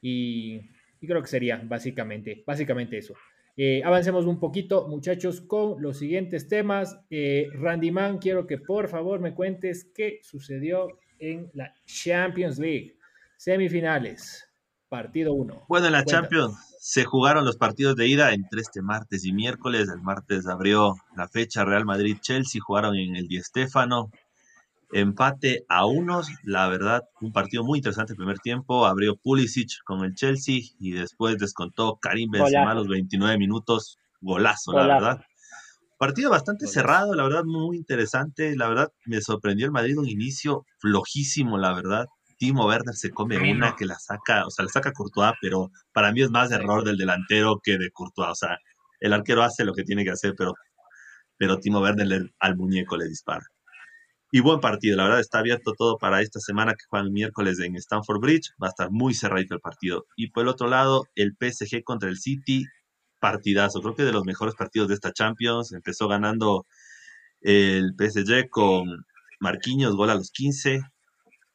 Y, 0.01 0.61
y 1.01 1.07
creo 1.07 1.21
que 1.21 1.29
sería 1.29 1.61
básicamente, 1.65 2.43
básicamente 2.47 2.99
eso. 2.99 3.15
Eh, 3.57 3.83
avancemos 3.85 4.25
un 4.25 4.41
poquito, 4.41 4.89
muchachos, 4.89 5.41
con 5.41 5.83
los 5.83 5.99
siguientes 5.99 6.49
temas. 6.49 6.99
Eh, 7.11 7.49
Randy 7.53 7.91
Man, 7.91 8.19
quiero 8.19 8.47
que 8.47 8.59
por 8.59 8.89
favor 8.89 9.21
me 9.21 9.35
cuentes 9.35 9.91
qué 9.95 10.21
sucedió 10.23 10.99
en 11.19 11.51
la 11.53 11.75
Champions 11.85 12.59
League. 12.59 12.97
Semifinales, 13.43 14.49
partido 14.89 15.33
1. 15.33 15.65
Bueno, 15.69 15.87
en 15.87 15.93
la 15.93 16.05
Champions 16.05 16.55
se 16.79 17.05
jugaron 17.05 17.45
los 17.45 17.57
partidos 17.57 17.97
de 17.97 18.07
ida 18.07 18.33
entre 18.33 18.61
este 18.61 18.83
martes 18.83 19.25
y 19.25 19.33
miércoles. 19.33 19.89
El 19.93 20.01
martes 20.01 20.47
abrió 20.47 20.95
la 21.17 21.27
fecha 21.27 21.65
Real 21.65 21.85
Madrid-Chelsea, 21.85 22.63
jugaron 22.65 22.95
en 22.95 23.17
el 23.17 23.27
Di 23.27 23.41
Stéfano. 23.41 24.13
Empate 24.93 25.65
a 25.69 25.87
unos, 25.87 26.29
la 26.45 26.69
verdad, 26.69 27.03
un 27.21 27.33
partido 27.33 27.65
muy 27.65 27.81
interesante 27.81 28.13
el 28.13 28.17
primer 28.17 28.39
tiempo. 28.39 28.87
Abrió 28.87 29.17
Pulisic 29.17 29.83
con 29.85 30.05
el 30.05 30.15
Chelsea 30.15 30.61
y 30.79 30.93
después 30.93 31.37
descontó 31.37 31.99
Karim 32.01 32.31
Benzema 32.31 32.71
a 32.71 32.75
los 32.75 32.87
29 32.87 33.39
minutos. 33.39 33.99
Golazo, 34.21 34.73
la 34.73 34.87
verdad. 34.87 35.21
Partido 35.99 36.31
bastante 36.31 36.69
cerrado, 36.69 37.17
la 37.17 37.25
verdad, 37.25 37.43
muy 37.43 37.77
interesante. 37.77 38.55
La 38.55 38.69
verdad, 38.69 38.93
me 39.05 39.21
sorprendió 39.21 39.67
el 39.67 39.73
Madrid 39.73 39.99
un 39.99 40.09
inicio 40.09 40.65
flojísimo, 40.79 41.59
la 41.59 41.75
verdad. 41.75 42.07
Timo 42.43 42.67
Werner 42.67 42.97
se 42.97 43.11
come 43.11 43.39
una 43.39 43.77
que 43.77 43.87
la 43.87 44.01
saca, 44.01 44.45
o 44.45 44.51
sea, 44.51 44.65
la 44.65 44.69
saca 44.73 44.91
Courtois, 44.91 45.35
pero 45.41 45.71
para 45.93 46.11
mí 46.11 46.23
es 46.23 46.31
más 46.31 46.51
error 46.51 46.83
del 46.83 46.97
delantero 46.97 47.61
que 47.63 47.79
de 47.79 47.93
Courtois. 47.93 48.31
O 48.31 48.35
sea, 48.35 48.59
el 48.99 49.13
arquero 49.13 49.45
hace 49.45 49.65
lo 49.65 49.73
que 49.73 49.85
tiene 49.85 50.03
que 50.03 50.11
hacer, 50.11 50.35
pero, 50.37 50.55
pero 51.37 51.59
Timo 51.59 51.79
Werner 51.81 52.33
al 52.41 52.57
muñeco 52.57 52.97
le 52.97 53.07
dispara. 53.07 53.47
Y 54.33 54.41
buen 54.41 54.59
partido, 54.59 54.97
la 54.97 55.05
verdad 55.05 55.21
está 55.21 55.39
abierto 55.39 55.73
todo 55.79 55.99
para 55.99 56.21
esta 56.21 56.41
semana 56.41 56.73
que 56.73 56.85
juegan 56.89 57.07
el 57.07 57.13
miércoles 57.13 57.61
en 57.61 57.77
Stamford 57.77 58.19
Bridge. 58.19 58.51
Va 58.61 58.67
a 58.67 58.71
estar 58.71 58.91
muy 58.91 59.15
cerradito 59.15 59.55
el 59.55 59.61
partido. 59.61 60.07
Y 60.17 60.33
por 60.33 60.43
el 60.43 60.49
otro 60.49 60.67
lado, 60.67 61.07
el 61.15 61.37
PSG 61.39 61.85
contra 61.85 62.09
el 62.09 62.19
City, 62.19 62.65
partidazo. 63.21 63.81
Creo 63.81 63.95
que 63.95 64.03
de 64.03 64.11
los 64.11 64.25
mejores 64.25 64.57
partidos 64.57 64.89
de 64.89 64.95
esta 64.95 65.13
Champions. 65.13 65.73
Empezó 65.73 66.09
ganando 66.09 66.67
el 67.41 67.95
PSG 67.97 68.49
con 68.51 69.07
Marquinhos, 69.39 69.95
gol 69.95 70.11
a 70.11 70.17
los 70.17 70.33
15. 70.33 70.81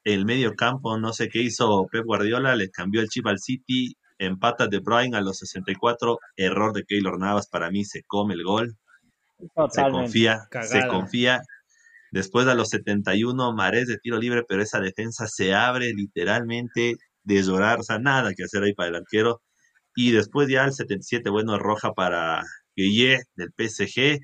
El 0.07 0.23
medio 0.23 0.55
campo, 0.55 0.97
no 0.97 1.11
sé 1.11 1.27
qué 1.27 1.41
hizo 1.41 1.85
Pep 1.91 2.05
Guardiola, 2.05 2.55
le 2.55 2.69
cambió 2.69 3.01
el 3.01 3.09
chip 3.09 3.27
al 3.27 3.39
City. 3.39 3.97
Empata 4.17 4.67
de 4.67 4.79
Bruyne 4.79 5.17
a 5.17 5.21
los 5.21 5.39
64. 5.39 6.17
Error 6.37 6.71
de 6.71 6.85
Keylor 6.85 7.19
Navas, 7.19 7.49
para 7.49 7.69
mí 7.69 7.83
se 7.83 8.03
come 8.03 8.33
el 8.35 8.43
gol. 8.43 8.77
Se 9.69 9.91
confía, 9.91 10.47
se 10.63 10.87
confía 10.87 11.41
Después 12.11 12.47
a 12.47 12.55
los 12.55 12.69
71, 12.69 13.53
Marés 13.53 13.87
de 13.87 13.97
tiro 13.97 14.17
libre, 14.17 14.43
pero 14.47 14.61
esa 14.61 14.79
defensa 14.79 15.27
se 15.27 15.53
abre 15.53 15.91
literalmente 15.93 16.95
de 17.23 17.43
llorar, 17.43 17.81
o 17.81 17.83
sea, 17.83 17.99
nada 17.99 18.33
que 18.33 18.43
hacer 18.43 18.63
ahí 18.63 18.73
para 18.73 18.87
el 18.89 18.95
arquero. 18.95 19.41
Y 19.93 20.11
después 20.11 20.47
ya 20.47 20.63
el 20.63 20.71
77, 20.71 21.29
bueno, 21.29 21.59
roja 21.59 21.91
para 21.93 22.43
Guille 22.77 23.23
del 23.35 23.49
PSG. 23.57 24.19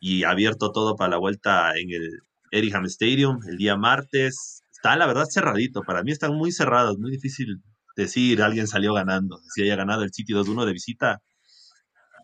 Y 0.00 0.24
abierto 0.24 0.72
todo 0.72 0.96
para 0.96 1.10
la 1.10 1.18
vuelta 1.18 1.76
en 1.76 1.90
el 1.90 2.20
Eriham 2.56 2.84
Stadium 2.86 3.38
el 3.48 3.56
día 3.56 3.76
martes. 3.76 4.62
Está, 4.72 4.96
la 4.96 5.06
verdad, 5.06 5.26
cerradito. 5.30 5.82
Para 5.82 6.02
mí 6.02 6.12
están 6.12 6.34
muy 6.34 6.52
cerrados, 6.52 6.98
muy 6.98 7.10
difícil 7.10 7.62
decir 7.96 8.42
alguien 8.42 8.66
salió 8.66 8.92
ganando. 8.94 9.38
Si 9.54 9.62
haya 9.62 9.76
ganado 9.76 10.02
el 10.02 10.12
City 10.12 10.32
2-1 10.32 10.66
de 10.66 10.72
visita, 10.72 11.22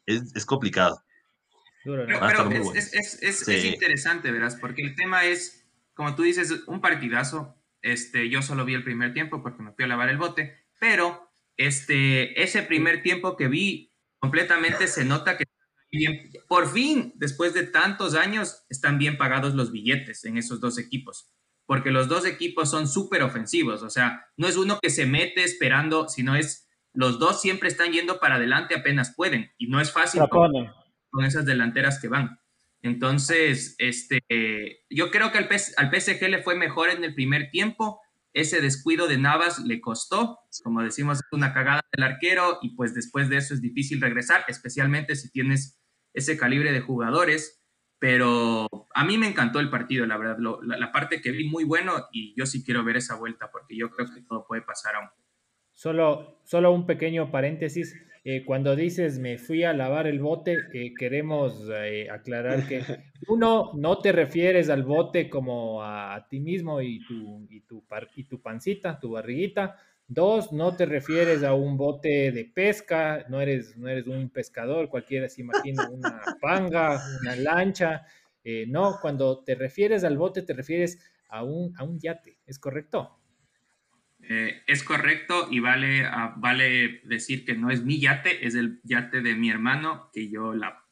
es 0.07 0.45
complicado. 0.45 1.03
Pero, 1.85 2.07
es, 2.75 3.49
interesante, 3.49 4.31
verás, 4.31 4.57
porque 4.57 4.83
el 4.83 4.95
tema 4.95 5.25
es, 5.25 5.67
como 5.95 6.15
tú 6.15 6.23
dices, 6.23 6.63
un 6.67 6.81
partidazo. 6.81 7.57
Este, 7.81 8.31
yo 8.31 8.43
solo 8.43 8.65
vi 8.65 8.75
el 8.75 8.85
primer 8.85 9.13
tiempo 9.13 9.43
porque 9.43 9.63
me 9.63 9.73
fui 9.73 9.85
a 9.85 9.89
lavar 9.89 10.09
el 10.09 10.17
bote, 10.17 10.67
pero 10.79 11.33
este, 11.57 12.41
ese 12.41 12.63
primer 12.63 13.03
tiempo 13.03 13.37
que 13.37 13.49
vi 13.49 13.93
completamente 14.21 14.87
se 14.87 15.05
nota 15.05 15.37
que 15.37 15.45
por 16.49 16.73
fin, 16.73 17.13
después 17.17 17.55
de 17.55 17.65
tantos 17.65 18.15
años, 18.15 18.65
están 18.71 18.99
bien 18.99 19.19
pagados 19.19 19.55
los 19.55 19.73
billetes 19.73 20.25
en 20.25 20.39
esos 20.39 20.61
dos 20.61 20.79
equipos, 20.79 21.33
porque 21.67 21.91
los 21.91 22.09
dos 22.09 22.25
equipos 22.25 22.71
son 22.71 22.89
súper 22.89 23.23
ofensivos, 23.23 23.83
o 23.83 23.91
sea, 23.91 24.27
no 24.37 24.49
es 24.49 24.57
uno 24.57 24.79
que 24.81 24.91
se 24.91 25.07
mete 25.07 25.45
esperando, 25.45 26.09
sino 26.09 26.35
es 26.35 26.69
los 26.95 27.19
dos 27.19 27.41
siempre 27.41 27.69
están 27.69 27.93
yendo 27.93 28.21
para 28.21 28.37
adelante 28.37 28.75
apenas 28.75 29.15
pueden, 29.15 29.51
y 29.59 29.69
no 29.69 29.81
es 29.81 29.93
fácil 29.93 30.23
con 30.29 31.25
esas 31.25 31.45
delanteras 31.45 32.01
que 32.01 32.09
van. 32.09 32.39
Entonces, 32.83 33.77
este, 33.79 34.21
yo 34.91 35.11
creo 35.11 35.31
que 35.31 35.39
al, 35.39 35.49
al 35.77 36.01
PSG 36.01 36.29
le 36.29 36.43
fue 36.43 36.57
mejor 36.57 36.91
en 36.91 37.05
el 37.05 37.15
primer 37.15 37.51
tiempo. 37.51 38.01
Ese 38.35 38.61
descuido 38.61 39.07
de 39.07 39.19
Navas 39.19 39.61
le 39.61 39.81
costó, 39.81 40.41
como 40.65 40.83
decimos, 40.83 41.21
una 41.31 41.53
cagada 41.53 41.83
del 41.93 42.05
arquero 42.05 42.59
y 42.63 42.75
pues 42.75 42.95
después 42.95 43.29
de 43.29 43.37
eso 43.37 43.55
es 43.55 43.61
difícil 43.61 44.01
regresar, 44.01 44.45
especialmente 44.49 45.15
si 45.17 45.31
tienes 45.31 45.82
ese 46.15 46.37
calibre 46.37 46.73
de 46.73 46.81
jugadores. 46.81 47.63
Pero 47.99 48.67
a 48.95 49.05
mí 49.05 49.17
me 49.17 49.29
encantó 49.29 49.61
el 49.61 49.71
partido, 49.71 50.05
la 50.07 50.17
verdad. 50.17 50.39
la, 50.39 50.77
la, 50.77 50.91
parte 50.91 51.21
que 51.21 51.31
vi 51.31 51.49
muy 51.49 51.63
bueno 51.63 52.09
y 52.11 52.35
yo 52.37 52.47
sí 52.47 52.65
quiero 52.65 52.83
ver 52.83 52.97
esa 52.97 53.15
vuelta 53.15 53.49
porque 53.53 53.77
yo 53.77 53.91
creo 53.91 54.09
que 54.13 54.23
todo 54.23 54.45
puede 54.45 54.63
pasar 54.63 54.97
aún. 54.97 55.09
Solo, 55.73 56.41
solo 56.45 56.73
un 56.73 56.87
pequeño 56.87 57.31
paréntesis. 57.31 57.95
Eh, 58.25 58.45
cuando 58.45 58.77
dices 58.77 59.19
me 59.19 59.37
fui 59.37 59.65
a 59.65 59.73
lavar 59.73 60.07
el 60.07 60.21
bote, 60.21 60.57
eh, 60.73 60.95
queremos 60.97 61.69
eh, 61.73 62.09
aclarar 62.09 62.69
que 62.69 62.81
uno, 63.29 63.73
no 63.75 63.99
te 63.99 64.13
refieres 64.13 64.71
al 64.71 64.85
bote 64.85 65.29
como 65.29 65.83
a, 65.83 66.27
ti 66.31 66.39
mismo 66.39 66.81
y 66.81 67.05
tu, 67.05 67.47
y, 67.51 67.63
tu 67.63 67.85
y 68.15 68.25
tu 68.25 68.41
pancita, 68.41 69.01
tu 69.01 69.11
barriguita. 69.11 69.77
Dos, 70.15 70.53
no 70.53 70.77
te 70.77 70.85
refieres 70.85 71.43
a 71.43 71.55
un 71.55 71.79
bote 71.79 72.33
de 72.33 72.45
pesca, 72.45 73.25
no 73.31 73.41
eres, 73.41 73.79
no 73.79 73.89
eres 73.89 74.07
un 74.07 74.29
pescador, 74.29 74.91
cualquiera 74.91 75.27
se 75.29 75.41
imagina 75.41 75.89
una 75.89 76.23
panga, 76.41 77.01
una 77.23 77.35
lancha. 77.37 78.05
no, 78.67 78.99
cuando 79.01 79.43
te 79.43 79.55
refieres 79.55 80.05
al 80.05 80.19
bote, 80.19 80.43
te 80.43 80.53
refieres 80.53 80.99
a 81.31 81.43
un, 81.45 81.75
a 81.79 81.85
un 81.85 81.99
yate, 81.99 82.39
¿es 82.45 82.59
correcto? 82.59 83.19
Eh, 84.29 84.63
es 84.67 84.85
correcto 84.85 85.49
y 85.51 85.61
vale, 85.61 86.05
ah, 86.05 86.35
vale 86.37 87.01
decir 87.05 87.47
que 87.47 87.55
no 87.55 87.71
es 87.71 87.83
mi 87.83 87.99
yate, 87.99 88.47
es 88.47 88.55
el 88.55 88.81
yate 88.85 89.23
de 89.23 89.35
mi 89.35 89.49
hermano 89.49 90.11
que 90.13 90.29
yo 90.29 90.53
la... 90.53 90.85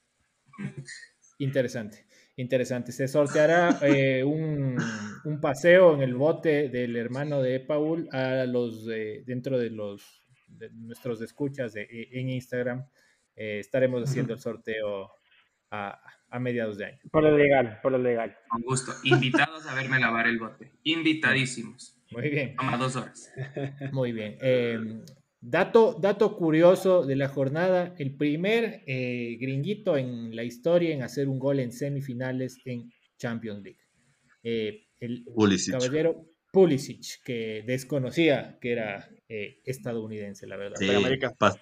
Interesante, 1.38 2.06
interesante. 2.40 2.92
Se 2.92 3.08
sorteará 3.08 3.78
eh, 3.82 4.24
un, 4.24 4.76
paseo 5.40 5.94
en 5.94 6.02
el 6.02 6.14
bote 6.14 6.68
del 6.68 6.96
hermano 6.96 7.40
de 7.40 7.60
Paul 7.60 8.08
a 8.12 8.44
los 8.46 8.86
dentro 8.86 9.58
de 9.58 9.70
los 9.70 10.22
nuestros 10.72 11.20
escuchas 11.22 11.74
en 11.76 12.28
Instagram. 12.28 12.84
Eh, 13.36 13.58
estaremos 13.60 14.02
haciendo 14.02 14.34
el 14.34 14.40
sorteo 14.40 15.10
a, 15.70 16.00
a, 16.28 16.38
mediados 16.38 16.76
de 16.76 16.86
año. 16.86 16.98
Por 17.10 17.22
lo 17.22 17.36
legal, 17.36 17.78
por 17.82 17.92
lo 17.92 17.98
legal. 17.98 18.36
Con 18.48 18.62
gusto. 18.62 18.92
Invitados 19.04 19.66
a 19.66 19.74
verme 19.74 19.98
lavar 19.98 20.26
el 20.26 20.38
bote. 20.38 20.72
Invitadísimos. 20.82 21.96
Muy 22.10 22.28
bien. 22.28 22.56
Toma 22.56 22.76
dos 22.76 22.96
horas. 22.96 23.32
Muy 23.92 24.12
bien. 24.12 24.36
Dato, 25.42 25.96
dato 25.98 26.36
curioso 26.36 27.06
de 27.06 27.16
la 27.16 27.28
jornada, 27.28 27.94
el 27.98 28.14
primer 28.14 28.82
eh, 28.86 29.38
gringuito 29.40 29.96
en 29.96 30.36
la 30.36 30.44
historia 30.44 30.94
en 30.94 31.02
hacer 31.02 31.28
un 31.28 31.38
gol 31.38 31.60
en 31.60 31.72
semifinales 31.72 32.58
en 32.66 32.92
Champions 33.16 33.62
League. 33.62 33.80
Eh, 34.42 34.86
el 35.00 35.24
caballero 35.70 36.26
Pulisic, 36.52 37.22
que 37.24 37.64
desconocía 37.66 38.58
que 38.60 38.72
era 38.72 39.08
eh, 39.28 39.62
estadounidense, 39.64 40.46
la 40.46 40.56
verdad. 40.56 40.76
Sí, 40.78 40.90
América. 40.90 41.34
Ah, 41.40 41.56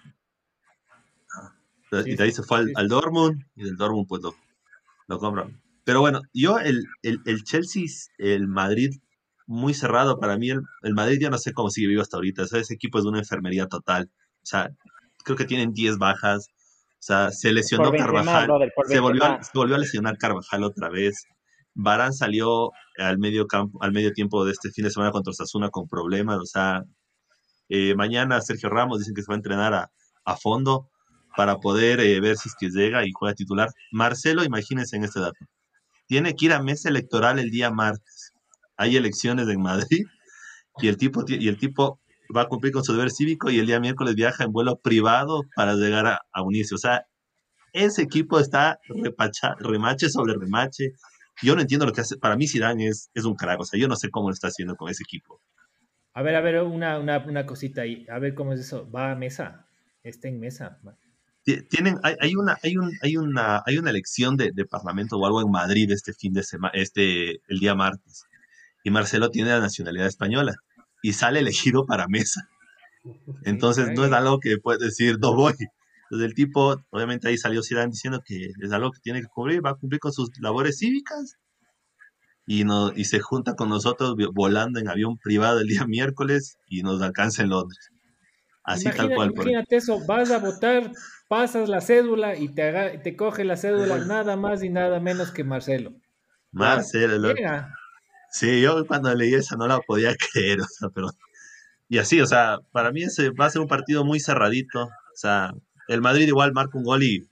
y 2.04 2.16
de 2.16 2.24
ahí 2.24 2.32
se 2.32 2.42
fue 2.42 2.58
al, 2.74 2.88
Dortmund 2.88 3.44
y 3.54 3.64
del 3.64 3.76
Dortmund 3.76 4.08
pues 4.08 4.22
lo, 4.22 4.34
lo 5.06 5.18
compran. 5.18 5.62
Pero 5.84 6.00
bueno, 6.00 6.20
yo 6.34 6.58
el, 6.58 6.84
el, 7.02 7.20
el 7.26 7.44
Chelsea, 7.44 7.84
el 8.18 8.48
Madrid 8.48 8.90
muy 9.48 9.74
cerrado 9.74 10.20
para 10.20 10.36
mí. 10.36 10.50
El, 10.50 10.94
Madrid 10.94 11.18
ya 11.20 11.30
no 11.30 11.38
sé 11.38 11.52
cómo 11.52 11.70
sigue 11.70 11.88
vivo 11.88 12.02
hasta 12.02 12.18
ahorita. 12.18 12.42
ese 12.44 12.74
equipo 12.74 12.98
es 12.98 13.04
de 13.04 13.10
una 13.10 13.18
enfermería 13.18 13.66
total. 13.66 14.10
O 14.42 14.46
sea, 14.46 14.70
creo 15.24 15.36
que 15.36 15.46
tienen 15.46 15.72
10 15.72 15.98
bajas. 15.98 16.48
O 16.50 17.00
sea, 17.00 17.32
se 17.32 17.52
lesionó 17.52 17.90
Carvajal. 17.90 18.48
se, 18.86 19.00
volvió 19.00 19.24
a, 19.24 19.40
volvió 19.54 19.74
a 19.74 19.78
lesionar 19.78 20.18
Carvajal 20.18 20.62
otra 20.62 20.90
vez. 20.90 21.24
Barán 21.74 22.12
salió 22.12 22.70
al 22.98 23.18
medio, 23.18 23.46
campo, 23.46 23.82
al 23.82 23.92
medio 23.92 24.12
tiempo 24.12 24.44
de 24.44 24.52
este 24.52 24.70
fin 24.70 24.84
de 24.84 24.90
semana 24.90 25.12
contra 25.12 25.30
Osasuna 25.30 25.70
con 25.70 25.88
problemas. 25.88 26.38
O 26.38 26.46
sea, 26.46 26.82
eh, 27.70 27.94
mañana 27.94 28.40
Sergio 28.42 28.68
Ramos 28.68 28.98
dicen 28.98 29.14
que 29.14 29.22
se 29.22 29.28
va 29.28 29.34
a 29.34 29.38
entrenar 29.38 29.74
a, 29.74 29.90
a 30.24 30.36
fondo 30.36 30.90
para 31.36 31.56
poder 31.56 32.00
eh, 32.00 32.20
ver 32.20 32.36
si 32.36 32.50
es 32.50 32.54
que 32.58 32.68
llega 32.68 33.06
y 33.06 33.12
juega 33.12 33.34
titular. 33.34 33.70
Marcelo, 33.92 34.44
imagínense 34.44 34.96
en 34.96 35.04
este 35.04 35.20
dato. 35.20 35.38
Tiene 36.06 36.34
que 36.34 36.46
ir 36.46 36.52
a 36.52 36.62
mesa 36.62 36.90
electoral 36.90 37.38
el 37.38 37.50
día 37.50 37.70
martes 37.70 38.17
hay 38.78 38.96
elecciones 38.96 39.48
en 39.48 39.60
Madrid 39.60 40.06
y 40.80 40.88
el 40.88 40.96
tipo, 40.96 41.24
y 41.26 41.48
el 41.48 41.58
tipo 41.58 42.00
va 42.34 42.42
a 42.42 42.46
cumplir 42.46 42.72
con 42.72 42.84
su 42.84 42.92
deber 42.92 43.10
cívico 43.10 43.50
y 43.50 43.58
el 43.58 43.66
día 43.66 43.80
miércoles 43.80 44.14
viaja 44.14 44.44
en 44.44 44.52
vuelo 44.52 44.76
privado 44.76 45.42
para 45.56 45.74
llegar 45.74 46.06
a, 46.06 46.42
unirse. 46.42 46.74
O 46.74 46.78
sea, 46.78 47.04
ese 47.72 48.02
equipo 48.02 48.38
está 48.38 48.78
repacha, 48.88 49.54
remache 49.58 50.08
sobre 50.08 50.34
remache. 50.34 50.92
Yo 51.42 51.54
no 51.54 51.60
entiendo 51.60 51.86
lo 51.86 51.92
que 51.92 52.00
hace. 52.00 52.16
Para 52.16 52.36
mí 52.36 52.46
Zidane 52.46 52.86
es, 52.86 53.10
es 53.14 53.24
un 53.24 53.34
crack. 53.34 53.60
O 53.60 53.64
sea, 53.64 53.78
yo 53.78 53.88
no 53.88 53.96
sé 53.96 54.10
cómo 54.10 54.28
lo 54.28 54.34
está 54.34 54.48
haciendo 54.48 54.76
con 54.76 54.88
ese 54.88 55.02
equipo. 55.02 55.40
A 56.14 56.22
ver, 56.22 56.36
a 56.36 56.40
ver, 56.40 56.62
una, 56.62 56.98
una, 56.98 57.18
una 57.18 57.46
cosita 57.46 57.82
ahí. 57.82 58.06
A 58.08 58.18
ver 58.18 58.34
cómo 58.34 58.52
es 58.52 58.60
eso. 58.60 58.88
¿Va 58.90 59.12
a 59.12 59.16
mesa? 59.16 59.66
¿Está 60.02 60.28
en 60.28 60.40
mesa? 60.40 60.78
Tienen, 61.44 61.96
hay, 62.02 62.14
hay, 62.20 62.34
una, 62.36 62.56
hay, 62.62 62.76
un, 62.76 62.92
hay, 63.02 63.16
una, 63.16 63.62
hay 63.64 63.78
una 63.78 63.90
elección 63.90 64.36
de, 64.36 64.52
de, 64.52 64.64
parlamento 64.64 65.16
o 65.16 65.26
algo 65.26 65.40
en 65.40 65.50
Madrid 65.50 65.90
este 65.90 66.12
fin 66.12 66.32
de 66.34 66.42
semana, 66.42 66.72
este, 66.74 67.40
el 67.48 67.58
día 67.58 67.74
martes 67.74 68.27
y 68.88 68.90
Marcelo 68.90 69.30
tiene 69.30 69.50
la 69.50 69.60
nacionalidad 69.60 70.06
española 70.06 70.54
y 71.02 71.12
sale 71.12 71.40
elegido 71.40 71.84
para 71.84 72.08
mesa. 72.08 72.48
Entonces 73.44 73.90
no 73.94 74.04
es 74.04 74.12
algo 74.12 74.40
que 74.40 74.56
puede 74.56 74.84
decir 74.86 75.18
no 75.20 75.34
voy. 75.34 75.54
Entonces 76.04 76.26
el 76.26 76.34
tipo, 76.34 76.82
obviamente 76.88 77.28
ahí 77.28 77.36
salió 77.36 77.62
Zidane 77.62 77.90
diciendo 77.90 78.22
que 78.24 78.48
es 78.60 78.72
algo 78.72 78.90
que 78.90 79.00
tiene 79.00 79.20
que 79.20 79.26
cubrir, 79.26 79.64
va 79.64 79.70
a 79.70 79.74
cumplir 79.74 80.00
con 80.00 80.12
sus 80.12 80.30
labores 80.40 80.78
cívicas 80.78 81.36
y, 82.46 82.64
no, 82.64 82.90
y 82.96 83.04
se 83.04 83.20
junta 83.20 83.56
con 83.56 83.68
nosotros 83.68 84.14
volando 84.32 84.80
en 84.80 84.88
avión 84.88 85.18
privado 85.18 85.60
el 85.60 85.68
día 85.68 85.84
miércoles 85.86 86.56
y 86.66 86.82
nos 86.82 87.02
alcanza 87.02 87.42
en 87.42 87.50
Londres. 87.50 87.90
Así 88.64 88.84
tal 88.90 89.14
cual. 89.14 89.32
Imagínate 89.34 89.76
eso, 89.76 90.00
vas 90.06 90.30
a 90.30 90.38
votar, 90.38 90.92
pasas 91.28 91.68
la 91.68 91.82
cédula 91.82 92.36
y 92.36 92.48
te, 92.54 92.98
te 93.02 93.16
coge 93.16 93.44
la 93.44 93.58
cédula 93.58 93.98
nada 93.98 94.36
más 94.36 94.62
y 94.62 94.70
nada 94.70 94.98
menos 94.98 95.30
que 95.30 95.44
Marcelo. 95.44 95.92
Marcelo. 96.52 97.34
Sí, 98.30 98.60
yo 98.60 98.86
cuando 98.86 99.14
leí 99.14 99.34
esa 99.34 99.56
no 99.56 99.66
la 99.66 99.80
podía 99.80 100.14
creer, 100.32 100.60
o 100.60 100.66
sea, 100.66 100.88
pero... 100.94 101.08
Y 101.90 101.98
así, 101.98 102.20
o 102.20 102.26
sea, 102.26 102.58
para 102.70 102.92
mí 102.92 103.02
ese 103.02 103.30
va 103.30 103.46
a 103.46 103.50
ser 103.50 103.62
un 103.62 103.68
partido 103.68 104.04
muy 104.04 104.20
cerradito. 104.20 104.84
O 104.84 105.16
sea, 105.16 105.52
el 105.88 106.02
Madrid 106.02 106.28
igual 106.28 106.52
marca 106.52 106.76
un 106.76 106.84
gol 106.84 107.02
y, 107.02 107.26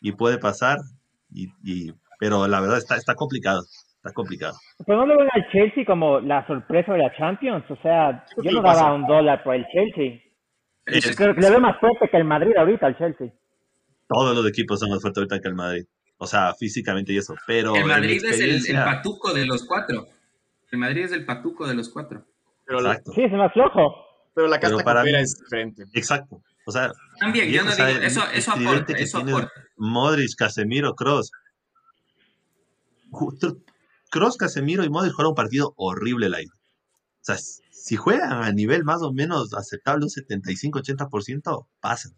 y 0.00 0.12
puede 0.12 0.38
pasar, 0.38 0.78
y, 1.32 1.48
y, 1.64 1.92
pero 2.20 2.46
la 2.46 2.60
verdad 2.60 2.78
está, 2.78 2.96
está 2.96 3.14
complicado. 3.14 3.62
Está 3.96 4.12
complicado. 4.12 4.56
Pero 4.86 5.00
no 5.00 5.06
lo 5.06 5.18
ven 5.18 5.28
al 5.32 5.50
Chelsea 5.50 5.84
como 5.84 6.20
la 6.20 6.46
sorpresa 6.46 6.92
de 6.92 6.98
la 6.98 7.16
Champions. 7.16 7.64
O 7.68 7.76
sea, 7.82 8.24
yo 8.42 8.52
no 8.52 8.62
daba 8.62 8.94
un 8.94 9.06
dólar 9.06 9.42
por 9.42 9.56
el 9.56 9.66
Chelsea. 9.72 10.20
Creo 11.16 11.34
que 11.34 11.40
le 11.40 11.50
veo 11.50 11.60
más 11.60 11.78
fuerte 11.80 12.08
que 12.08 12.16
el 12.16 12.24
Madrid 12.24 12.56
ahorita 12.56 12.86
al 12.86 12.96
Chelsea. 12.96 13.28
Todos 14.06 14.36
los 14.36 14.48
equipos 14.48 14.78
son 14.78 14.90
más 14.90 15.02
fuertes 15.02 15.18
ahorita 15.18 15.40
que 15.40 15.48
el 15.48 15.54
Madrid. 15.54 15.84
O 16.18 16.26
sea, 16.26 16.54
físicamente 16.54 17.12
y 17.12 17.18
eso. 17.18 17.34
Pero 17.46 17.74
el 17.76 17.84
Madrid 17.84 18.22
es 18.24 18.68
el, 18.68 18.76
patuco 18.76 19.32
de 19.32 19.46
los 19.46 19.64
cuatro. 19.64 20.06
El 20.70 20.78
Madrid 20.78 21.04
es 21.04 21.12
el 21.12 21.24
patuco 21.24 21.66
de 21.66 21.74
los 21.74 21.88
cuatro. 21.88 22.24
Pero 22.66 22.80
Exacto. 22.80 23.12
Sí, 23.12 23.22
es 23.22 23.32
más 23.32 23.52
flojo. 23.52 23.94
Pero 24.34 24.48
la 24.48 24.60
casta 24.60 24.84
para 24.84 25.02
mí, 25.04 25.14
es 25.14 25.38
diferente. 25.38 25.84
Exacto. 25.94 26.42
O 26.66 26.70
sea, 26.70 26.92
también, 27.18 27.50
yo 27.50 27.64
no 27.64 27.74
digo, 27.74 27.86
eso, 27.86 28.22
eso 28.34 28.52
aporta, 28.52 28.92
eso 28.92 29.18
aporta. 29.18 29.50
Modric, 29.76 30.34
Casemiro, 30.36 30.94
Cross. 30.94 31.30
Cross, 34.10 34.36
Casemiro 34.36 34.84
y 34.84 34.90
Modric 34.90 35.12
jugaron 35.12 35.30
un 35.30 35.34
partido 35.34 35.72
horrible 35.76 36.28
la 36.28 36.38
O 36.38 36.42
sea, 37.22 37.36
si 37.36 37.96
juegan 37.96 38.42
a 38.42 38.52
nivel 38.52 38.84
más 38.84 39.00
o 39.02 39.12
menos 39.12 39.54
aceptable, 39.54 40.04
un 40.04 40.10
75-80%, 40.10 41.66
pasan. 41.80 42.12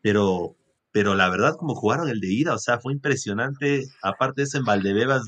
Pero, 0.00 0.56
pero 0.92 1.14
la 1.14 1.28
verdad, 1.30 1.56
como 1.56 1.74
jugaron 1.74 2.08
el 2.08 2.20
de 2.20 2.32
ida, 2.32 2.54
o 2.54 2.58
sea, 2.58 2.78
fue 2.78 2.92
impresionante. 2.92 3.86
Aparte 4.02 4.42
de 4.42 4.44
eso, 4.44 4.58
en 4.58 4.64
Valdebebas, 4.64 5.22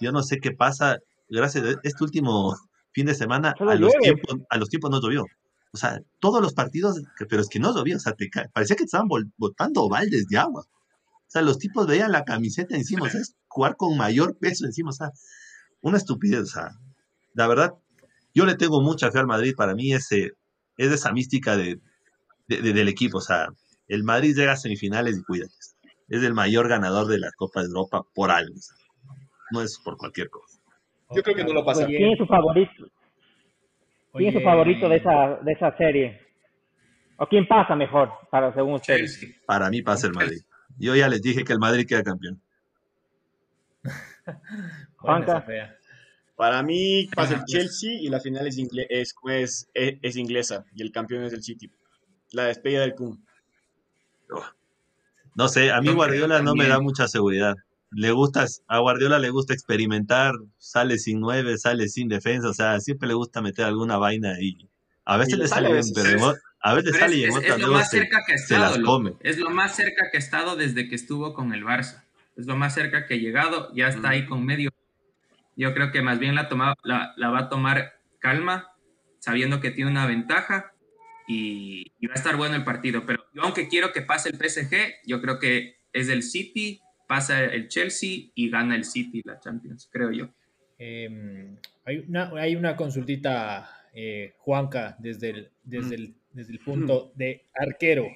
yo 0.00 0.12
no 0.12 0.22
sé 0.22 0.38
qué 0.38 0.52
pasa. 0.52 0.98
Gracias 1.28 1.64
a 1.64 1.80
este 1.82 2.04
último 2.04 2.54
fin 2.92 3.06
de 3.06 3.14
semana, 3.14 3.54
a 3.58 3.74
los, 3.74 3.92
tiempos, 4.00 4.36
a 4.48 4.58
los 4.58 4.68
tiempos 4.68 4.90
no 4.90 5.00
llovió. 5.00 5.24
O 5.72 5.78
sea, 5.78 6.00
todos 6.20 6.40
los 6.40 6.54
partidos, 6.54 7.00
pero 7.28 7.42
es 7.42 7.48
que 7.48 7.58
no 7.58 7.74
llovió. 7.74 7.96
O 7.96 8.00
sea, 8.00 8.12
te, 8.12 8.28
parecía 8.52 8.76
que 8.76 8.84
estaban 8.84 9.08
botando 9.36 9.88
baldes 9.88 10.28
de 10.28 10.38
agua. 10.38 10.62
O 10.62 11.30
sea, 11.30 11.42
los 11.42 11.58
tipos 11.58 11.86
veían 11.86 12.12
la 12.12 12.24
camiseta 12.24 12.76
encima, 12.76 13.06
o 13.06 13.10
sea, 13.10 13.20
es 13.20 13.34
jugar 13.48 13.76
con 13.76 13.96
mayor 13.96 14.36
peso 14.38 14.64
encima, 14.64 14.90
o 14.90 14.92
sea, 14.92 15.10
una 15.80 15.98
estupidez, 15.98 16.42
o 16.42 16.46
sea, 16.46 16.70
la 17.34 17.48
verdad, 17.48 17.74
yo 18.32 18.46
le 18.46 18.54
tengo 18.54 18.80
mucha 18.80 19.10
fe 19.10 19.18
al 19.18 19.26
Madrid, 19.26 19.54
para 19.56 19.74
mí 19.74 19.92
ese, 19.92 20.32
es 20.76 20.92
esa 20.92 21.12
mística 21.12 21.56
de, 21.56 21.80
del 22.46 22.88
equipo. 22.88 23.18
O 23.18 23.22
sea, 23.22 23.48
el 23.88 24.04
Madrid 24.04 24.34
llega 24.36 24.52
a 24.52 24.56
semifinales 24.56 25.18
y 25.18 25.22
cuídate. 25.22 25.54
Es 26.08 26.22
el 26.22 26.34
mayor 26.34 26.68
ganador 26.68 27.06
de 27.06 27.18
la 27.18 27.30
Copa 27.36 27.60
de 27.60 27.66
Europa 27.66 28.04
por 28.14 28.30
algo. 28.30 28.54
no 29.50 29.62
es 29.62 29.78
por 29.84 29.96
cualquier 29.96 30.30
cosa. 30.30 30.60
Yo 31.14 31.22
creo 31.22 31.36
que 31.36 31.44
no 31.44 31.52
lo 31.52 31.64
pasa. 31.64 31.86
¿Quién 31.86 32.12
es 32.12 32.18
su 32.18 32.26
favorito? 32.26 32.90
¿Quién 34.12 34.28
es 34.28 34.34
su 34.34 34.40
favorito 34.40 34.88
de 34.88 34.96
esa, 34.96 35.36
de 35.42 35.52
esa 35.52 35.76
serie? 35.76 36.20
¿O 37.18 37.26
quién 37.26 37.46
pasa 37.46 37.74
mejor 37.74 38.10
para 38.30 38.52
según 38.52 38.74
usted? 38.74 39.04
Para 39.46 39.70
mí 39.70 39.82
pasa 39.82 40.06
el 40.06 40.12
Madrid. 40.12 40.42
Yo 40.78 40.94
ya 40.94 41.08
les 41.08 41.22
dije 41.22 41.44
que 41.44 41.52
el 41.52 41.58
Madrid 41.58 41.86
queda 41.86 42.02
campeón. 42.02 42.40
Juanca. 44.96 45.44
Para 46.36 46.62
mí 46.62 47.08
pasa 47.14 47.34
el 47.34 47.44
Chelsea 47.46 47.94
y 47.94 48.08
la 48.08 48.20
final 48.20 48.46
es, 48.46 48.56
es, 49.74 50.16
inglesa 50.16 50.64
y 50.74 50.82
el 50.82 50.92
campeón 50.92 51.24
es 51.24 51.32
el 51.32 51.42
City. 51.42 51.70
La 52.32 52.44
despedida 52.44 52.82
del 52.82 52.94
Kun. 52.94 53.25
No. 55.34 55.48
Sé, 55.48 55.70
a 55.70 55.80
mí 55.80 55.92
Guardiola 55.92 56.42
no 56.42 56.54
me 56.54 56.66
da 56.66 56.80
mucha 56.80 57.08
seguridad. 57.08 57.54
Le 57.90 58.10
gusta, 58.10 58.46
a 58.66 58.78
Guardiola 58.78 59.18
le 59.18 59.30
gusta 59.30 59.54
experimentar, 59.54 60.34
sale 60.58 60.98
sin 60.98 61.20
nueve, 61.20 61.56
sale 61.56 61.88
sin 61.88 62.08
defensa, 62.08 62.48
o 62.48 62.54
sea, 62.54 62.80
siempre 62.80 63.08
le 63.08 63.14
gusta 63.14 63.40
meter 63.40 63.64
alguna 63.64 63.96
vaina 63.96 64.40
y 64.40 64.68
a 65.04 65.16
veces 65.16 65.38
le 65.38 65.46
sale 65.46 65.72
bien, 65.72 65.84
pero 65.94 66.34
a 66.60 66.74
veces 66.74 66.96
sale 66.96 67.16
y 67.16 67.24
en 67.24 67.30
es, 67.30 67.58
lo 67.60 67.70
más 67.70 67.90
cerca 67.90 68.24
que 68.26 68.32
ha 68.32 68.34
estado, 68.34 69.16
Es 69.20 69.38
lo 69.38 69.50
más 69.50 69.76
cerca 69.76 70.10
que 70.10 70.16
ha 70.16 70.20
estado 70.20 70.56
desde 70.56 70.88
que 70.88 70.96
estuvo 70.96 71.32
con 71.32 71.54
el 71.54 71.64
Barça. 71.64 72.02
Es 72.34 72.46
lo 72.46 72.56
más 72.56 72.74
cerca 72.74 73.06
que 73.06 73.14
ha 73.14 73.16
llegado, 73.16 73.72
ya 73.72 73.86
está 73.86 74.10
ahí 74.10 74.26
con 74.26 74.44
medio. 74.44 74.70
Yo 75.54 75.72
creo 75.74 75.92
que 75.92 76.02
más 76.02 76.18
bien 76.18 76.34
la, 76.34 76.48
la, 76.82 77.30
va 77.30 77.38
a 77.38 77.48
tomar 77.48 78.00
calma, 78.18 78.72
sabiendo 79.20 79.60
que 79.60 79.70
tiene 79.70 79.90
una 79.90 80.06
ventaja 80.06 80.72
y, 81.26 82.06
va 82.06 82.12
a 82.12 82.16
estar 82.16 82.36
bueno 82.36 82.54
el 82.56 82.64
partido. 82.64 83.04
Pero 83.06 83.24
yo, 83.32 83.42
aunque 83.42 83.68
quiero 83.68 83.92
que 83.92 84.02
pase 84.02 84.28
el 84.28 84.36
PSG, 84.36 85.06
yo 85.06 85.20
creo 85.20 85.38
que 85.38 85.76
es 85.92 86.08
el 86.08 86.22
City, 86.22 86.80
pasa 87.08 87.44
el 87.44 87.68
Chelsea 87.68 88.30
y 88.34 88.50
gana 88.50 88.76
el 88.76 88.84
City 88.84 89.22
la 89.24 89.40
Champions, 89.40 89.88
creo 89.90 90.10
yo. 90.12 90.28
Em, 90.78 91.56
hay, 91.84 91.98
una, 91.98 92.30
hay 92.36 92.56
una 92.56 92.76
consultita, 92.76 93.88
eh, 93.94 94.34
Juanca, 94.38 94.96
desde 94.98 95.30
el, 95.30 95.50
desde, 95.64 95.94
el, 95.94 96.14
desde 96.32 96.52
el 96.52 96.58
punto 96.60 97.12
de 97.14 97.46
arquero. 97.54 98.06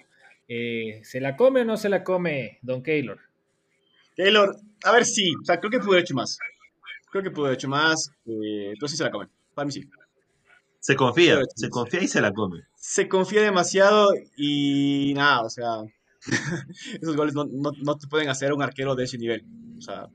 Eh, 0.47 1.01
¿Se 1.05 1.21
la 1.21 1.37
come 1.37 1.61
o 1.61 1.65
no 1.65 1.77
se 1.77 1.89
la 1.89 2.03
come 2.03 2.59
Don 2.63 2.83
Keylor? 2.83 3.21
Keylor, 4.17 4.57
a 4.85 4.93
ver 4.93 5.05
si, 5.05 5.33
o 5.35 5.45
sea, 5.45 5.59
creo 5.59 5.71
que 5.71 5.79
pudo 5.79 5.93
haber 5.93 6.03
hecho 6.03 6.15
más. 6.15 6.39
Creo 7.11 7.23
que 7.23 7.31
pudo 7.31 7.47
haber 7.47 7.57
hecho 7.57 7.69
más. 7.69 8.13
Eh, 8.27 8.71
entonces 8.73 8.99
se 8.99 9.05
la 9.05 9.11
comen. 9.11 9.29
Para 9.55 9.67
mí 9.67 9.73
sí. 9.73 9.89
Se 10.81 10.97
confía, 10.97 11.39
se 11.55 11.69
confía 11.69 12.03
y 12.03 12.09
se 12.09 12.21
la 12.21 12.33
come. 12.33 12.63
Se 12.75 13.07
confía 13.09 13.43
demasiado 13.43 14.09
y 14.37 15.13
nada, 15.15 15.43
o 15.43 15.51
sea, 15.51 15.83
esos 17.01 17.17
goles 17.17 17.35
no, 17.35 17.45
no, 17.45 17.71
no, 17.83 17.99
te 17.99 18.07
pueden 18.07 18.29
hacer 18.31 18.53
un 18.53 18.63
arquero 18.63 18.95
de 18.95 19.05
ese 19.05 19.19
nivel. 19.19 19.45
O 19.77 19.81
sea, 19.83 20.09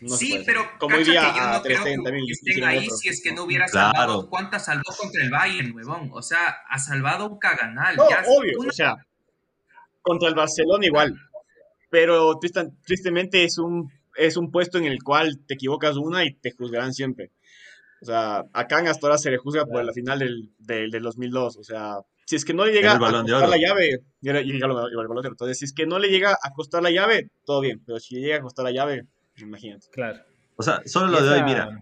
no 0.00 0.16
sí, 0.16 0.42
pero 0.44 0.62
como 0.78 0.96
diría 0.96 1.32
que 1.32 1.38
yo 1.38 1.50
no 1.50 1.62
creo 1.62 1.84
que 1.84 2.32
estén 2.32 2.64
ahí 2.64 2.88
si 2.90 3.08
es 3.08 3.22
que 3.22 3.32
no 3.32 3.44
hubiera 3.44 3.68
salvado. 3.68 4.28
¿Cuántas 4.28 4.64
salvó 4.64 4.94
contra 4.96 5.22
el 5.22 5.30
Bayern, 5.30 5.74
huevón? 5.74 6.10
O 6.12 6.22
sea, 6.22 6.56
ha 6.68 6.78
salvado 6.78 7.28
un 7.28 7.38
caganal. 7.38 7.96
No, 7.96 8.04
obvio, 8.04 8.58
o 8.58 8.72
sea, 8.72 8.96
contra 10.02 10.28
el 10.28 10.34
Barcelona 10.34 10.84
igual. 10.84 11.14
Pero 11.90 12.38
tristemente 12.38 13.44
es 13.44 13.56
un 13.56 13.90
es 14.16 14.36
un 14.36 14.50
puesto 14.50 14.78
en 14.78 14.84
el 14.84 15.02
cual 15.02 15.38
te 15.46 15.54
equivocas 15.54 15.96
una 15.96 16.24
y 16.24 16.34
te 16.34 16.50
juzgarán 16.50 16.92
siempre. 16.92 17.30
O 18.00 18.04
sea, 18.04 18.44
acá 18.52 18.78
en 18.80 18.88
Astora 18.88 19.18
se 19.18 19.30
le 19.30 19.38
juzga 19.38 19.66
por 19.66 19.84
la 19.84 19.92
final 19.92 20.18
del, 20.18 20.52
del, 20.58 21.02
2002. 21.02 21.56
O 21.56 21.64
sea, 21.64 21.98
si 22.26 22.36
es 22.36 22.44
que 22.44 22.54
no 22.54 22.64
le 22.64 22.72
llega 22.72 22.94
a 22.94 22.98
costar 22.98 23.48
la 23.48 23.56
llave, 23.56 24.00
entonces 24.22 25.58
si 25.58 25.64
es 25.64 25.72
que 25.72 25.86
no 25.86 25.98
le 25.98 26.08
llega 26.08 26.36
a 26.40 26.52
costar 26.52 26.82
la 26.82 26.90
llave, 26.90 27.30
todo 27.44 27.60
bien, 27.60 27.82
pero 27.84 27.98
si 27.98 28.14
le 28.14 28.20
llega 28.20 28.36
a 28.36 28.42
costar 28.42 28.64
la 28.64 28.70
llave, 28.70 29.06
imagínate. 29.36 29.88
Claro. 29.90 30.20
O 30.56 30.62
sea, 30.62 30.82
solo 30.86 31.08
lo 31.08 31.22
de 31.22 31.28
hoy, 31.30 31.42
mira, 31.42 31.80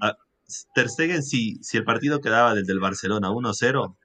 Ter 0.75 0.89
Stegen, 0.89 1.23
si, 1.23 1.57
si 1.63 1.77
el 1.77 1.85
partido 1.85 2.21
quedaba 2.21 2.55
desde 2.55 2.73
el 2.73 2.81
Barcelona 2.81 3.31
1-0, 3.31 3.85
o 3.85 3.97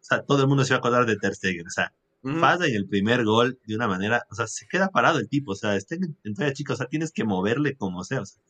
sea, 0.00 0.22
todo 0.22 0.42
el 0.42 0.48
mundo 0.48 0.64
se 0.64 0.72
iba 0.72 0.76
a 0.76 0.78
acordar 0.78 1.06
de 1.06 1.16
Ter 1.16 1.34
Stegen, 1.34 1.66
o 1.66 1.70
sea, 1.70 1.92
Falla 2.22 2.66
en 2.66 2.74
el 2.74 2.86
primer 2.86 3.24
gol 3.24 3.58
de 3.64 3.74
una 3.74 3.88
manera, 3.88 4.26
o 4.30 4.34
sea, 4.34 4.46
se 4.46 4.66
queda 4.66 4.90
parado 4.90 5.18
el 5.18 5.28
tipo, 5.28 5.52
o 5.52 5.54
sea, 5.54 5.74
está 5.76 5.94
en, 5.94 6.18
en 6.22 6.52
chica, 6.52 6.74
o 6.74 6.76
sea, 6.76 6.86
tienes 6.86 7.12
que 7.12 7.24
moverle 7.24 7.76
como 7.76 8.04
sea, 8.04 8.20
o 8.20 8.26
sea. 8.26 8.42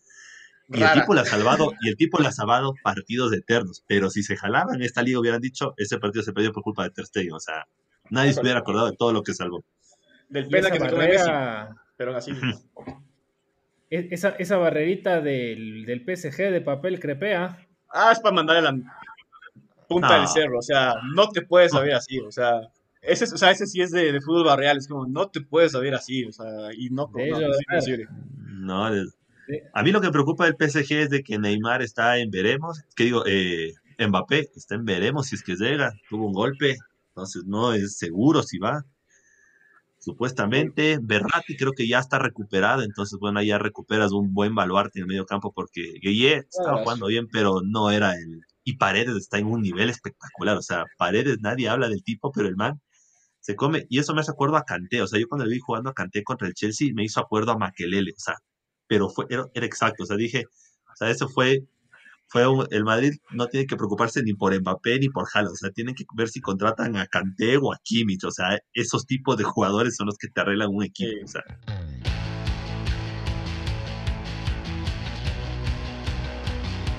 Y 0.72 0.82
el 0.82 0.92
tipo 0.92 1.14
le 1.14 1.20
ha 1.20 1.24
salvado, 1.24 1.72
y 1.80 1.88
el 1.88 1.96
tipo 1.96 2.20
le 2.20 2.28
ha 2.28 2.32
salvado 2.32 2.74
partidos 2.82 3.32
eternos, 3.32 3.82
pero 3.88 4.08
si 4.08 4.22
se 4.22 4.36
jalaba 4.36 4.74
en 4.74 4.82
esta 4.82 5.02
liga 5.02 5.18
hubieran 5.18 5.40
dicho, 5.40 5.74
ese 5.76 5.98
partido 5.98 6.22
se 6.22 6.32
perdió 6.32 6.52
por 6.52 6.62
culpa 6.62 6.84
de 6.84 6.90
Ter 6.90 7.06
Stegen, 7.06 7.32
o 7.32 7.40
sea, 7.40 7.66
nadie 8.08 8.32
se 8.32 8.40
hubiera 8.40 8.60
acordado 8.60 8.88
de 8.88 8.96
todo 8.96 9.12
lo 9.12 9.22
que 9.22 9.34
salvó. 9.34 9.64
Del 10.28 10.48
pena 10.48 10.70
que 10.70 10.78
barrera... 10.78 11.74
pero 11.96 12.16
así 12.16 12.30
e, 13.90 14.08
esa, 14.12 14.28
esa 14.30 14.58
barrerita 14.58 15.20
del, 15.20 15.84
del 15.86 16.04
PSG 16.04 16.52
de 16.52 16.60
papel 16.60 17.00
crepea. 17.00 17.66
Ah, 17.92 18.12
es 18.12 18.20
para 18.20 18.36
mandarle 18.36 18.62
la 18.62 18.78
punta 19.88 20.18
del 20.18 20.28
cerro, 20.28 20.58
o 20.58 20.62
sea, 20.62 20.94
no 21.16 21.30
te 21.30 21.42
puedes 21.42 21.72
saber 21.72 21.94
así, 21.94 22.20
o 22.20 22.30
sea, 22.30 22.60
ese, 23.02 23.24
o 23.24 23.36
sea, 23.36 23.50
ese 23.50 23.66
sí 23.66 23.80
es 23.80 23.90
de, 23.90 24.12
de, 24.12 24.20
fútbol 24.20 24.44
barrial, 24.44 24.76
es 24.76 24.86
como, 24.86 25.04
no 25.04 25.28
te 25.28 25.40
puedes 25.40 25.72
saber 25.72 25.94
así, 25.94 26.24
o 26.26 26.30
sea, 26.30 26.72
y 26.72 26.90
no, 26.90 27.10
no, 28.60 28.88
a 29.72 29.82
mí 29.82 29.92
lo 29.92 30.00
que 30.00 30.08
me 30.08 30.12
preocupa 30.12 30.44
del 30.44 30.56
PSG 30.58 30.92
es 30.92 31.10
de 31.10 31.22
que 31.22 31.38
Neymar 31.38 31.82
está 31.82 32.18
en 32.18 32.30
veremos, 32.30 32.82
que 32.94 33.04
digo, 33.04 33.24
eh, 33.26 33.72
Mbappé 33.98 34.50
está 34.54 34.74
en 34.74 34.84
veremos 34.84 35.28
si 35.28 35.36
es 35.36 35.42
que 35.42 35.56
llega, 35.56 35.92
tuvo 36.08 36.26
un 36.26 36.32
golpe, 36.32 36.76
entonces 37.08 37.44
no 37.46 37.72
es 37.72 37.98
seguro 37.98 38.42
si 38.42 38.58
va. 38.58 38.84
Supuestamente, 39.98 40.98
Berratti 41.02 41.56
creo 41.56 41.72
que 41.72 41.86
ya 41.86 41.98
está 41.98 42.18
recuperado, 42.18 42.82
entonces 42.82 43.18
bueno, 43.20 43.42
ya 43.42 43.58
recuperas 43.58 44.12
un 44.12 44.32
buen 44.32 44.54
baluarte 44.54 44.98
en 44.98 45.02
el 45.02 45.08
medio 45.08 45.26
campo 45.26 45.52
porque 45.52 45.92
Gueye 46.02 46.38
estaba 46.38 46.82
jugando 46.82 47.06
bien, 47.06 47.28
pero 47.30 47.60
no 47.62 47.90
era 47.90 48.14
el... 48.14 48.40
Y 48.64 48.76
Paredes 48.76 49.16
está 49.16 49.38
en 49.38 49.46
un 49.46 49.60
nivel 49.60 49.90
espectacular, 49.90 50.56
o 50.56 50.62
sea, 50.62 50.84
Paredes 50.96 51.38
nadie 51.40 51.68
habla 51.68 51.88
del 51.88 52.02
tipo, 52.02 52.32
pero 52.32 52.48
el 52.48 52.56
man 52.56 52.80
se 53.40 53.56
come, 53.56 53.86
y 53.90 53.98
eso 53.98 54.14
me 54.14 54.20
hace 54.20 54.30
acuerdo 54.30 54.56
a 54.56 54.64
Canté, 54.64 55.02
o 55.02 55.06
sea, 55.06 55.20
yo 55.20 55.26
cuando 55.28 55.44
le 55.44 55.54
vi 55.54 55.60
jugando 55.60 55.90
a 55.90 55.94
Canté 55.94 56.22
contra 56.22 56.48
el 56.48 56.54
Chelsea 56.54 56.92
me 56.94 57.04
hizo 57.04 57.20
acuerdo 57.20 57.52
a 57.52 57.58
Maquelele, 57.58 58.12
o 58.12 58.20
sea, 58.20 58.36
pero 58.90 59.08
fue, 59.08 59.24
era, 59.30 59.48
exacto, 59.54 60.02
o 60.02 60.06
sea, 60.06 60.16
dije, 60.16 60.46
O 60.92 60.96
sea, 60.96 61.10
eso 61.10 61.28
fue, 61.28 61.60
fue 62.26 62.42
el 62.72 62.82
Madrid 62.82 63.12
no 63.30 63.46
tiene 63.46 63.64
que 63.64 63.76
preocuparse 63.76 64.20
ni 64.24 64.34
por 64.34 64.52
Mbappé 64.52 64.98
ni 64.98 65.08
por 65.08 65.28
Haaland, 65.32 65.52
o 65.52 65.56
sea, 65.56 65.70
tienen 65.70 65.94
que 65.94 66.04
ver 66.16 66.28
si 66.28 66.40
contratan 66.40 66.96
a 66.96 67.06
Kanté 67.06 67.56
o 67.56 67.72
a 67.72 67.78
Kimmich, 67.84 68.24
o 68.24 68.32
sea, 68.32 68.58
esos 68.74 69.06
tipos 69.06 69.36
de 69.36 69.44
jugadores 69.44 69.94
son 69.94 70.06
los 70.06 70.18
que 70.18 70.26
te 70.26 70.40
arreglan 70.40 70.70
un 70.74 70.82
equipo, 70.82 71.24
o 71.24 71.28
sea. 71.28 71.44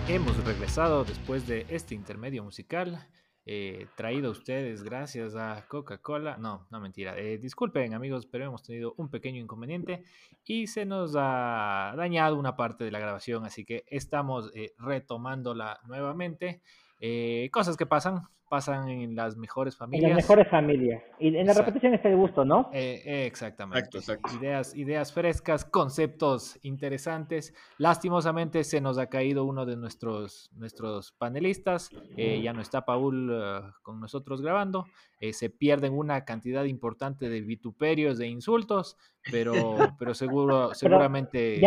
Hemos 0.08 0.38
regresado 0.45 1.04
después 1.04 1.45
de 1.45 1.65
este 1.67 1.93
intermedio 1.93 2.41
musical. 2.45 3.06
Eh, 3.43 3.88
traído 3.95 4.30
ustedes 4.30 4.84
gracias 4.84 5.36
a 5.36 5.65
Coca-Cola. 5.67 6.38
No, 6.38 6.67
no 6.69 6.80
mentira. 6.80 7.17
Eh, 7.17 7.38
disculpen 7.38 7.93
amigos, 7.93 8.27
pero 8.27 8.45
hemos 8.45 8.63
tenido 8.63 8.93
un 8.97 9.10
pequeño 9.10 9.41
inconveniente 9.41 10.04
y 10.45 10.67
se 10.67 10.86
nos 10.86 11.15
ha 11.17 11.93
dañado 11.97 12.38
una 12.38 12.56
parte 12.56 12.84
de 12.84 12.91
la 12.91 12.99
grabación, 12.99 13.45
así 13.45 13.65
que 13.65 13.84
estamos 13.88 14.51
eh, 14.54 14.73
retomándola 14.77 15.80
nuevamente. 15.88 16.62
Cosas 17.52 17.78
que 17.78 17.86
pasan, 17.86 18.22
pasan 18.52 18.90
en 18.90 19.16
las 19.16 19.38
mejores 19.38 19.78
familias. 19.78 20.10
En 20.10 20.18
las 20.18 20.24
mejores 20.26 20.50
familias. 20.50 21.02
Y 21.20 21.34
en 21.38 21.48
la 21.48 21.54
repetición 21.54 21.94
está 21.94 22.10
el 22.10 22.18
gusto, 22.18 22.44
¿no? 22.44 22.70
Eh, 22.74 23.02
eh, 23.06 23.26
exactamente. 23.26 23.98
Ideas, 24.38 24.76
ideas 24.76 25.14
frescas, 25.14 25.64
conceptos 25.64 26.60
interesantes. 26.62 27.54
Lastimosamente 27.78 28.66
se 28.66 28.82
nos 28.82 28.98
ha 28.98 29.08
caído 29.08 29.46
uno 29.46 29.66
de 29.66 29.78
nuestros, 29.78 30.52
nuestros 30.54 31.14
panelistas. 31.14 31.92
Eh, 32.18 32.42
ya 32.44 32.52
no 32.52 32.60
está 32.60 32.84
Paul 32.84 33.74
con 33.84 34.02
nosotros 34.02 34.42
grabando. 34.42 34.86
se 35.32 35.50
pierden 35.50 35.94
una 35.94 36.26
cantidad 36.26 36.66
importante 36.66 37.30
de 37.30 37.40
vituperios, 37.40 38.18
de 38.18 38.28
insultos, 38.28 38.98
pero, 39.32 39.54
pero 39.98 40.14
seguro, 40.14 40.74
seguramente. 40.74 41.62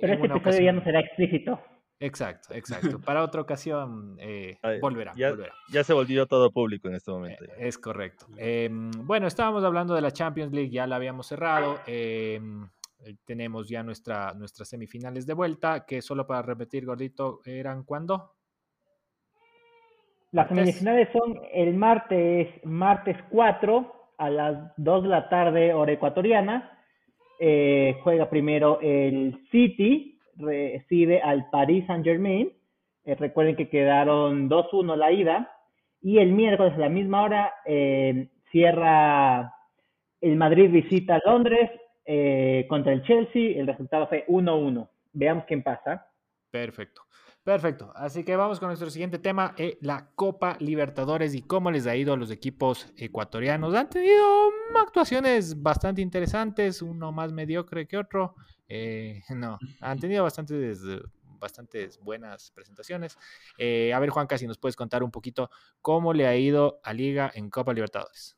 pero 0.00 0.14
este 0.14 0.26
episodio 0.26 0.62
ya 0.62 0.72
no 0.72 0.82
será 0.82 0.98
explícito. 0.98 1.60
Exacto, 2.00 2.54
exacto. 2.54 3.00
Para 3.00 3.24
otra 3.24 3.40
ocasión 3.40 4.16
eh, 4.20 4.56
volverá, 4.80 5.14
ya, 5.16 5.34
Ya 5.70 5.82
se 5.82 5.92
volvió 5.92 6.26
todo 6.26 6.50
público 6.50 6.88
en 6.88 6.94
este 6.94 7.10
eh, 7.10 7.14
momento. 7.14 7.44
es 7.58 7.76
correcto. 7.76 8.26
Em, 8.36 8.90
bueno, 9.04 9.26
estábamos 9.26 9.64
hablando 9.64 9.94
de 9.94 10.00
la 10.00 10.12
Champions 10.12 10.52
League, 10.52 10.70
ya 10.70 10.86
la 10.86 10.96
habíamos 10.96 11.26
cerrado. 11.26 11.80
Em, 11.86 12.64
eh, 13.04 13.14
tenemos 13.24 13.68
ya 13.68 13.82
nuestra, 13.82 14.32
nuestras 14.34 14.68
semifinales 14.68 15.26
de 15.26 15.34
vuelta, 15.34 15.84
que 15.84 16.00
solo 16.00 16.26
para 16.26 16.42
repetir, 16.42 16.86
gordito, 16.86 17.40
¿eran 17.44 17.82
cuándo? 17.82 18.34
Las 20.30 20.48
semifinales 20.48 21.08
son 21.12 21.40
el 21.52 21.74
martes, 21.74 22.48
martes 22.64 23.16
4 23.30 24.12
a 24.18 24.30
las 24.30 24.72
2 24.76 25.02
de 25.02 25.08
la 25.08 25.28
tarde, 25.28 25.74
hora 25.74 25.92
ecuatoriana. 25.92 26.78
juega 27.38 28.28
primero 28.28 28.78
el 28.80 29.48
City 29.50 30.17
recibe 30.38 31.20
al 31.20 31.50
Paris 31.50 31.84
Saint 31.86 32.04
Germain. 32.04 32.52
Eh, 33.04 33.14
recuerden 33.14 33.56
que 33.56 33.68
quedaron 33.68 34.48
2-1 34.48 34.96
la 34.96 35.12
ida. 35.12 35.52
Y 36.00 36.18
el 36.18 36.32
miércoles 36.32 36.74
a 36.74 36.78
la 36.78 36.88
misma 36.88 37.22
hora 37.22 37.54
eh, 37.66 38.28
cierra 38.52 39.52
el 40.20 40.36
Madrid 40.36 40.70
visita 40.70 41.20
Londres 41.24 41.70
eh, 42.04 42.66
contra 42.68 42.92
el 42.92 43.02
Chelsea. 43.02 43.58
El 43.58 43.66
resultado 43.66 44.06
fue 44.06 44.24
1-1. 44.28 44.88
Veamos 45.12 45.44
quién 45.46 45.62
pasa. 45.62 46.06
Perfecto. 46.50 47.02
Perfecto. 47.42 47.92
Así 47.94 48.24
que 48.24 48.36
vamos 48.36 48.60
con 48.60 48.68
nuestro 48.68 48.90
siguiente 48.90 49.18
tema, 49.18 49.54
la 49.80 50.10
Copa 50.14 50.58
Libertadores 50.60 51.34
y 51.34 51.40
cómo 51.40 51.70
les 51.70 51.86
ha 51.86 51.96
ido 51.96 52.12
a 52.12 52.16
los 52.16 52.30
equipos 52.30 52.92
ecuatorianos. 52.98 53.74
Han 53.74 53.88
tenido 53.88 54.50
actuaciones 54.78 55.62
bastante 55.62 56.02
interesantes, 56.02 56.82
uno 56.82 57.10
más 57.10 57.32
mediocre 57.32 57.86
que 57.86 57.96
otro. 57.96 58.34
Eh, 58.68 59.22
no, 59.34 59.58
han 59.80 59.98
tenido 60.00 60.22
bastantes, 60.22 60.82
bastantes 61.38 61.98
buenas 62.00 62.50
presentaciones. 62.52 63.16
Eh, 63.58 63.92
a 63.92 63.98
ver, 63.98 64.10
Juan, 64.10 64.26
casi 64.26 64.46
nos 64.46 64.58
puedes 64.58 64.76
contar 64.76 65.02
un 65.02 65.10
poquito 65.10 65.50
cómo 65.80 66.12
le 66.12 66.26
ha 66.26 66.36
ido 66.36 66.80
a 66.82 66.92
Liga 66.92 67.30
en 67.34 67.50
Copa 67.50 67.72
Libertadores. 67.72 68.36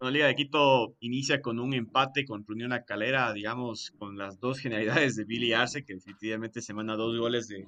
La 0.00 0.12
Liga 0.12 0.26
de 0.28 0.36
Quito 0.36 0.94
inicia 1.00 1.42
con 1.42 1.58
un 1.58 1.74
empate 1.74 2.24
con 2.24 2.44
Unión 2.48 2.72
Calera, 2.86 3.32
digamos, 3.32 3.90
con 3.98 4.16
las 4.16 4.38
dos 4.38 4.60
generalidades 4.60 5.16
de 5.16 5.24
Billy 5.24 5.52
Arce, 5.52 5.84
que 5.84 5.94
definitivamente 5.94 6.62
se 6.62 6.72
manda 6.72 6.94
dos 6.94 7.18
goles 7.18 7.48
de, 7.48 7.66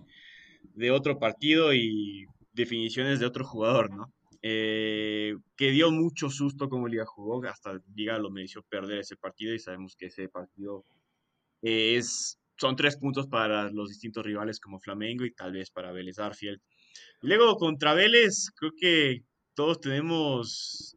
de 0.75 0.91
otro 0.93 1.19
partido 1.19 1.75
y 1.75 2.27
definiciones 2.53 3.19
de 3.19 3.27
otro 3.27 3.45
jugador, 3.45 3.91
¿no? 3.91 4.13
Eh, 4.43 5.37
que 5.57 5.71
dio 5.71 5.91
mucho 5.91 6.31
susto 6.31 6.71
como 6.71 6.89
Liga 6.89 7.05
jugó, 7.05 7.45
hasta 7.45 7.79
Liga 7.95 8.19
lo 8.19 8.31
mereció 8.31 8.63
perder 8.63 9.01
ese 9.01 9.17
partido 9.17 9.53
y 9.55 9.59
sabemos 9.59 9.97
que 9.97 10.07
ese 10.07 10.29
partido 10.29 10.85
es, 11.63 12.39
son 12.59 12.77
tres 12.77 12.97
puntos 12.97 13.27
para 13.29 13.71
los 13.71 13.89
distintos 13.89 14.25
rivales 14.25 14.61
como 14.61 14.81
Flamengo 14.81 15.25
y 15.25 15.33
tal 15.33 15.53
vez 15.53 15.71
para 15.71 15.93
Vélez 15.93 16.19
Arfield. 16.19 16.61
luego 17.23 17.57
contra 17.57 17.95
Vélez, 17.95 18.51
creo 18.57 18.73
que 18.79 19.25
todos 19.55 19.81
tenemos, 19.81 20.97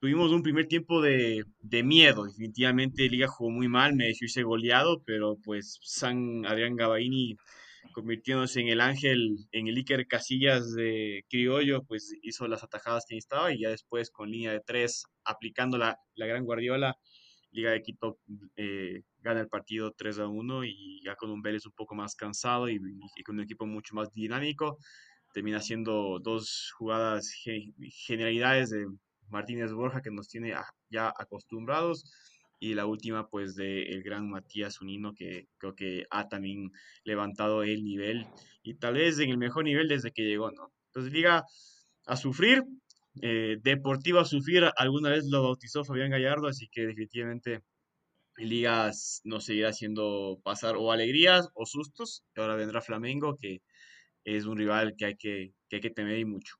tuvimos 0.00 0.32
un 0.32 0.42
primer 0.42 0.66
tiempo 0.66 1.00
de, 1.02 1.44
de 1.60 1.82
miedo. 1.82 2.24
Definitivamente 2.24 3.08
Liga 3.08 3.28
jugó 3.28 3.50
muy 3.50 3.68
mal, 3.68 3.94
me 3.94 4.06
dejó 4.06 4.24
irse 4.24 4.42
goleado, 4.42 5.02
pero 5.04 5.36
pues 5.44 5.78
San 5.82 6.46
Adrián 6.46 6.76
Gabaini 6.76 7.36
convirtiéndose 7.92 8.60
en 8.60 8.68
el 8.68 8.80
ángel, 8.80 9.36
en 9.52 9.68
el 9.68 9.76
Iker 9.76 10.06
Casillas 10.06 10.74
de 10.74 11.24
Criollo, 11.30 11.84
pues 11.84 12.14
hizo 12.22 12.46
las 12.48 12.62
atajadas 12.64 13.06
que 13.08 13.14
necesitaba 13.14 13.52
y 13.52 13.60
ya 13.60 13.70
después 13.70 14.10
con 14.10 14.30
línea 14.30 14.52
de 14.52 14.60
tres, 14.60 15.06
aplicando 15.24 15.78
la 15.78 15.96
gran 16.14 16.44
Guardiola, 16.44 16.96
Liga 17.56 17.70
de 17.70 17.82
Quito 17.82 18.18
eh, 18.56 19.02
gana 19.22 19.40
el 19.40 19.48
partido 19.48 19.92
3 19.96 20.18
a 20.20 20.28
1 20.28 20.64
y 20.64 21.00
ya 21.02 21.16
con 21.16 21.30
un 21.30 21.40
Vélez 21.40 21.64
un 21.64 21.72
poco 21.72 21.94
más 21.94 22.14
cansado 22.14 22.68
y, 22.68 22.78
con 23.24 23.36
un 23.36 23.44
equipo 23.44 23.66
mucho 23.66 23.94
más 23.94 24.12
dinámico, 24.12 24.78
termina 25.32 25.60
siendo 25.60 26.20
dos 26.20 26.72
jugadas 26.76 27.32
generalidades 28.06 28.70
de 28.70 28.86
Martínez 29.30 29.72
Borja 29.72 30.02
que 30.02 30.10
nos 30.10 30.28
tiene 30.28 30.54
ya 30.90 31.08
acostumbrados 31.08 32.04
y 32.60 32.74
la 32.74 32.86
última 32.86 33.28
pues 33.28 33.54
de 33.54 33.82
el 33.84 34.02
gran 34.02 34.28
Matías 34.28 34.80
Unino 34.80 35.12
que 35.14 35.48
creo 35.58 35.74
que 35.74 36.04
ha 36.10 36.28
también 36.28 36.70
levantado 37.04 37.62
el 37.62 37.84
nivel 37.84 38.26
y 38.62 38.74
tal 38.74 38.94
vez 38.94 39.18
en 39.18 39.30
el 39.30 39.38
mejor 39.38 39.64
nivel 39.64 39.88
desde 39.88 40.12
que 40.12 40.22
llegó, 40.22 40.50
¿no? 40.50 40.72
Entonces 40.88 41.12
Liga 41.12 41.44
a 42.06 42.16
sufrir, 42.16 42.62
eh, 43.22 43.56
Deportivo 43.62 44.20
a 44.20 44.24
sufrir, 44.24 44.64
alguna 44.76 45.10
vez 45.10 45.24
lo 45.30 45.42
bautizó 45.42 45.84
Fabián 45.84 46.10
Gallardo, 46.10 46.48
así 46.48 46.68
que 46.70 46.86
definitivamente 46.86 47.62
Ligas 48.36 49.22
nos 49.24 49.46
seguirá 49.46 49.70
haciendo 49.70 50.38
pasar 50.44 50.76
o 50.76 50.92
alegrías 50.92 51.48
o 51.54 51.64
sustos. 51.64 52.24
Ahora 52.36 52.54
vendrá 52.54 52.80
Flamengo, 52.80 53.36
que 53.40 53.62
es 54.24 54.44
un 54.44 54.58
rival 54.58 54.94
que 54.96 55.06
hay 55.06 55.16
que, 55.16 55.52
que, 55.68 55.76
hay 55.76 55.82
que 55.82 55.90
temer 55.90 56.18
y 56.18 56.24
mucho. 56.24 56.56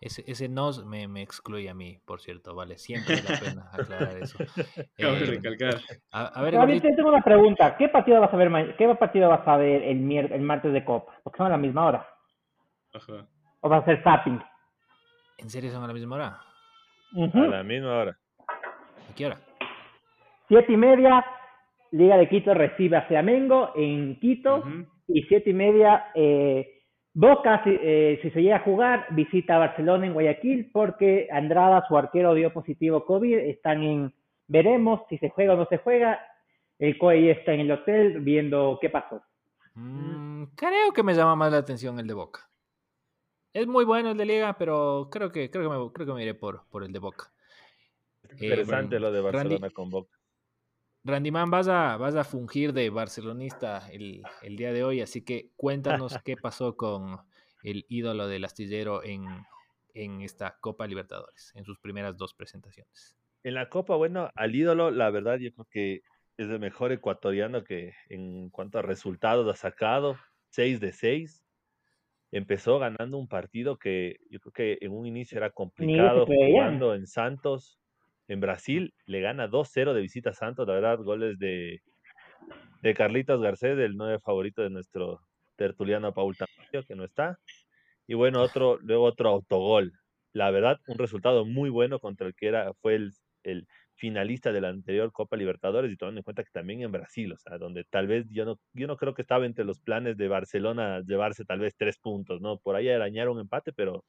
Ese, 0.00 0.22
ese 0.28 0.48
nos 0.48 0.86
me, 0.86 1.08
me, 1.08 1.22
excluye 1.22 1.68
a 1.68 1.74
mí, 1.74 1.98
por 2.04 2.20
cierto, 2.20 2.54
vale. 2.54 2.78
Siempre 2.78 3.16
vale 3.16 3.28
la 3.28 3.40
pena 3.40 3.70
aclarar 3.72 4.16
eso. 4.22 4.38
Cabe 4.96 5.18
eh, 5.18 5.26
recalcar. 5.26 5.80
A, 6.12 6.42
ver, 6.42 6.56
ahorita 6.56 6.88
tengo 6.94 7.08
una 7.08 7.22
pregunta. 7.22 7.76
¿Qué 7.76 7.88
partido 7.88 8.20
vas 8.20 8.32
a 8.32 8.36
ver, 8.36 8.76
qué 8.76 8.94
partido 8.94 9.28
vas 9.28 9.46
a 9.46 9.56
ver 9.56 9.82
el, 9.82 10.10
el 10.10 10.40
martes 10.40 10.72
de 10.72 10.84
Copa? 10.84 11.18
Porque 11.24 11.36
son 11.36 11.48
a 11.48 11.50
la 11.50 11.58
misma 11.58 11.86
hora. 11.86 12.08
Ajá. 12.94 13.28
¿O 13.60 13.68
va 13.68 13.78
a 13.78 13.84
ser 13.84 14.00
zapping? 14.04 14.40
¿En 15.38 15.50
serio 15.50 15.70
son 15.70 15.84
a 15.84 15.86
la 15.86 15.94
misma 15.94 16.16
hora? 16.16 16.40
A 17.32 17.38
la 17.38 17.62
misma 17.62 17.96
hora. 17.96 18.18
¿A 19.10 19.14
qué 19.14 19.26
hora? 19.26 19.38
Siete 20.48 20.72
y 20.72 20.76
media, 20.76 21.24
Liga 21.92 22.16
de 22.16 22.28
Quito 22.28 22.52
recibe 22.54 22.96
a 22.96 23.02
Flamengo 23.02 23.72
en 23.76 24.18
Quito. 24.20 24.64
Y 25.06 25.22
siete 25.22 25.50
y 25.50 25.54
media, 25.54 26.10
eh, 26.14 26.82
Boca, 27.14 27.62
eh, 27.66 28.18
si, 28.22 28.30
se 28.30 28.42
llega 28.42 28.56
a 28.56 28.60
jugar, 28.60 29.06
visita 29.10 29.56
a 29.56 29.58
Barcelona 29.58 30.06
en 30.06 30.12
Guayaquil 30.12 30.70
porque 30.72 31.28
Andrada, 31.32 31.84
su 31.88 31.96
arquero, 31.96 32.34
dio 32.34 32.52
positivo 32.52 33.04
COVID. 33.06 33.38
Están 33.38 33.82
en, 33.82 34.14
veremos 34.46 35.00
si 35.08 35.18
se 35.18 35.30
juega 35.30 35.54
o 35.54 35.56
no 35.56 35.66
se 35.66 35.78
juega. 35.78 36.20
El 36.78 36.98
COE 36.98 37.30
está 37.30 37.54
en 37.54 37.60
el 37.60 37.72
hotel 37.72 38.20
viendo 38.20 38.78
qué 38.80 38.90
pasó. 38.90 39.22
Mm, 39.74 40.44
creo 40.54 40.92
que 40.92 41.02
me 41.02 41.14
llama 41.14 41.34
más 41.36 41.52
la 41.52 41.58
atención 41.58 41.98
el 41.98 42.06
de 42.06 42.14
Boca. 42.14 42.47
Es 43.58 43.66
muy 43.66 43.84
bueno 43.84 44.12
el 44.12 44.16
de 44.16 44.24
Liga, 44.24 44.56
pero 44.56 45.08
creo 45.10 45.32
que, 45.32 45.50
creo 45.50 45.68
que, 45.68 45.76
me, 45.76 45.92
creo 45.92 46.06
que 46.06 46.12
me 46.12 46.22
iré 46.22 46.32
por, 46.32 46.62
por 46.70 46.84
el 46.84 46.92
de 46.92 47.00
Boca. 47.00 47.32
Interesante 48.30 49.00
lo 49.00 49.10
de 49.10 49.20
Barcelona 49.20 49.70
con 49.70 49.90
Boca. 49.90 50.16
Randyman, 51.02 51.50
vas 51.50 51.66
a, 51.66 51.96
vas 51.96 52.14
a 52.14 52.22
fungir 52.22 52.72
de 52.72 52.88
barcelonista 52.90 53.88
el, 53.90 54.22
día 54.56 54.72
de 54.72 54.84
hoy, 54.84 55.00
así 55.00 55.24
que 55.24 55.50
cuéntanos 55.56 56.16
qué 56.24 56.36
pasó 56.36 56.76
con 56.76 57.18
el 57.64 57.84
ídolo 57.88 58.28
del 58.28 58.44
astillero 58.44 59.02
en, 59.02 59.26
en 59.92 60.20
esta 60.20 60.56
Copa 60.60 60.86
Libertadores, 60.86 61.50
en 61.56 61.64
sus 61.64 61.80
primeras 61.80 62.16
dos 62.16 62.34
presentaciones. 62.34 63.16
En 63.42 63.54
la 63.54 63.68
Copa, 63.68 63.96
bueno, 63.96 64.30
al 64.36 64.54
ídolo, 64.54 64.92
la 64.92 65.10
verdad, 65.10 65.36
yo 65.38 65.52
creo 65.52 65.66
que 65.68 66.02
es 66.36 66.48
el 66.48 66.60
mejor 66.60 66.92
ecuatoriano 66.92 67.64
que 67.64 67.92
en 68.08 68.50
cuanto 68.50 68.78
a 68.78 68.82
resultados 68.82 69.48
ha 69.48 69.56
sacado, 69.56 70.16
6 70.50 70.78
de 70.78 70.92
6. 70.92 71.42
Empezó 72.30 72.78
ganando 72.78 73.18
un 73.18 73.28
partido 73.28 73.78
que 73.78 74.16
yo 74.30 74.38
creo 74.40 74.52
que 74.52 74.78
en 74.84 74.92
un 74.92 75.06
inicio 75.06 75.38
era 75.38 75.50
complicado, 75.50 76.26
jugando 76.26 76.94
en 76.94 77.06
Santos, 77.06 77.78
en 78.28 78.40
Brasil 78.40 78.92
le 79.06 79.20
gana 79.20 79.48
2-0 79.48 79.94
de 79.94 80.02
visita 80.02 80.30
a 80.30 80.34
Santos, 80.34 80.68
la 80.68 80.74
verdad, 80.74 80.98
goles 80.98 81.38
de 81.38 81.80
de 82.82 82.94
Carlitos 82.94 83.40
Garcés, 83.40 83.78
el 83.78 83.96
nuevo 83.96 84.20
favorito 84.20 84.62
de 84.62 84.70
nuestro 84.70 85.20
tertuliano 85.56 86.12
Paul 86.12 86.36
Tamayo, 86.36 86.86
que 86.86 86.94
no 86.94 87.04
está. 87.04 87.38
Y 88.06 88.14
bueno, 88.14 88.40
otro, 88.40 88.78
luego 88.80 89.04
otro 89.04 89.28
autogol. 89.30 89.92
La 90.32 90.50
verdad, 90.50 90.78
un 90.86 90.98
resultado 90.98 91.44
muy 91.44 91.70
bueno 91.70 91.98
contra 91.98 92.26
el 92.26 92.34
que 92.34 92.46
era, 92.48 92.72
fue 92.74 92.94
el, 92.94 93.12
el 93.42 93.66
finalista 93.98 94.52
de 94.52 94.60
la 94.60 94.68
anterior 94.68 95.12
Copa 95.12 95.36
Libertadores 95.36 95.92
y 95.92 95.96
tomando 95.96 96.20
en 96.20 96.22
cuenta 96.22 96.44
que 96.44 96.50
también 96.52 96.82
en 96.82 96.92
Brasil, 96.92 97.32
o 97.32 97.36
sea, 97.36 97.58
donde 97.58 97.84
tal 97.84 98.06
vez 98.06 98.26
yo 98.30 98.44
no, 98.44 98.58
yo 98.72 98.86
no 98.86 98.96
creo 98.96 99.12
que 99.12 99.22
estaba 99.22 99.44
entre 99.44 99.64
los 99.64 99.80
planes 99.80 100.16
de 100.16 100.28
Barcelona 100.28 101.00
llevarse 101.00 101.44
tal 101.44 101.58
vez 101.58 101.76
tres 101.76 101.98
puntos, 101.98 102.40
¿no? 102.40 102.58
Por 102.58 102.76
ahí 102.76 102.88
arañar 102.88 103.28
un 103.28 103.40
empate, 103.40 103.72
pero 103.72 104.04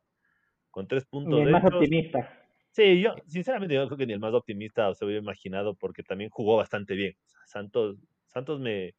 con 0.70 0.88
tres 0.88 1.06
puntos. 1.06 1.40
Ni 1.40 1.46
el 1.46 1.52
más 1.52 1.66
optimista. 1.66 2.46
Sí, 2.72 3.02
yo 3.02 3.16
sinceramente 3.28 3.74
yo 3.74 3.88
creo 3.88 3.98
que 3.98 4.06
ni 4.06 4.14
el 4.14 4.20
más 4.20 4.34
optimista 4.34 4.94
se 4.94 5.04
hubiera 5.04 5.22
imaginado 5.22 5.74
porque 5.74 6.04
también 6.04 6.30
jugó 6.30 6.56
bastante 6.56 6.94
bien. 6.94 7.16
Santos, 7.48 7.98
Santos 8.28 8.60
me, 8.60 8.94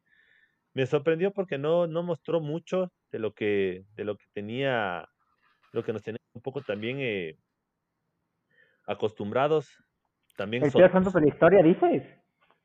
me 0.73 0.85
sorprendió 0.85 1.31
porque 1.31 1.57
no, 1.57 1.87
no 1.87 2.03
mostró 2.03 2.41
mucho 2.41 2.91
de 3.11 3.19
lo 3.19 3.33
que, 3.33 3.85
de 3.95 4.03
lo 4.03 4.17
que 4.17 4.25
tenía, 4.33 5.07
lo 5.71 5.83
que 5.83 5.93
nos 5.93 6.03
tenía 6.03 6.19
un 6.33 6.41
poco 6.41 6.61
también 6.61 6.97
eh, 6.99 7.37
acostumbrados. 8.85 9.69
También 10.37 10.63
¿El 10.63 10.71
peor 10.71 10.91
Santos 10.91 11.13
de 11.13 11.21
la 11.21 11.27
historia, 11.27 11.63
dices? 11.63 12.03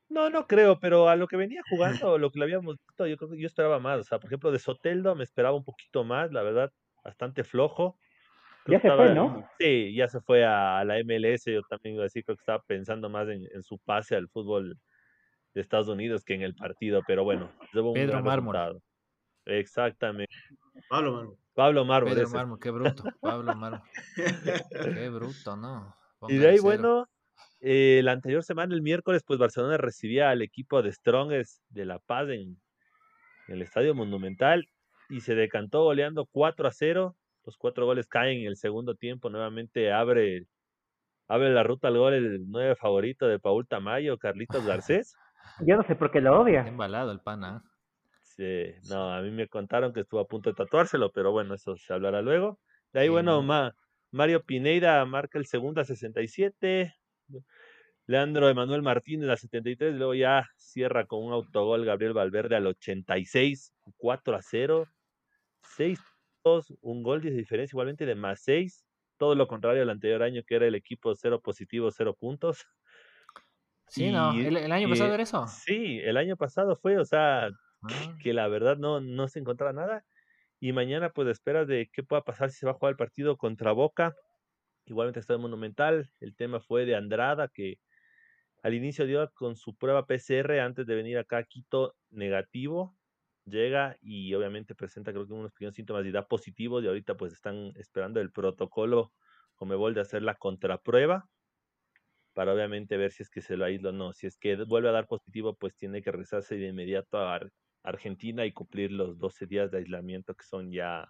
No, 0.09 0.31
no 0.31 0.47
creo, 0.47 0.79
pero 0.79 1.09
a 1.09 1.17
lo 1.17 1.27
que 1.27 1.37
venía 1.37 1.63
jugando, 1.69 2.19
lo 2.19 2.31
que 2.31 2.39
le 2.39 2.45
habíamos 2.45 2.77
visto, 2.77 3.07
yo 3.07 3.17
creo 3.17 3.31
que 3.31 3.41
yo 3.41 3.47
esperaba 3.47 3.81
más. 3.81 4.01
O 4.01 4.05
sea, 4.05 4.19
por 4.19 4.29
ejemplo, 4.29 4.53
de 4.53 4.59
Soteldo 4.59 5.15
me 5.15 5.25
esperaba 5.25 5.57
un 5.57 5.65
poquito 5.65 6.05
más, 6.05 6.33
la 6.33 6.43
verdad, 6.43 6.73
bastante 7.03 7.43
flojo. 7.45 7.99
ya 8.67 8.81
se 8.81 8.91
fue, 8.91 9.15
¿no? 9.15 9.49
Sí, 9.59 9.95
ya 9.95 10.09
se 10.09 10.21
fue 10.21 10.45
a, 10.45 10.85
la 10.85 10.97
MLS. 11.03 11.47
Yo 11.47 11.63
también 11.63 11.97
iba 11.97 12.03
a 12.03 12.05
decir, 12.05 12.25
creo 12.25 12.37
que 12.37 12.43
estaba 12.43 12.63
pensando 12.67 13.09
más 13.09 13.29
en, 13.29 13.49
en 13.53 13.63
su 13.63 13.79
pase 13.79 14.15
al 14.15 14.29
fútbol 14.29 14.79
de 15.57 15.63
Estados 15.63 15.89
Unidos 15.89 16.23
que 16.23 16.35
en 16.35 16.43
el 16.43 16.55
partido, 16.55 17.03
pero 17.07 17.25
bueno, 17.25 17.51
Pedro 17.73 18.23
Mármol. 18.23 18.83
Exactamente. 19.47 20.33
Pablo 20.89 21.13
Mármol. 21.13 21.39
Pablo 21.55 21.85
Mármol. 21.87 22.15
Pedro 22.15 22.29
Mármol, 22.29 22.59
qué 22.61 22.71
bruto. 22.71 23.05
Pablo 23.21 23.57
Mármol. 23.57 23.83
qué 24.95 25.09
bruto, 25.09 25.57
¿no? 25.57 25.97
y 26.29 26.37
de 26.37 26.49
ahí, 26.51 26.59
bueno, 26.59 27.09
eh, 27.69 28.01
la 28.05 28.13
anterior 28.13 28.45
semana, 28.45 28.77
el 28.77 28.81
miércoles, 28.81 29.25
pues 29.27 29.41
Barcelona 29.41 29.77
recibía 29.77 30.31
al 30.31 30.41
equipo 30.41 30.83
de 30.83 30.93
Strongest 30.93 31.65
de 31.69 31.85
La 31.85 31.99
Paz 31.99 32.29
en, 32.29 32.61
el 33.49 33.61
Estadio 33.61 33.93
Monumental 33.93 34.69
y 35.09 35.21
se 35.21 35.35
decantó 35.35 35.83
goleando 35.83 36.27
4 36.31 36.69
a 36.69 36.71
0. 36.71 37.17
Los 37.45 37.57
cuatro 37.57 37.85
goles 37.85 38.07
caen 38.07 38.43
en 38.43 38.47
el 38.47 38.57
segundo 38.57 38.95
tiempo. 38.95 39.31
Nuevamente 39.31 39.93
abre, 39.93 40.47
abre 41.27 41.51
la 41.51 41.65
ruta 41.65 41.89
al 41.89 41.99
gol 41.99 42.15
el 42.15 42.49
nueve 42.49 42.77
favorito 42.77 43.27
de 43.27 43.41
Paul 43.41 43.67
Tamayo, 43.67 44.17
Carlitos 44.17 44.65
Garcés. 44.67 45.17
Yo 45.67 45.77
no 45.77 45.83
sé 45.83 45.97
por 45.97 46.13
qué 46.13 46.21
lo 46.21 46.41
odia. 46.41 46.69
Embalado 46.69 47.11
el 47.11 47.19
pana. 47.19 47.65
Sí, 48.23 48.75
no, 48.89 49.13
a 49.13 49.23
mí 49.23 49.33
me 49.33 49.49
contaron 49.49 49.93
que 49.93 50.01
estuvo 50.01 50.21
a 50.21 50.29
punto 50.29 50.51
de 50.51 50.55
tatuárselo, 50.55 51.11
pero 51.11 51.33
bueno, 51.33 51.55
eso 51.55 51.77
se 51.77 51.93
hablará 51.93 52.23
luego. 52.23 52.61
De 52.93 53.01
ahí, 53.01 53.09
bueno, 53.09 53.43
Mario 54.13 54.45
Pineida 54.45 55.05
marca 55.05 55.41
el 55.41 55.47
segundo 55.47 55.81
a 55.81 55.85
67. 55.85 56.95
Leandro 58.07 58.49
Emanuel 58.49 58.83
Martínez 58.83 59.29
a 59.29 59.37
73. 59.37 59.95
Luego 59.95 60.15
ya 60.15 60.49
cierra 60.57 61.07
con 61.07 61.25
un 61.25 61.33
autogol 61.33 61.85
Gabriel 61.85 62.13
Valverde 62.13 62.57
al 62.57 62.67
86, 62.67 63.73
4 63.97 64.37
a 64.37 64.43
0. 64.43 64.87
6 65.63 66.01
2, 66.45 66.75
un 66.83 67.03
gol 67.03 67.21
de 67.23 67.31
diferencia 67.31 67.75
igualmente 67.75 68.07
de 68.07 68.15
más 68.15 68.41
6. 68.43 68.85
Todo 69.19 69.35
lo 69.35 69.49
contrario 69.49 69.83
al 69.83 69.91
anterior 69.91 70.23
año 70.23 70.43
que 70.47 70.57
era 70.57 70.67
el 70.67 70.75
equipo 70.75 71.15
0 71.15 71.41
positivo, 71.43 71.91
0 71.91 72.15
puntos. 72.15 72.67
Sí, 73.89 74.11
no, 74.11 74.33
¿El, 74.33 74.73
año 74.73 74.89
pasado 74.89 75.15
era 75.15 75.23
eso. 75.23 75.47
Sí, 75.47 76.01
el 76.03 76.17
año 76.17 76.37
pasado 76.37 76.77
fue, 76.77 76.99
o 76.99 77.05
sea, 77.05 77.51
Ah. 77.83 78.17
que 78.23 78.33
la 78.33 78.49
verdad 78.49 78.77
no, 78.77 79.01
no 79.01 79.29
se 79.29 79.39
encontraba 79.39 79.73
nada. 79.73 80.05
Y 80.61 80.73
mañana, 80.73 81.11
pues, 81.11 81.29
espera 81.29 81.65
de 81.65 81.91
qué 81.93 82.03
pueda 82.03 82.23
pasar 82.23 82.51
si 82.51 82.59
se 82.59 82.67
va 82.67 82.73
a 82.73 82.75
jugar 82.75 82.93
el 82.93 82.97
partido 82.97 83.37
contra 83.37 83.73
Boca. 83.73 84.15
Igualmente 84.87 85.21
está 85.21 85.35
en 85.35 85.41
Monumental. 85.41 86.11
El 86.21 86.35
tema 86.37 86.61
fue 86.61 86.87
de 86.87 86.97
Andrada, 86.97 87.49
que 87.49 87.81
al 88.63 88.75
inicio 88.75 89.07
dio 89.07 89.31
con 89.35 89.57
su 89.57 89.77
prueba 89.77 90.07
PCR 90.07 90.61
antes 90.61 90.87
de 90.87 90.95
venir 90.95 91.19
acá 91.19 91.39
a 91.39 91.45
Quito 91.45 91.97
negativo. 92.11 92.97
Llega 93.45 93.97
y 94.01 94.35
obviamente 94.35 94.75
presenta, 94.75 95.13
creo 95.13 95.27
que 95.27 95.33
unos 95.35 95.53
pequeños 95.53 95.75
síntomas 95.75 96.05
de 96.05 96.11
edad 96.11 96.29
positivos. 96.29 96.83
Y 96.85 96.89
ahorita, 96.89 97.17
pues, 97.17 97.33
están 97.33 97.73
esperando 97.77 98.21
el 98.21 98.33
protocolo 98.33 99.13
Comebol 99.57 99.95
de 99.95 100.03
hacer 100.03 100.23
la 100.23 100.37
contraprueba 100.37 101.29
para 102.35 102.53
obviamente 102.53 102.99
ver 102.99 103.13
si 103.13 103.23
es 103.23 103.31
que 103.31 103.41
se 103.41 103.57
lo 103.57 103.65
aísla 103.65 103.89
o 103.91 103.93
no. 103.93 104.13
Si 104.13 104.27
es 104.27 104.37
que 104.37 104.57
vuelve 104.65 104.91
a 104.91 104.93
dar 104.93 105.07
positivo, 105.07 105.57
pues 105.57 105.75
tiene 105.75 106.03
que 106.03 106.13
regresarse 106.13 106.57
de 106.57 106.69
inmediato 106.69 107.19
a 107.19 107.41
Argentina 107.83 108.45
y 108.45 108.53
cumplir 108.53 108.93
los 108.93 109.19
12 109.19 109.47
días 109.47 109.71
de 109.71 109.79
aislamiento 109.79 110.35
que 110.35 110.45
son 110.45 110.71
ya, 110.71 111.09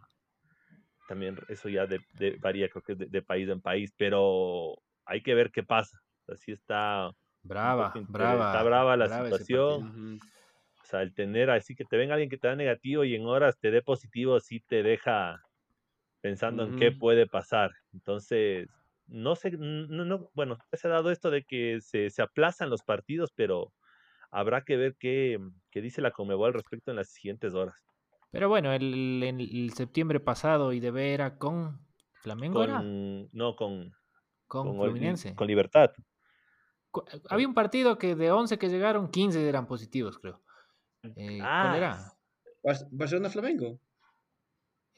también 1.07 1.38
eso 1.48 1.68
ya 1.68 1.86
de, 1.86 2.00
varía, 2.40 2.68
creo 2.68 2.82
que 2.82 2.94
de, 2.94 3.22
país 3.22 3.48
en 3.48 3.61
país, 3.61 3.92
pero 3.96 4.76
hay 5.04 5.22
que 5.22 5.34
ver 5.34 5.50
qué 5.50 5.62
pasa. 5.62 6.00
Así 6.28 6.52
está. 6.52 7.11
Brava, 7.42 7.92
brava. 8.09 8.46
Está 8.46 8.62
brava 8.62 8.96
la 8.96 9.09
situación. 9.09 10.20
O 10.82 10.88
sea, 10.88 11.02
el 11.02 11.14
tener 11.14 11.50
así 11.50 11.74
que 11.74 11.84
te 11.84 11.96
venga 11.96 12.14
alguien 12.14 12.30
que 12.30 12.38
te 12.38 12.46
da 12.46 12.54
negativo 12.54 13.04
y 13.04 13.14
en 13.14 13.26
horas 13.26 13.59
te 13.59 13.70
dé 13.70 13.82
positivo, 13.82 14.38
sí 14.38 14.61
te 14.61 14.82
deja 14.82 15.42
pensando 16.20 16.64
en 16.64 16.76
qué 16.76 16.92
puede 16.92 17.26
pasar. 17.26 17.72
Entonces, 17.92 18.68
no 19.07 19.36
sé, 19.36 19.52
no, 19.52 20.04
no, 20.04 20.30
bueno, 20.34 20.59
se 20.72 20.86
ha 20.86 20.90
dado 20.90 21.11
esto 21.11 21.30
de 21.30 21.44
que 21.44 21.80
se, 21.80 22.11
se 22.11 22.22
aplazan 22.22 22.70
los 22.70 22.82
partidos, 22.82 23.32
pero 23.34 23.72
habrá 24.30 24.62
que 24.62 24.76
ver 24.76 24.96
qué, 24.98 25.38
qué 25.70 25.80
dice 25.80 26.02
la 26.02 26.11
Comebol 26.11 26.48
al 26.48 26.54
respecto 26.54 26.90
en 26.90 26.96
las 26.96 27.11
siguientes 27.11 27.54
horas. 27.54 27.76
Pero 28.37 28.51
bueno, 28.51 28.74
el, 28.74 29.22
el, 29.22 29.72
septiembre 29.72 30.20
pasado 30.20 30.74
y 30.74 30.80
de 30.80 31.14
era 31.14 31.39
con 31.39 31.80
Flamengo 32.20 32.62
era? 32.62 32.82
No, 32.82 33.57
con, 33.57 33.95
con, 34.47 34.76
Fluminense. 34.76 35.34
Con 35.34 35.47
Libertad. 35.47 35.91
Eh, 35.97 37.20
había 37.30 37.49
un 37.49 37.55
partido 37.55 37.97
que 37.97 38.14
de 38.14 38.30
11 38.30 38.59
que 38.59 38.68
llegaron, 38.68 39.11
15 39.11 39.49
eran 39.49 39.66
positivos, 39.66 40.18
creo. 40.18 40.43
Eh, 41.03 41.39
¿Cuál 41.39 41.76
era? 41.76 41.93
Ah, 41.95 42.74
Barcelona 42.91 43.30
Flamengo. 43.30 43.80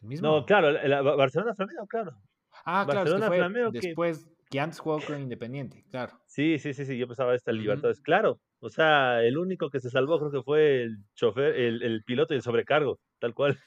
¿El 0.03 0.09
mismo? 0.09 0.26
No, 0.26 0.45
claro, 0.45 0.72
Barcelona 1.16 1.55
Flamengo, 1.55 1.86
claro. 1.86 2.20
Ah, 2.64 2.84
claro, 2.91 3.22
fue 3.24 3.70
después 3.70 4.28
que 4.51 4.59
antes 4.59 4.80
jugó 4.80 4.99
con 5.01 5.20
Independiente, 5.20 5.84
claro. 5.93 6.18
Sí, 6.26 6.59
sí, 6.59 6.74
sí, 6.74 6.84
sí, 6.84 6.99
yo 6.99 7.07
pensaba 7.07 7.36
esta 7.36 7.53
Libertadores, 7.53 8.01
claro. 8.01 8.41
O 8.59 8.68
sea, 8.68 9.22
el 9.22 9.39
único 9.39 9.70
que 9.70 9.78
se 9.78 9.91
salvó 9.91 10.18
creo 10.18 10.32
que 10.32 10.43
fue 10.43 10.82
el 10.82 11.05
chofer, 11.14 11.55
el, 11.55 11.84
el 11.84 12.03
piloto 12.03 12.34
y 12.34 12.39
el 12.39 12.43
sobrecargo, 12.43 12.99
tal 13.18 13.34
cual. 13.34 13.58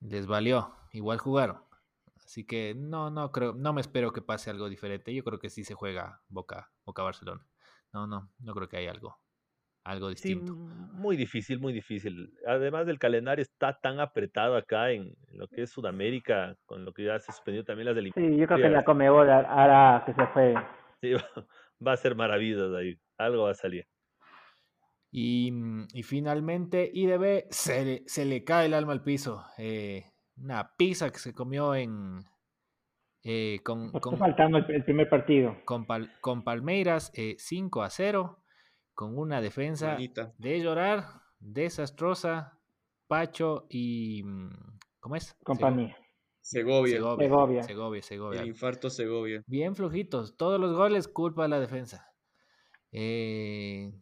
Les 0.00 0.26
valió, 0.26 0.74
igual 0.92 1.18
jugaron. 1.18 1.66
Así 2.24 2.44
que 2.44 2.74
no, 2.76 3.10
no 3.10 3.30
creo, 3.30 3.54
no 3.54 3.72
me 3.72 3.80
espero 3.80 4.12
que 4.12 4.20
pase 4.20 4.50
algo 4.50 4.68
diferente. 4.68 5.14
Yo 5.14 5.22
creo 5.22 5.38
que 5.38 5.48
sí 5.48 5.64
se 5.64 5.74
juega 5.74 6.20
Boca, 6.28 6.70
Boca 6.84 7.02
Barcelona. 7.02 7.46
No, 7.92 8.06
no, 8.06 8.30
no 8.40 8.54
creo 8.54 8.68
que 8.68 8.78
haya 8.78 8.90
algo, 8.90 9.16
algo 9.84 10.08
distinto. 10.10 10.52
Sí, 10.52 10.58
muy 10.92 11.16
difícil, 11.16 11.60
muy 11.60 11.72
difícil. 11.72 12.34
Además 12.46 12.86
del 12.86 12.98
calendario 12.98 13.42
está 13.42 13.78
tan 13.80 14.00
apretado 14.00 14.56
acá 14.56 14.90
en, 14.90 15.14
lo 15.28 15.46
que 15.46 15.62
es 15.62 15.70
Sudamérica, 15.70 16.56
con 16.66 16.84
lo 16.84 16.92
que 16.92 17.04
ya 17.04 17.18
se 17.20 17.32
suspendió 17.32 17.64
también 17.64 17.86
las 17.86 17.94
del 17.94 18.12
Sí, 18.12 18.36
yo 18.36 18.46
creo 18.46 18.58
que 18.58 18.70
la 18.70 18.84
Comebol 18.84 19.30
hará 19.30 20.02
que 20.04 20.12
se 20.12 20.26
fue. 20.26 20.54
Sí, 21.00 21.12
va 21.86 21.92
a 21.92 21.96
ser 21.96 22.16
maravilloso 22.16 22.76
ahí. 22.76 22.98
Algo 23.18 23.44
va 23.44 23.52
a 23.52 23.54
salir. 23.54 23.86
Y, 25.18 25.50
mm, 25.50 25.88
y 25.94 26.02
finalmente, 26.02 26.90
IDB 26.92 27.46
se 27.48 27.84
le, 27.86 28.02
se 28.04 28.26
le 28.26 28.44
cae 28.44 28.66
el 28.66 28.74
alma 28.74 28.92
al 28.92 29.02
piso. 29.02 29.42
Eh, 29.56 30.12
una 30.36 30.74
pizza 30.76 31.10
que 31.10 31.18
se 31.18 31.32
comió 31.32 31.74
en. 31.74 32.18
Eh, 33.22 33.60
con, 33.64 33.92
con, 33.92 34.18
faltando 34.18 34.58
el, 34.58 34.84
primer 34.84 35.08
partido. 35.08 35.56
Con, 35.64 35.86
con 36.20 36.44
Palmeiras 36.44 37.12
5 37.14 37.82
eh, 37.82 37.86
a 37.86 37.88
0, 37.88 38.42
con 38.92 39.16
una 39.16 39.40
defensa 39.40 39.96
de 40.36 40.60
llorar, 40.60 41.04
desastrosa. 41.38 42.60
Pacho 43.06 43.66
y. 43.70 44.22
Mm, 44.22 44.50
¿Cómo 45.00 45.16
es? 45.16 45.34
Compañía. 45.44 45.96
Segovia. 46.42 46.96
Segovia. 46.96 47.62
Segovia. 47.62 48.02
Segovia. 48.02 48.42
El 48.42 48.48
infarto 48.48 48.90
Segovia. 48.90 49.42
Bien 49.46 49.74
flojitos. 49.74 50.36
Todos 50.36 50.60
los 50.60 50.74
goles, 50.74 51.08
culpa 51.08 51.44
de 51.44 51.48
la 51.48 51.58
defensa. 51.58 52.12
Eh, 52.92 53.92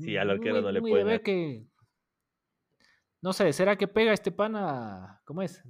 Sí, 0.00 0.16
al 0.16 0.30
arquero 0.30 0.60
no 0.60 0.72
le 0.72 0.80
puede. 0.80 1.22
que. 1.22 1.66
No 3.20 3.32
sé, 3.32 3.52
¿será 3.52 3.76
que 3.76 3.88
pega 3.88 4.12
este 4.12 4.30
pana? 4.30 5.20
¿Cómo 5.24 5.42
es? 5.42 5.62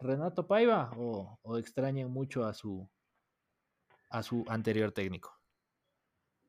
¿Renato 0.00 0.46
Paiva? 0.46 0.90
¿O, 0.96 1.38
o 1.42 1.58
extrañan 1.58 2.10
mucho 2.10 2.44
a 2.44 2.52
su 2.52 2.88
a 4.10 4.22
su 4.22 4.44
anterior 4.48 4.92
técnico? 4.92 5.32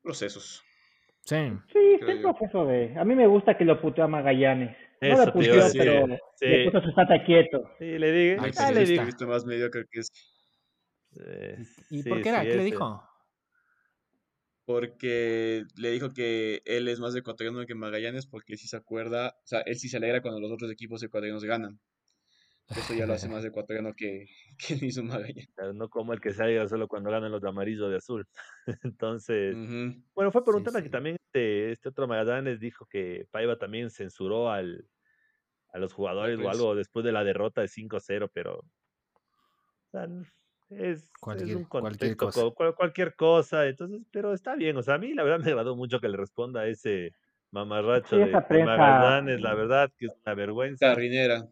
Procesos. 0.01 0.63
Sí. 1.21 1.35
Sí, 1.73 1.99
es 1.99 2.21
proceso 2.21 2.65
de. 2.65 2.97
A 2.97 3.03
mí 3.03 3.13
me 3.13 3.27
gusta 3.27 3.57
que 3.57 3.65
lo 3.65 3.81
putea 3.81 4.05
a 4.05 4.07
Magallanes. 4.07 4.75
No 5.01 5.25
lo 5.25 5.33
puteó, 5.33 5.65
pero 5.73 6.07
sí. 6.35 6.45
le 6.47 6.71
puso 6.71 6.81
su 6.81 6.91
quieto. 7.25 7.69
Sí, 7.77 7.99
le 7.99 8.11
dije. 8.11 8.37
Ay, 8.39 8.51
ah, 8.57 8.71
le 8.71 8.85
dije. 8.85 9.05
visto 9.05 9.27
más 9.27 9.45
mediocre 9.45 9.85
que 9.91 9.99
es. 9.99 10.09
¿Y 11.89 12.03
por 12.03 12.21
qué 12.21 12.29
era? 12.29 12.43
¿Qué 12.43 12.55
le 12.55 12.63
dijo? 12.63 13.03
Porque 14.67 15.63
le 15.77 15.91
dijo 15.91 16.11
que 16.11 16.61
él 16.65 16.89
es 16.89 16.99
más 16.99 17.15
ecuatoriano 17.15 17.65
que 17.65 17.73
Magallanes 17.73 18.27
porque 18.27 18.57
sí 18.57 18.67
se 18.67 18.75
acuerda, 18.75 19.29
o 19.29 19.47
sea, 19.47 19.61
él 19.61 19.79
sí 19.79 19.87
se 19.87 19.95
alegra 19.95 20.21
cuando 20.21 20.41
los 20.41 20.51
otros 20.51 20.69
equipos 20.69 21.01
ecuatorianos 21.01 21.45
ganan. 21.45 21.79
Eso 22.67 22.93
ya 22.93 23.05
lo 23.05 23.13
hace 23.13 23.29
más 23.29 23.45
ecuatoriano 23.45 23.93
que, 23.95 24.25
que 24.57 24.73
el 24.73 24.81
mismo 24.81 25.05
Magallanes. 25.05 25.47
No 25.73 25.87
como 25.87 26.11
el 26.11 26.19
que 26.19 26.33
se 26.33 26.43
alegra 26.43 26.67
solo 26.67 26.89
cuando 26.89 27.09
ganan 27.09 27.31
los 27.31 27.41
de 27.41 27.47
amarillo 27.47 27.85
o 27.85 27.89
de 27.89 27.95
azul. 27.95 28.27
Entonces, 28.83 29.55
bueno, 30.13 30.33
fue 30.33 30.43
por 30.43 30.57
un 30.57 30.65
tema 30.65 30.81
que 30.81 30.89
también 30.89 31.15
este, 31.15 31.71
este, 31.71 31.87
otro 31.87 32.05
Magallanes 32.05 32.59
dijo 32.59 32.85
que 32.87 33.25
Paiva 33.31 33.57
también 33.57 33.89
censuró 33.89 34.51
al, 34.51 34.85
a 35.71 35.79
los 35.79 35.93
jugadores 35.93 36.37
o 36.43 36.49
algo 36.49 36.75
después 36.75 37.05
de 37.05 37.13
la 37.13 37.23
derrota 37.23 37.61
de 37.61 37.69
5-0, 37.69 38.29
pero 38.33 38.65
es, 40.69 41.09
cualquier, 41.19 41.57
un 41.57 41.63
cualquier 41.65 42.17
cosa. 42.17 42.41
cualquier 42.75 43.15
cosa, 43.15 43.65
entonces, 43.67 44.01
pero 44.11 44.33
está 44.33 44.55
bien, 44.55 44.75
o 44.77 44.83
sea, 44.83 44.95
a 44.95 44.97
mí 44.97 45.13
la 45.13 45.23
verdad 45.23 45.39
me 45.39 45.51
agradó 45.51 45.75
mucho 45.75 45.99
que 45.99 46.09
le 46.09 46.17
responda 46.17 46.61
a 46.61 46.67
ese 46.67 47.13
mamarracho 47.51 48.17
de, 48.17 48.31
Magallanes, 48.31 49.39
la 49.39 49.53
verdad 49.55 49.91
que 49.97 50.07
es 50.07 50.13
una 50.25 50.35
vergüenza. 50.35 50.87
Carrinera. 50.87 51.47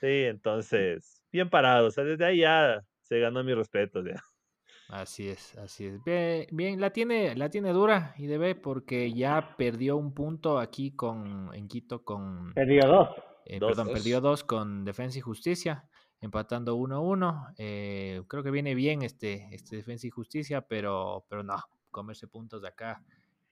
Sí, 0.00 0.24
entonces, 0.24 1.24
bien 1.30 1.48
parado, 1.48 1.86
o 1.86 1.90
sea, 1.90 2.04
desde 2.04 2.24
ahí 2.24 2.38
ya 2.40 2.84
se 3.02 3.20
ganó 3.20 3.44
mi 3.44 3.54
respeto 3.54 4.02
ya. 4.04 4.22
Así 4.88 5.28
es, 5.28 5.56
así 5.58 5.86
es. 5.86 6.04
Bien, 6.04 6.46
bien, 6.52 6.80
la 6.80 6.90
tiene, 6.90 7.34
la 7.34 7.48
tiene 7.48 7.72
dura 7.72 8.14
y 8.18 8.26
debe 8.26 8.54
porque 8.54 9.12
ya 9.12 9.56
perdió 9.56 9.96
un 9.96 10.14
punto 10.14 10.58
aquí 10.58 10.92
con 10.92 11.50
en 11.54 11.66
Quito 11.66 12.04
con. 12.04 12.54
Perdió 12.54 12.86
dos. 12.86 13.08
Eh, 13.46 13.58
perdón, 13.58 13.88
perdió 13.92 14.20
dos 14.20 14.44
con 14.44 14.84
Defensa 14.84 15.18
y 15.18 15.22
Justicia 15.22 15.88
empatando 16.20 16.76
1-1. 16.76 17.54
Eh, 17.58 18.22
creo 18.28 18.42
que 18.42 18.50
viene 18.50 18.74
bien 18.74 19.02
este, 19.02 19.48
este 19.52 19.76
Defensa 19.76 20.06
y 20.06 20.10
Justicia, 20.10 20.62
pero, 20.62 21.24
pero 21.28 21.42
no, 21.42 21.56
comerse 21.90 22.28
puntos 22.28 22.62
de 22.62 22.68
acá 22.68 23.02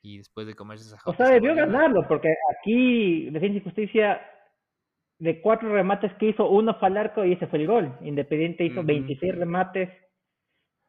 y 0.02 0.18
después 0.18 0.46
de 0.46 0.54
comerse 0.54 0.84
esa 0.84 0.98
O 1.06 1.14
sea, 1.14 1.30
debió 1.30 1.54
ganarlo, 1.54 2.06
porque 2.06 2.34
aquí 2.58 3.30
Defensa 3.30 3.58
y 3.58 3.62
Justicia, 3.62 4.20
de 5.18 5.40
cuatro 5.40 5.72
remates 5.72 6.12
que 6.18 6.28
hizo, 6.28 6.48
uno 6.48 6.74
fue 6.78 6.88
al 6.88 6.96
arco 6.98 7.24
y 7.24 7.32
ese 7.32 7.46
fue 7.46 7.60
el 7.60 7.66
gol. 7.66 7.96
Independiente 8.02 8.64
hizo 8.64 8.82
26 8.82 9.34
remates, 9.34 9.90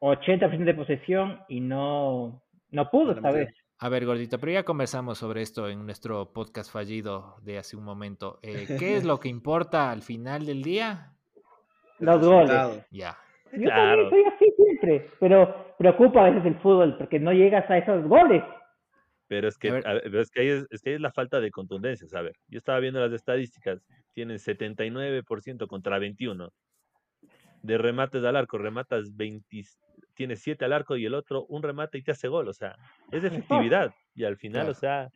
80% 0.02 0.66
de 0.66 0.74
posesión 0.74 1.40
y 1.48 1.62
no, 1.62 2.44
no 2.72 2.90
pudo 2.92 3.14
esta 3.14 3.32
vez. 3.32 3.50
A 3.78 3.90
ver, 3.90 4.06
gordito, 4.06 4.40
pero 4.40 4.54
ya 4.54 4.64
conversamos 4.64 5.18
sobre 5.18 5.42
esto 5.42 5.68
en 5.68 5.86
nuestro 5.86 6.32
podcast 6.32 6.72
fallido 6.72 7.36
de 7.42 7.58
hace 7.58 7.76
un 7.76 7.84
momento. 7.84 8.40
Eh, 8.42 8.76
¿Qué 8.80 8.96
es 8.96 9.04
lo 9.06 9.20
que 9.20 9.28
importa 9.28 9.92
al 9.92 10.02
final 10.02 10.46
del 10.46 10.64
día? 10.64 11.15
Los 12.00 12.26
goles. 12.26 12.86
Ya. 12.92 13.18
Yo 13.54 13.70
claro. 13.70 14.10
soy 14.10 14.24
así 14.26 14.54
siempre, 14.56 15.10
pero 15.20 15.76
preocupa 15.78 16.26
a 16.26 16.30
veces 16.30 16.46
el 16.46 16.56
fútbol 16.60 16.98
porque 16.98 17.20
no 17.20 17.32
llegas 17.32 17.70
a 17.70 17.78
esos 17.78 18.06
goles. 18.08 18.44
Pero 19.28 19.48
es 19.48 19.58
que, 19.58 19.70
es, 19.70 20.32
que 20.32 20.42
ahí 20.42 20.48
es, 20.70 20.82
que 20.84 20.96
es 20.96 21.02
la 21.02 21.12
falta 21.12 21.40
de 21.40 21.50
contundencia, 21.50 22.08
¿sabes? 22.08 22.38
Yo 22.48 22.60
estaba 22.60 22.80
viendo 22.80 23.00
las 23.00 23.12
estadísticas, 23.12 23.82
tienen 24.14 24.38
79% 24.38 25.68
contra 25.68 25.98
21 25.98 26.50
de 27.64 27.78
remates 27.80 28.24
al 28.24 28.36
arco, 28.36 28.60
rematas 28.60 29.16
20, 29.16 29.64
tienes 30.14 30.42
7 30.44 30.66
al 30.66 30.74
arco 30.74 30.96
y 30.96 31.06
el 31.06 31.16
otro 31.16 31.46
un 31.46 31.64
remate 31.64 31.98
y 31.98 32.04
te 32.04 32.12
hace 32.12 32.28
gol, 32.28 32.48
o 32.48 32.54
sea, 32.54 32.76
es 33.12 33.24
de 33.24 33.30
efectividad 33.30 33.94
y 34.14 34.26
al 34.26 34.38
final, 34.38 34.70
o 34.70 34.76
sea, 34.76 35.10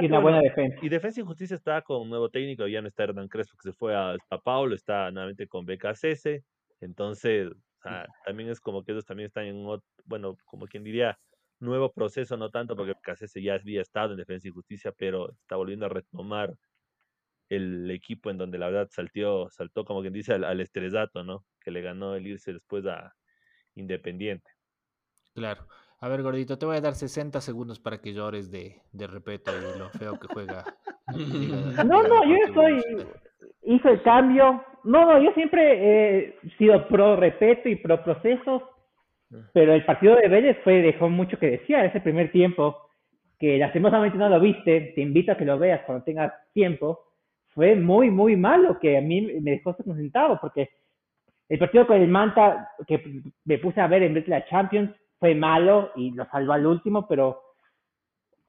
y 0.00 0.06
una 0.06 0.18
buena 0.18 0.40
defensa. 0.40 0.78
Y 0.82 0.88
Defensa 0.88 1.20
y 1.20 1.24
Justicia 1.24 1.56
está 1.56 1.82
con 1.82 2.02
un 2.02 2.10
nuevo 2.10 2.28
técnico, 2.28 2.66
ya 2.66 2.82
no 2.82 2.88
está 2.88 3.04
Hernán 3.04 3.28
Crespo 3.28 3.56
que 3.56 3.70
se 3.70 3.72
fue 3.72 3.94
a, 3.94 4.16
a 4.30 4.38
Paulo, 4.38 4.74
está 4.74 5.10
nuevamente 5.10 5.46
con 5.48 5.64
BKCS, 5.64 6.42
entonces 6.80 7.50
también 8.24 8.48
es 8.48 8.60
como 8.60 8.82
que 8.82 8.92
ellos 8.92 9.04
también 9.04 9.26
están 9.26 9.44
en 9.44 9.56
un, 9.56 9.82
bueno, 10.04 10.36
como 10.44 10.66
quien 10.66 10.84
diría, 10.84 11.18
nuevo 11.60 11.92
proceso, 11.92 12.36
no 12.36 12.50
tanto 12.50 12.76
porque 12.76 12.92
BKCS 12.92 13.34
ya 13.42 13.54
había 13.54 13.82
estado 13.82 14.12
en 14.12 14.18
Defensa 14.18 14.48
y 14.48 14.50
Justicia, 14.50 14.92
pero 14.96 15.32
está 15.32 15.56
volviendo 15.56 15.86
a 15.86 15.90
retomar 15.90 16.54
el 17.48 17.90
equipo 17.90 18.30
en 18.30 18.38
donde 18.38 18.58
la 18.58 18.66
verdad 18.66 18.88
saltió, 18.90 19.48
saltó 19.50 19.84
como 19.84 20.00
quien 20.00 20.12
dice 20.12 20.34
al, 20.34 20.44
al 20.44 20.60
estresato, 20.60 21.24
¿no? 21.24 21.44
Que 21.60 21.70
le 21.70 21.82
ganó 21.82 22.14
el 22.14 22.26
irse 22.26 22.52
después 22.52 22.86
a 22.86 23.14
Independiente. 23.74 24.50
Claro. 25.34 25.66
A 26.00 26.08
ver, 26.08 26.22
gordito, 26.22 26.58
te 26.58 26.66
voy 26.66 26.76
a 26.76 26.80
dar 26.80 26.94
60 26.94 27.40
segundos 27.40 27.78
para 27.80 28.00
que 28.00 28.12
llores 28.12 28.50
de, 28.50 28.82
de 28.92 29.06
respeto 29.06 29.50
y 29.52 29.78
lo 29.78 29.88
feo 29.90 30.18
que 30.18 30.26
juega. 30.28 30.64
no, 31.86 32.02
no, 32.02 32.24
yo 32.24 32.36
estoy. 32.46 32.82
Hice 33.62 33.90
el 33.90 34.02
cambio. 34.02 34.64
No, 34.84 35.06
no, 35.06 35.22
yo 35.22 35.32
siempre 35.32 36.26
he 36.26 36.38
sido 36.58 36.86
pro 36.88 37.16
respeto 37.16 37.68
y 37.68 37.76
pro 37.76 38.02
procesos. 38.02 38.62
Ah. 39.32 39.38
Pero 39.52 39.72
el 39.72 39.84
partido 39.84 40.16
de 40.16 40.28
Vélez 40.28 40.58
fue, 40.62 40.82
dejó 40.82 41.08
mucho 41.08 41.38
que 41.38 41.52
decía 41.52 41.84
ese 41.84 42.00
primer 42.00 42.30
tiempo. 42.30 42.76
Que 43.38 43.58
lastimosamente 43.58 44.18
no 44.18 44.28
lo 44.28 44.40
viste. 44.40 44.92
Te 44.94 45.00
invito 45.00 45.32
a 45.32 45.36
que 45.36 45.44
lo 45.44 45.58
veas 45.58 45.82
cuando 45.86 46.04
tengas 46.04 46.32
tiempo. 46.52 47.00
Fue 47.54 47.76
muy, 47.76 48.10
muy 48.10 48.36
malo. 48.36 48.78
Que 48.78 48.98
a 48.98 49.00
mí 49.00 49.22
me 49.40 49.52
dejó 49.52 49.74
sentado. 49.74 50.38
Porque 50.40 50.68
el 51.48 51.58
partido 51.58 51.86
con 51.86 52.00
el 52.00 52.08
Manta, 52.08 52.70
que 52.86 53.22
me 53.44 53.58
puse 53.58 53.80
a 53.80 53.86
ver 53.86 54.02
en 54.02 54.14
vez 54.14 54.24
de 54.26 54.30
la 54.30 54.44
Champions, 54.46 54.90
fue 55.24 55.34
malo 55.34 55.90
y 55.96 56.10
lo 56.10 56.26
salvó 56.26 56.52
al 56.52 56.66
último, 56.66 57.08
pero 57.08 57.40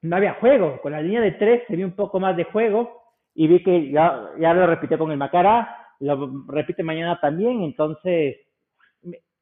no 0.02 0.14
había 0.14 0.34
juego. 0.34 0.78
Con 0.82 0.92
la 0.92 1.00
línea 1.00 1.22
de 1.22 1.32
tres 1.32 1.62
se 1.66 1.74
vio 1.74 1.86
un 1.86 1.96
poco 1.96 2.20
más 2.20 2.36
de 2.36 2.44
juego 2.44 3.00
y 3.34 3.48
vi 3.48 3.62
que 3.62 3.90
ya, 3.90 4.28
ya 4.38 4.52
lo 4.52 4.66
repitió 4.66 4.98
con 4.98 5.10
el 5.10 5.16
Macará, 5.16 5.74
lo 6.00 6.44
repite 6.48 6.82
mañana 6.82 7.18
también, 7.18 7.62
entonces 7.62 8.36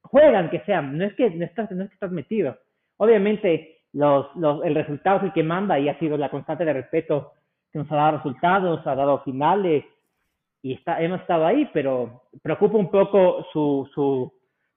juegan 0.03 0.49
que 0.49 0.61
sean, 0.61 0.97
no 0.97 1.05
es 1.05 1.15
que 1.15 1.29
no 1.29 1.45
estás, 1.45 1.69
no 1.73 1.83
es 1.83 1.89
que 1.89 1.95
estás 1.95 2.13
metido. 2.13 2.57
Obviamente 2.99 3.79
los, 3.93 4.27
los, 4.37 4.65
el 4.65 4.77
resultado 4.77 5.17
es 5.17 5.25
el 5.25 5.33
que 5.33 5.43
manda 5.43 5.77
y 5.77 5.89
ha 5.89 5.99
sido 5.99 6.17
la 6.17 6.31
constante 6.31 6.65
de 6.65 6.73
respeto 6.73 7.33
que 7.73 7.81
nos 7.81 7.91
ha 7.91 7.97
dado 7.97 8.19
resultados, 8.19 8.87
ha 8.87 8.95
dado 8.95 9.25
finales 9.25 9.85
y 10.63 10.75
está, 10.75 11.03
hemos 11.03 11.21
estado 11.21 11.47
ahí, 11.47 11.69
pero 11.73 12.23
preocupa 12.45 12.79
un 12.79 12.93
poco 12.93 13.45
su, 13.53 13.91
su, 13.93 14.33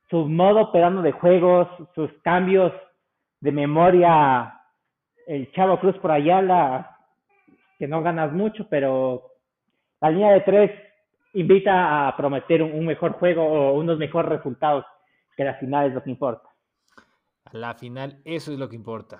su 0.09 0.25
modo 0.25 0.61
operando 0.61 1.01
de 1.01 1.11
juegos, 1.11 1.67
sus 1.95 2.11
cambios 2.23 2.71
de 3.39 3.51
memoria, 3.51 4.61
el 5.27 5.51
Chavo 5.51 5.79
Cruz 5.79 5.97
por 5.97 6.11
Ayala, 6.11 6.97
que 7.77 7.87
no 7.87 8.01
ganas 8.01 8.31
mucho, 8.31 8.67
pero 8.69 9.23
la 10.01 10.09
línea 10.09 10.31
de 10.31 10.41
tres 10.41 10.71
invita 11.33 12.07
a 12.07 12.17
prometer 12.17 12.63
un, 12.63 12.85
mejor 12.85 13.13
juego 13.13 13.43
o 13.43 13.73
unos 13.73 13.97
mejores 13.97 14.29
resultados, 14.29 14.85
que 15.35 15.43
la 15.43 15.55
final 15.55 15.87
es 15.87 15.93
lo 15.93 16.03
que 16.03 16.09
importa. 16.09 16.49
La 17.51 17.75
final, 17.75 18.19
eso 18.25 18.51
es 18.51 18.59
lo 18.59 18.69
que 18.69 18.75
importa. 18.75 19.19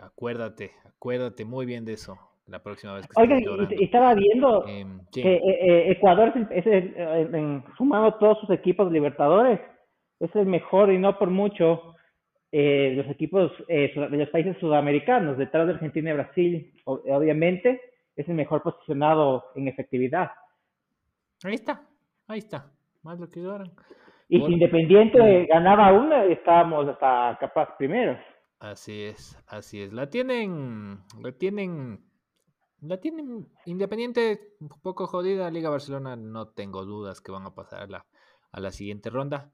Acuérdate, 0.00 0.72
acuérdate 0.86 1.44
muy 1.44 1.66
bien 1.66 1.84
de 1.84 1.92
eso 1.94 2.18
la 2.46 2.62
próxima 2.62 2.94
vez 2.94 3.06
que 3.06 3.20
Oigan, 3.20 3.68
estaba 3.80 4.14
viendo 4.14 4.66
em, 4.66 5.00
que 5.12 5.20
eh, 5.20 5.40
eh, 5.44 5.92
Ecuador 5.92 6.32
es, 6.50 6.66
en, 6.66 7.64
sumando 7.76 8.14
todos 8.14 8.40
sus 8.40 8.50
equipos 8.50 8.90
libertadores, 8.90 9.60
es 10.22 10.34
el 10.36 10.46
mejor 10.46 10.92
y 10.92 10.98
no 10.98 11.18
por 11.18 11.30
mucho 11.30 11.94
eh, 12.52 12.92
los 12.96 13.06
equipos 13.06 13.50
eh, 13.68 13.92
de 13.94 14.16
los 14.16 14.28
países 14.28 14.56
sudamericanos, 14.58 15.36
detrás 15.36 15.66
de 15.66 15.74
Argentina 15.74 16.10
y 16.10 16.14
Brasil, 16.14 16.74
obviamente, 16.84 17.80
es 18.14 18.28
el 18.28 18.34
mejor 18.34 18.62
posicionado 18.62 19.44
en 19.56 19.68
efectividad. 19.68 20.30
Ahí 21.44 21.54
está, 21.54 21.82
ahí 22.28 22.38
está, 22.38 22.70
más 23.02 23.18
lo 23.18 23.28
que 23.28 23.40
lloran. 23.40 23.72
Y 24.28 24.40
si 24.40 24.52
Independiente 24.52 25.46
ganaba 25.46 25.92
una, 25.92 26.24
estábamos 26.24 26.88
hasta 26.88 27.36
capaz 27.40 27.76
primeros. 27.76 28.18
Así 28.60 29.02
es, 29.02 29.36
así 29.48 29.82
es. 29.82 29.92
La 29.92 30.08
tienen, 30.08 31.00
la 31.20 31.32
tienen, 31.32 32.04
la 32.80 32.98
tienen 32.98 33.48
Independiente 33.66 34.54
un 34.60 34.68
poco 34.68 35.06
jodida. 35.06 35.50
Liga 35.50 35.68
Barcelona, 35.68 36.16
no 36.16 36.48
tengo 36.48 36.84
dudas 36.84 37.20
que 37.20 37.32
van 37.32 37.44
a 37.44 37.54
pasar 37.54 37.82
a 37.82 37.86
la, 37.88 38.06
a 38.52 38.60
la 38.60 38.70
siguiente 38.70 39.10
ronda. 39.10 39.52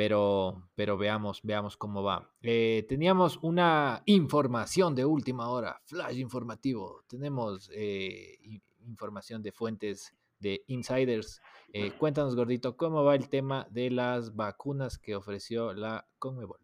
Pero, 0.00 0.54
pero 0.74 0.96
veamos, 0.96 1.42
veamos 1.42 1.76
cómo 1.76 2.02
va. 2.02 2.26
Eh, 2.40 2.86
teníamos 2.88 3.38
una 3.42 4.00
información 4.06 4.94
de 4.94 5.04
última 5.04 5.50
hora, 5.50 5.76
flash 5.84 6.18
informativo. 6.18 7.02
Tenemos 7.06 7.70
eh, 7.74 8.38
información 8.86 9.42
de 9.42 9.52
fuentes 9.52 10.16
de 10.38 10.62
insiders. 10.68 11.42
Eh, 11.74 11.90
cuéntanos, 11.98 12.34
gordito, 12.34 12.78
cómo 12.78 13.04
va 13.04 13.14
el 13.14 13.28
tema 13.28 13.66
de 13.68 13.90
las 13.90 14.34
vacunas 14.34 14.96
que 14.96 15.14
ofreció 15.14 15.74
la 15.74 16.06
Conmebol. 16.18 16.60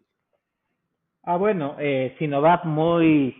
Ah, 1.23 1.37
bueno, 1.37 1.77
Sinovac 2.19 2.65
muy 2.65 3.37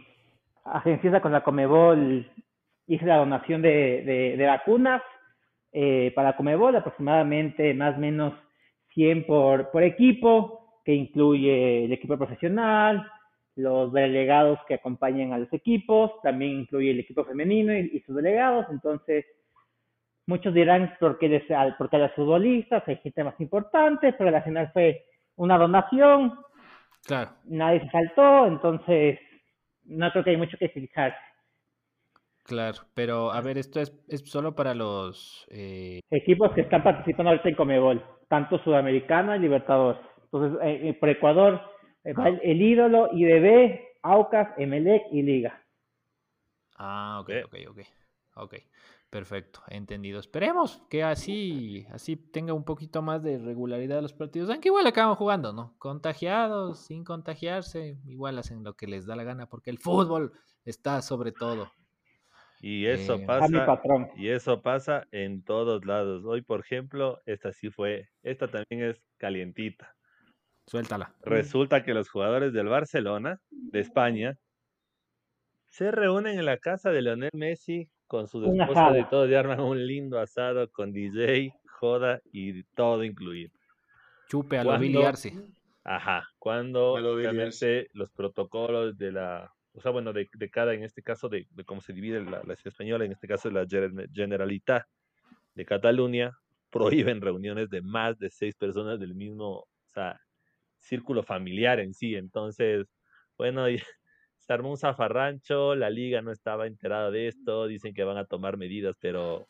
agenciosa 0.65 1.23
con 1.23 1.33
la 1.33 1.43
Conmebol 1.43 2.31
hizo 2.87 3.07
la 3.07 3.17
donación 3.17 3.63
de, 3.63 4.03
de, 4.05 4.37
de 4.37 4.47
vacunas 4.47 5.01
para 6.15 6.37
Comebol, 6.37 6.77
aproximadamente 6.77 7.73
más 7.73 7.97
o 7.97 7.99
menos 7.99 8.46
100 8.97 9.27
por, 9.27 9.71
por 9.71 9.85
equipo, 9.85 10.81
que 10.85 10.95
incluye 10.95 11.85
el 11.85 11.93
equipo 11.93 12.17
profesional, 12.17 13.07
los 13.57 13.93
delegados 13.93 14.59
que 14.67 14.75
acompañan 14.75 15.33
a 15.33 15.39
los 15.39 15.53
equipos, 15.53 16.11
también 16.23 16.61
incluye 16.61 16.91
el 16.91 17.01
equipo 17.01 17.25
femenino 17.25 17.77
y, 17.77 18.01
sus 18.07 18.17
delegados. 18.17 18.67
Entonces, 18.71 19.27
muchos 20.27 20.55
dirán 20.55 20.95
porque, 20.99 21.45
porque 21.79 21.97
a 21.97 21.99
los 21.99 22.13
futbolistas 22.13 22.83
hay 22.87 22.97
gente 22.97 23.23
más 23.23 23.39
importante, 23.39 24.15
pero 24.15 24.31
la 24.31 24.43
final 24.43 24.71
fue 24.73 25.05
una 25.37 25.59
donación. 25.59 26.35
Claro. 27.05 27.33
Nadie 27.45 27.81
se 27.81 27.91
saltó, 27.91 28.47
entonces 28.47 29.19
no 29.85 30.11
creo 30.11 30.25
que 30.25 30.31
hay 30.31 30.37
mucho 30.39 30.57
que 30.57 30.71
fijarse. 30.71 31.19
Claro, 32.45 32.79
pero 32.95 33.33
a 33.33 33.41
ver, 33.41 33.59
esto 33.59 33.81
es, 33.81 33.93
es 34.09 34.21
solo 34.31 34.55
para 34.55 34.73
los 34.75 35.47
eh... 35.51 36.01
equipos 36.11 36.53
que 36.53 36.61
están 36.61 36.83
participando 36.83 37.31
ahorita 37.31 37.49
en 37.49 37.55
Comebol, 37.57 38.05
tanto 38.29 38.59
Sudamericana 38.59 39.37
y 39.37 39.41
Libertadores. 39.41 40.01
Entonces, 40.25 40.59
eh, 40.63 40.89
eh 40.89 40.95
por 40.95 41.09
Ecuador, 41.09 41.61
eh, 42.05 42.15
el, 42.17 42.41
el, 42.43 42.63
ídolo, 42.63 43.09
IDB, 43.13 43.81
Aucas, 44.03 44.49
Emelec 44.59 45.05
y 45.13 45.23
Liga. 45.23 45.63
Ah, 46.79 47.19
ok, 47.21 47.31
ok, 47.47 47.55
ok. 47.71 47.81
Ok, 48.39 48.55
perfecto, 49.09 49.63
entendido. 49.69 50.21
Esperemos 50.21 50.83
que 50.91 51.03
así, 51.03 51.87
así 51.91 52.17
tenga 52.17 52.53
un 52.53 52.65
poquito 52.65 53.01
más 53.01 53.23
de 53.23 53.39
regularidad 53.39 54.03
los 54.03 54.13
partidos, 54.13 54.51
aunque 54.51 54.69
igual 54.69 54.87
acaban 54.87 55.15
jugando, 55.15 55.55
¿no? 55.55 55.75
Contagiados, 55.79 56.81
sin 56.81 57.03
contagiarse, 57.03 57.99
igual 58.05 58.39
hacen 58.39 58.63
lo 58.63 58.75
que 58.75 58.87
les 58.87 59.07
da 59.07 59.17
la 59.17 59.25
gana, 59.25 59.47
porque 59.47 59.71
el 59.71 59.79
fútbol 59.79 60.33
está 60.67 61.01
sobre 61.01 61.33
todo. 61.33 61.71
Y 62.61 62.87
eso 62.87 63.17
eh, 63.17 63.25
pasa, 63.27 63.81
y 64.17 64.29
eso 64.29 64.63
pasa 64.63 65.07
en 65.13 65.43
todos 65.43 65.85
lados. 65.85 66.25
Hoy, 66.25 66.43
por 66.43 66.61
ejemplo, 66.61 67.21
esta 67.27 67.53
sí 67.53 67.71
fue, 67.71 68.09
esta 68.23 68.49
también 68.49 68.91
es 68.91 69.03
calientita. 69.19 69.95
Suéltala. 70.67 71.15
Resulta 71.23 71.85
que 71.85 71.95
los 71.95 72.09
jugadores 72.09 72.53
del 72.53 72.69
Barcelona, 72.69 73.41
de 73.51 73.81
España, 73.81 74.39
se 75.69 75.91
reúnen 75.91 76.39
en 76.39 76.47
la 76.47 76.57
casa 76.57 76.91
de 76.91 77.03
Leonel 77.03 77.31
Messi 77.35 77.89
con 78.07 78.27
su 78.27 78.45
esposa 78.45 78.99
y 78.99 79.05
todo, 79.05 79.29
y 79.29 79.35
arman 79.35 79.61
un 79.61 79.87
lindo 79.87 80.19
asado 80.19 80.71
con 80.71 80.93
DJ, 80.93 81.53
joda 81.69 82.21
y 82.33 82.63
todo 82.75 83.05
incluido. 83.05 83.53
Chupe 84.29 84.59
a 84.59 84.65
lo 84.65 84.79
Billy 84.79 85.03
Ajá, 85.85 86.29
cuando 86.39 86.99
los 86.99 88.11
protocolos 88.11 88.99
de 88.99 89.13
la, 89.13 89.55
o 89.77 89.81
sea, 89.81 89.91
bueno, 89.91 90.15
de, 90.15 90.27
de 90.33 90.51
cada, 90.51 90.73
en 90.73 90.83
este 90.83 91.03
caso, 91.03 91.29
de, 91.29 91.47
de 91.51 91.65
cómo 91.65 91.83
se 91.83 91.93
divide 91.93 92.25
la, 92.25 92.43
la 92.43 92.55
española, 92.55 93.05
en 93.05 93.13
este 93.13 93.29
caso 93.29 93.51
la 93.51 93.67
Generalitat 94.15 94.87
de 95.55 95.65
Cataluña, 95.67 96.33
prohíben 96.71 97.21
reuniones 97.21 97.69
de 97.69 97.83
más 97.83 98.19
de 98.19 98.31
seis 98.31 98.55
personas 98.55 98.99
del 98.99 99.15
mismo, 99.15 99.51
o 99.51 99.69
sea, 99.85 100.19
círculo 100.79 101.23
familiar 101.23 101.79
en 101.79 101.93
sí. 101.93 102.15
Entonces, 102.15 102.87
bueno, 103.37 103.67
se 104.39 104.53
armó 104.53 104.71
un 104.71 104.79
zafarrancho, 104.79 105.75
la 105.75 105.91
liga 105.91 106.23
no 106.23 106.33
estaba 106.33 106.67
enterada 106.67 107.11
de 107.11 107.29
esto, 107.29 107.67
dicen 107.67 107.93
que 107.93 108.05
van 108.05 108.17
a 108.17 108.25
tomar 108.25 108.57
medidas, 108.57 108.97
pero 108.99 109.47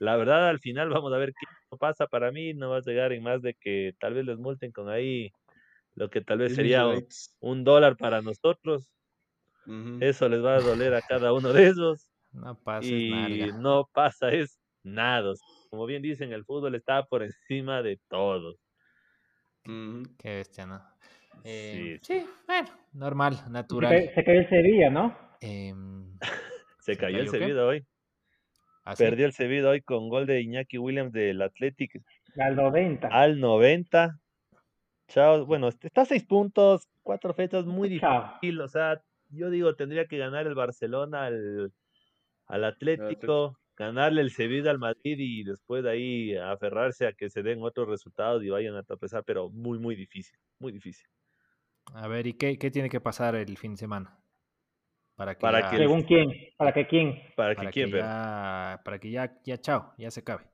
la 0.00 0.16
verdad 0.16 0.48
al 0.48 0.58
final 0.58 0.88
vamos 0.88 1.12
a 1.12 1.18
ver 1.18 1.32
qué 1.38 1.46
pasa 1.78 2.08
para 2.08 2.32
mí, 2.32 2.52
no 2.52 2.70
va 2.70 2.78
a 2.78 2.82
llegar 2.82 3.12
en 3.12 3.22
más 3.22 3.42
de 3.42 3.54
que 3.54 3.94
tal 4.00 4.14
vez 4.14 4.24
les 4.24 4.38
multen 4.38 4.72
con 4.72 4.88
ahí 4.88 5.32
lo 5.94 6.10
que 6.10 6.20
tal 6.20 6.38
vez 6.38 6.54
sería 6.54 6.86
un, 7.40 7.64
dólar 7.64 7.96
para 7.96 8.22
nosotros. 8.22 8.88
Eso 10.00 10.28
les 10.28 10.42
va 10.42 10.56
a 10.56 10.60
doler 10.60 10.94
a 10.94 11.02
cada 11.02 11.32
uno 11.32 11.52
de 11.52 11.68
esos. 11.68 12.10
No 12.32 12.54
pasa 12.56 12.86
y 12.86 13.52
no 13.58 13.88
pasa 13.92 14.30
es 14.30 14.58
nada. 14.82 15.34
Como 15.70 15.86
bien 15.86 16.02
dicen, 16.02 16.32
el 16.32 16.44
fútbol 16.44 16.74
está 16.74 17.04
por 17.04 17.22
encima 17.22 17.82
de 17.82 18.00
todo. 18.08 18.56
Qué 19.64 20.34
bestia, 20.34 20.66
¿no? 20.66 20.82
Eh, 21.44 21.98
sí, 22.02 22.24
bueno, 22.46 22.68
normal, 22.92 23.38
natural. 23.50 24.10
Se, 24.14 24.24
cayó 24.24 24.40
el 24.40 24.48
Sevilla, 24.48 24.90
¿no? 24.90 25.16
Em, 25.40 26.18
se, 26.80 26.96
cayó 26.96 27.18
el 27.18 27.28
Sevilla 27.28 27.64
hoy. 27.64 27.86
¿Ah, 28.84 28.94
Perdió 28.96 29.26
el 29.26 29.32
Sevilla 29.32 29.68
hoy 29.68 29.82
con 29.82 30.08
gol 30.08 30.26
de 30.26 30.40
Iñaki 30.40 30.78
Williams 30.78 31.12
del 31.12 31.42
Athletic. 31.42 32.02
Al 32.38 32.56
90. 32.56 33.08
Al 33.08 33.38
90. 33.38 34.18
Chao. 35.08 35.44
Bueno, 35.44 35.68
está 35.68 36.02
a 36.02 36.06
seis 36.06 36.24
puntos, 36.24 36.88
cuatro 37.02 37.34
fechas, 37.34 37.66
muy 37.66 37.88
difícil. 37.88 38.60
O 38.60 38.68
sea, 38.68 39.02
yo 39.30 39.50
digo, 39.50 39.74
tendría 39.74 40.06
que 40.06 40.18
ganar 40.18 40.46
el 40.46 40.54
Barcelona 40.54 41.26
al, 41.26 41.72
al 42.46 42.64
Atlético, 42.64 43.58
ganarle 43.76 44.22
el 44.22 44.30
Sevilla 44.30 44.70
al 44.70 44.78
Madrid 44.78 45.16
y 45.18 45.44
después 45.44 45.84
de 45.84 45.90
ahí 45.90 46.36
aferrarse 46.36 47.06
a 47.06 47.12
que 47.12 47.30
se 47.30 47.42
den 47.42 47.62
otros 47.62 47.88
resultados 47.88 48.42
y 48.42 48.50
vayan 48.50 48.74
a 48.76 48.82
tropezar, 48.82 49.22
pero 49.24 49.50
muy, 49.50 49.78
muy 49.78 49.94
difícil, 49.94 50.38
muy 50.58 50.72
difícil. 50.72 51.06
A 51.94 52.08
ver, 52.08 52.26
¿y 52.26 52.34
qué, 52.34 52.58
qué 52.58 52.70
tiene 52.70 52.90
que 52.90 53.00
pasar 53.00 53.34
el 53.34 53.56
fin 53.56 53.72
de 53.72 53.78
semana? 53.78 54.18
Para 55.14 55.34
que, 55.34 55.40
para 55.40 55.70
Según 55.70 56.02
quién, 56.02 56.30
para 56.56 56.72
que 56.72 56.86
quién. 56.86 57.20
Para 57.34 57.54
que 57.54 57.68
quién, 57.70 57.90
ya... 57.90 58.80
Para 58.84 58.98
que 58.98 59.10
ya, 59.10 59.40
ya, 59.42 59.58
chao, 59.58 59.94
ya 59.98 60.10
se 60.10 60.20
acabe. 60.20 60.44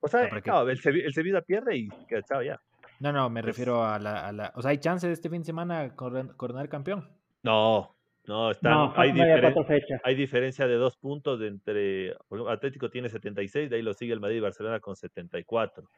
O 0.00 0.08
sea, 0.08 0.24
el, 0.24 1.12
Sevilla, 1.12 1.40
pierde 1.42 1.76
y 1.76 1.88
queda 2.08 2.22
chao 2.22 2.42
ya. 2.42 2.60
No, 3.00 3.12
no, 3.12 3.30
me 3.30 3.40
refiero 3.40 3.84
a 3.84 3.98
la, 3.98 4.26
a 4.26 4.32
la, 4.32 4.52
O 4.54 4.62
sea, 4.62 4.72
¿hay 4.72 4.78
chance 4.78 5.06
de 5.06 5.12
este 5.12 5.30
fin 5.30 5.40
de 5.40 5.46
semana 5.46 5.94
coronar 5.94 6.68
campeón? 6.68 7.08
No, 7.44 7.96
no, 8.26 8.50
está, 8.50 8.92
hay, 9.00 9.12
hay, 10.02 10.14
diferencia 10.14 10.66
de 10.66 10.74
dos 10.74 10.96
puntos 10.96 11.40
entre. 11.42 12.16
Atlético 12.48 12.90
tiene 12.90 13.08
76, 13.08 13.70
de 13.70 13.76
ahí 13.76 13.82
lo 13.82 13.94
sigue 13.94 14.12
el 14.12 14.20
Madrid 14.20 14.38
y 14.38 14.40
Barcelona 14.40 14.80
con 14.80 14.96
74. 14.96 15.88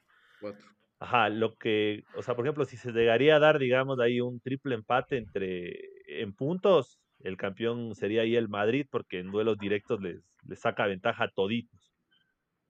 Cuatro. 0.40 0.66
Ajá, 0.98 1.28
lo 1.28 1.54
que, 1.56 2.04
o 2.16 2.22
sea, 2.22 2.34
por 2.34 2.46
ejemplo, 2.46 2.64
si 2.64 2.76
se 2.76 2.90
llegaría 2.90 3.36
a 3.36 3.38
dar, 3.38 3.58
digamos, 3.58 4.00
ahí 4.00 4.20
un 4.20 4.40
triple 4.40 4.74
empate 4.74 5.18
entre, 5.18 5.78
en 6.06 6.32
puntos, 6.32 6.98
el 7.20 7.36
campeón 7.36 7.94
sería 7.94 8.22
ahí 8.22 8.34
el 8.34 8.48
Madrid, 8.48 8.86
porque 8.90 9.18
en 9.18 9.30
duelos 9.30 9.58
directos 9.58 10.00
les, 10.00 10.22
saca 10.58 10.86
ventaja 10.86 11.24
a 11.24 11.28
toditos. 11.28 11.92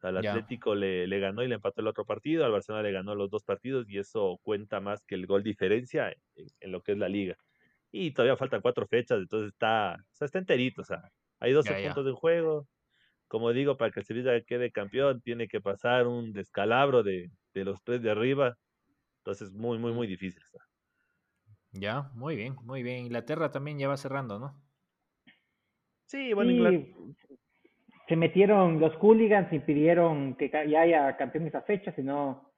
al 0.01 0.17
Atlético 0.19 0.75
le, 0.75 1.07
le, 1.07 1.21
ganó 1.21 1.43
y 1.45 1.49
le 1.49 1.55
empató 1.55 1.83
el 1.83 1.87
otro 1.87 2.05
partido, 2.05 2.45
al 2.45 2.53
Barcelona 2.53 2.83
le 2.83 2.93
ganó 2.93 3.15
los 3.15 3.31
dos 3.31 3.45
partidos 3.45 3.89
y 3.89 3.99
eso 3.99 4.41
cuenta 4.43 4.81
más 4.81 5.05
que 5.05 5.15
el 5.15 5.27
gol 5.27 5.45
diferencia 5.45 6.13
en, 6.61 6.73
lo 6.73 6.83
que 6.83 6.93
es 6.93 6.99
la 6.99 7.09
liga. 7.09 7.37
Y 7.99 8.11
todavía 8.11 8.37
faltan 8.37 8.61
cuatro 8.61 8.87
fechas, 8.87 9.21
entonces 9.21 9.53
está, 9.53 9.97
o 9.99 10.15
sea, 10.15 10.27
está 10.27 10.39
enterito, 10.39 10.83
o 10.83 10.85
sea, 10.85 11.03
hay 11.41 11.53
12 11.53 11.85
puntos 11.85 12.05
de 12.05 12.13
juego. 12.13 12.67
Como 13.27 13.53
digo, 13.53 13.77
para 13.77 13.91
que 13.91 14.01
el 14.01 14.07
Sevilla 14.07 14.41
quede 14.43 14.71
campeón, 14.71 15.21
tiene 15.23 15.49
que 15.49 15.61
pasar 15.61 16.07
un 16.07 16.33
descalabro 16.33 17.03
de, 17.03 17.31
de 17.55 17.65
los 17.65 17.83
tres 17.83 18.03
de 18.03 18.11
arriba. 18.11 18.57
Entonces, 19.21 19.51
muy, 19.53 19.79
muy, 19.79 19.93
muy 19.93 20.07
difícil 20.07 20.43
está. 20.45 20.65
Ya, 21.73 22.11
muy 22.15 22.37
bien, 22.37 22.55
muy 22.63 22.83
bien. 22.83 23.07
Inglaterra 23.07 23.51
también 23.51 23.79
ya 23.79 23.89
va 23.89 23.97
cerrando, 23.97 24.39
¿no? 24.39 24.55
Sí, 26.05 26.33
bueno, 26.35 26.71
Se 28.09 28.15
metieron 28.15 28.79
los 28.79 28.95
hooligans 28.97 29.53
y 29.53 29.59
pidieron 29.59 30.37
que 30.37 30.51
ya 30.51 30.83
haya 30.83 31.17
campeón 31.17 31.47
esa 31.47 31.63
fecha, 31.63 31.93
si 31.93 32.03
no 32.03 32.53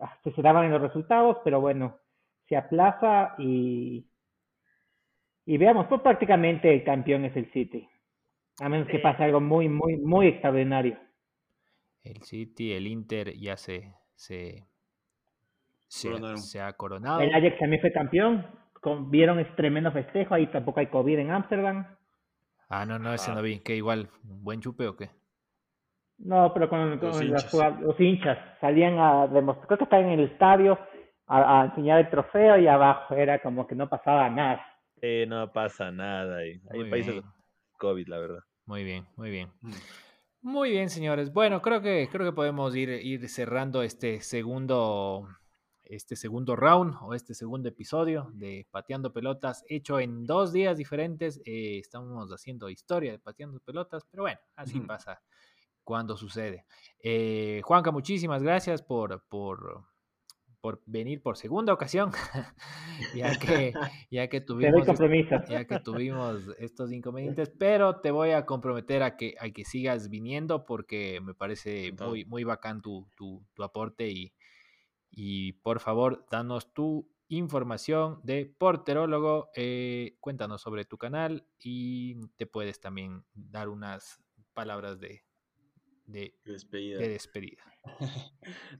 ah, 0.00 0.18
se 0.24 0.32
cerraban 0.32 0.64
en 0.64 0.72
los 0.72 0.82
resultados, 0.82 1.36
pero 1.44 1.60
bueno, 1.60 2.00
se 2.48 2.56
aplaza 2.56 3.34
y, 3.38 4.04
y 5.46 5.58
veamos, 5.58 5.86
pues 5.86 6.00
prácticamente 6.00 6.72
el 6.72 6.84
campeón 6.84 7.24
es 7.24 7.36
el 7.36 7.50
City. 7.52 7.88
A 8.60 8.68
menos 8.68 8.86
que 8.88 8.98
pase 8.98 9.24
algo 9.24 9.40
muy, 9.40 9.68
muy, 9.68 9.96
muy 9.96 10.28
extraordinario 10.28 10.98
el 12.04 12.22
City, 12.22 12.72
el 12.72 12.86
Inter 12.86 13.32
ya 13.36 13.56
se, 13.56 13.94
se, 14.14 14.64
se, 15.88 16.60
ha 16.60 16.72
coronado. 16.74 17.20
El 17.20 17.34
Ajax 17.34 17.58
también 17.58 17.80
fue 17.80 17.92
campeón. 17.92 18.46
vieron 19.08 19.38
este 19.38 19.54
tremendo 19.54 19.92
festejo, 19.92 20.34
ahí 20.34 20.46
tampoco 20.48 20.80
hay 20.80 20.86
COVID 20.86 21.18
en 21.18 21.30
Ámsterdam. 21.30 21.86
Ah, 22.68 22.86
no, 22.86 22.98
no, 22.98 23.12
ese 23.12 23.30
ah. 23.30 23.34
no 23.34 23.42
vi. 23.42 23.60
¿Qué 23.60 23.76
igual? 23.76 24.08
¿Un 24.28 24.42
buen 24.42 24.60
chupe 24.60 24.86
o 24.86 24.96
qué? 24.96 25.10
No, 26.18 26.52
pero 26.54 26.68
con, 26.68 27.00
los, 27.00 28.00
hinchas. 28.00 28.38
salían 28.60 28.98
a 28.98 29.26
demostrar, 29.26 29.66
creo 29.66 29.78
que 29.78 29.84
estaban 29.84 30.06
en 30.06 30.20
el 30.20 30.30
estadio 30.30 30.78
a, 31.26 31.64
enseñar 31.64 31.98
el 31.98 32.10
trofeo 32.10 32.58
y 32.58 32.68
abajo 32.68 33.14
era 33.14 33.40
como 33.40 33.66
que 33.66 33.74
no 33.74 33.88
pasaba 33.88 34.28
nada. 34.30 34.64
Eh, 35.02 35.26
no 35.28 35.52
pasa 35.52 35.90
nada. 35.90 36.38
Hay 36.38 36.60
países 36.88 37.22
COVID, 37.78 38.06
la 38.06 38.18
verdad. 38.18 38.40
Muy 38.64 38.84
bien, 38.84 39.06
muy 39.16 39.30
bien. 39.30 39.50
Mm. 39.60 39.72
Muy 40.42 40.70
bien, 40.70 40.90
señores. 40.90 41.32
Bueno, 41.32 41.60
creo 41.60 41.82
que, 41.82 42.08
creo 42.10 42.24
que 42.26 42.34
podemos 42.34 42.74
ir, 42.74 42.88
ir 42.88 43.28
cerrando 43.28 43.82
este 43.82 44.20
segundo, 44.20 45.28
este 45.84 46.16
segundo 46.16 46.56
round 46.56 46.96
o 47.02 47.14
este 47.14 47.34
segundo 47.34 47.68
episodio 47.68 48.30
de 48.34 48.66
Pateando 48.70 49.12
Pelotas, 49.12 49.64
hecho 49.68 50.00
en 50.00 50.24
dos 50.24 50.52
días 50.52 50.76
diferentes. 50.76 51.40
Eh, 51.44 51.78
estamos 51.78 52.32
haciendo 52.32 52.70
historia 52.70 53.12
de 53.12 53.18
Pateando 53.18 53.60
Pelotas, 53.60 54.04
pero 54.10 54.22
bueno, 54.22 54.40
así 54.56 54.80
pasa 54.80 55.20
cuando 55.84 56.16
sucede. 56.16 56.64
Eh, 57.00 57.60
Juanca, 57.64 57.90
muchísimas 57.90 58.42
gracias 58.42 58.82
por, 58.82 59.24
por, 59.28 59.84
por 60.62 60.80
venir 60.86 61.20
por 61.20 61.36
segunda 61.36 61.72
ocasión, 61.72 62.12
ya 63.16 63.36
que, 63.36 63.74
ya 64.10 64.28
que 64.28 64.40
tuvimos, 64.40 64.86
ya 65.48 65.66
que 65.66 65.80
tuvimos 65.80 66.48
estos 66.58 66.92
inconvenientes, 66.92 67.50
pero 67.50 68.00
te 68.00 68.12
voy 68.12 68.30
a 68.30 68.46
comprometer 68.46 69.02
a 69.02 69.16
que, 69.16 69.34
a 69.40 69.50
que 69.50 69.64
sigas 69.64 70.08
viniendo 70.08 70.64
porque 70.64 71.20
me 71.20 71.34
parece 71.34 71.92
muy, 72.00 72.24
muy 72.24 72.44
bacán 72.44 72.80
tu, 72.80 73.08
tu, 73.16 73.44
aporte 73.60 74.08
y, 74.08 74.32
y 75.10 75.54
por 75.54 75.80
favor, 75.80 76.24
danos 76.30 76.72
tu 76.72 77.10
información 77.26 78.20
de 78.22 78.46
porterólogo, 78.46 79.50
eh, 79.56 80.16
cuéntanos 80.20 80.62
sobre 80.62 80.84
tu 80.84 80.96
canal 80.96 81.44
y 81.58 82.28
te 82.36 82.46
puedes 82.46 82.78
también 82.78 83.24
dar 83.34 83.68
unas 83.68 84.22
palabras 84.54 85.00
de, 85.00 85.24
de, 86.06 86.36
despedida. 86.44 87.00
De 87.00 87.08
despedida. 87.08 87.64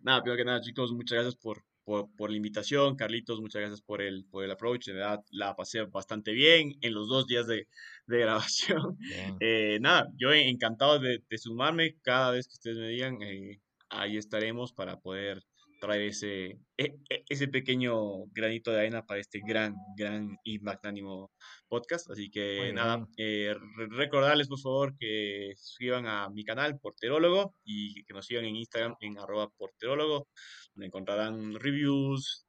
nada, 0.01 0.23
primero 0.23 0.37
que 0.37 0.45
nada, 0.45 0.61
chicos, 0.61 0.93
muchas 0.93 1.17
gracias 1.17 1.35
por, 1.35 1.65
por, 1.85 2.31
la 2.31 2.37
invitación. 2.37 2.97
Carlitos, 2.97 3.41
muchas 3.41 3.61
gracias 3.61 3.83
por 3.83 4.03
el, 4.03 4.25
por 4.25 4.45
el 4.45 4.51
approach. 4.51 4.87
De 4.87 4.93
verdad, 4.95 5.21
la 5.31 5.55
pasé 5.57 5.83
bastante 5.83 6.33
bien 6.33 6.75
en 6.81 6.95
los 6.95 7.09
dos 7.09 7.27
días 7.27 7.47
de, 7.47 7.69
grabación. 8.07 8.99
Eh, 9.41 9.79
nada, 9.81 10.09
yo 10.17 10.33
encantado 10.33 10.99
de, 10.99 11.23
sumarme 11.39 11.97
cada 12.03 12.31
vez 12.33 12.47
que 12.47 12.55
ustedes 12.55 12.79
me 12.79 12.89
digan. 12.89 13.23
Eh, 13.23 13.61
ahí 13.89 14.17
estaremos 14.17 14.73
para 14.73 15.01
poder 15.01 15.43
traer 15.83 16.03
ese, 16.03 16.61
e, 16.79 16.97
e, 17.11 17.25
ese 17.29 17.49
pequeño 17.49 18.27
granito 18.27 18.71
de 18.71 18.79
arena 18.79 19.05
para 19.05 19.19
este 19.19 19.41
gran, 19.45 19.75
gran 19.97 20.39
y 20.45 20.61
magnánimo 20.61 21.33
podcast. 21.67 22.09
Así 22.09 22.31
que 22.31 22.73
nada, 22.73 23.05
eh, 23.17 23.53
recordarles 23.91 24.47
por 24.47 24.61
favor 24.61 24.97
que 24.97 25.53
suscriban 25.57 26.07
a 26.07 26.31
mi 26.31 26.45
canal 26.45 26.79
Porterólogo 26.79 27.57
y 27.65 28.05
que 28.05 28.15
nos 28.15 28.27
sigan 28.27 28.45
en 28.45 28.55
Instagram 28.55 28.95
en 29.01 29.19
arroba 29.19 29.49
porterólogo, 29.49 30.29
donde 30.73 30.87
encontrarán 30.87 31.55
reviews, 31.55 32.47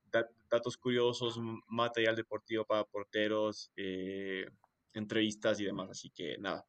datos 0.52 0.78
curiosos, 0.78 1.40
material 1.68 2.16
deportivo 2.16 2.66
para 2.66 2.84
porteros, 2.84 3.72
eh, 3.76 4.46
entrevistas 4.94 5.60
y 5.60 5.66
demás. 5.66 5.90
Así 5.90 6.12
que 6.12 6.38
nada, 6.38 6.64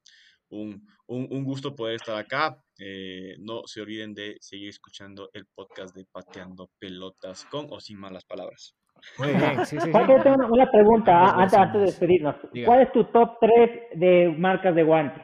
un, 0.48 0.88
un, 1.08 1.44
gusto 1.44 1.76
poder 1.76 1.96
estar 1.96 2.16
acá. 2.16 2.63
Eh, 2.78 3.36
no 3.38 3.62
se 3.66 3.80
olviden 3.80 4.14
de 4.14 4.36
seguir 4.40 4.68
escuchando 4.68 5.30
el 5.32 5.46
podcast 5.46 5.94
de 5.94 6.04
Pateando 6.10 6.70
Pelotas 6.78 7.44
con 7.46 7.66
o 7.70 7.80
sin 7.80 7.98
malas 7.98 8.24
palabras. 8.24 8.74
Muy 9.18 9.28
bien, 9.28 9.66
sí, 9.66 9.78
sí, 9.80 9.92
tengo 9.92 10.46
una, 10.50 10.70
pregunta 10.70 11.34
antes, 11.34 11.72
de 11.72 11.80
despedirnos. 11.80 12.36
¿Cuál 12.64 12.82
es 12.82 12.92
tu 12.92 13.04
top 13.04 13.38
3 13.40 14.00
de 14.00 14.34
marcas 14.38 14.74
de 14.74 14.82
guantes? 14.82 15.22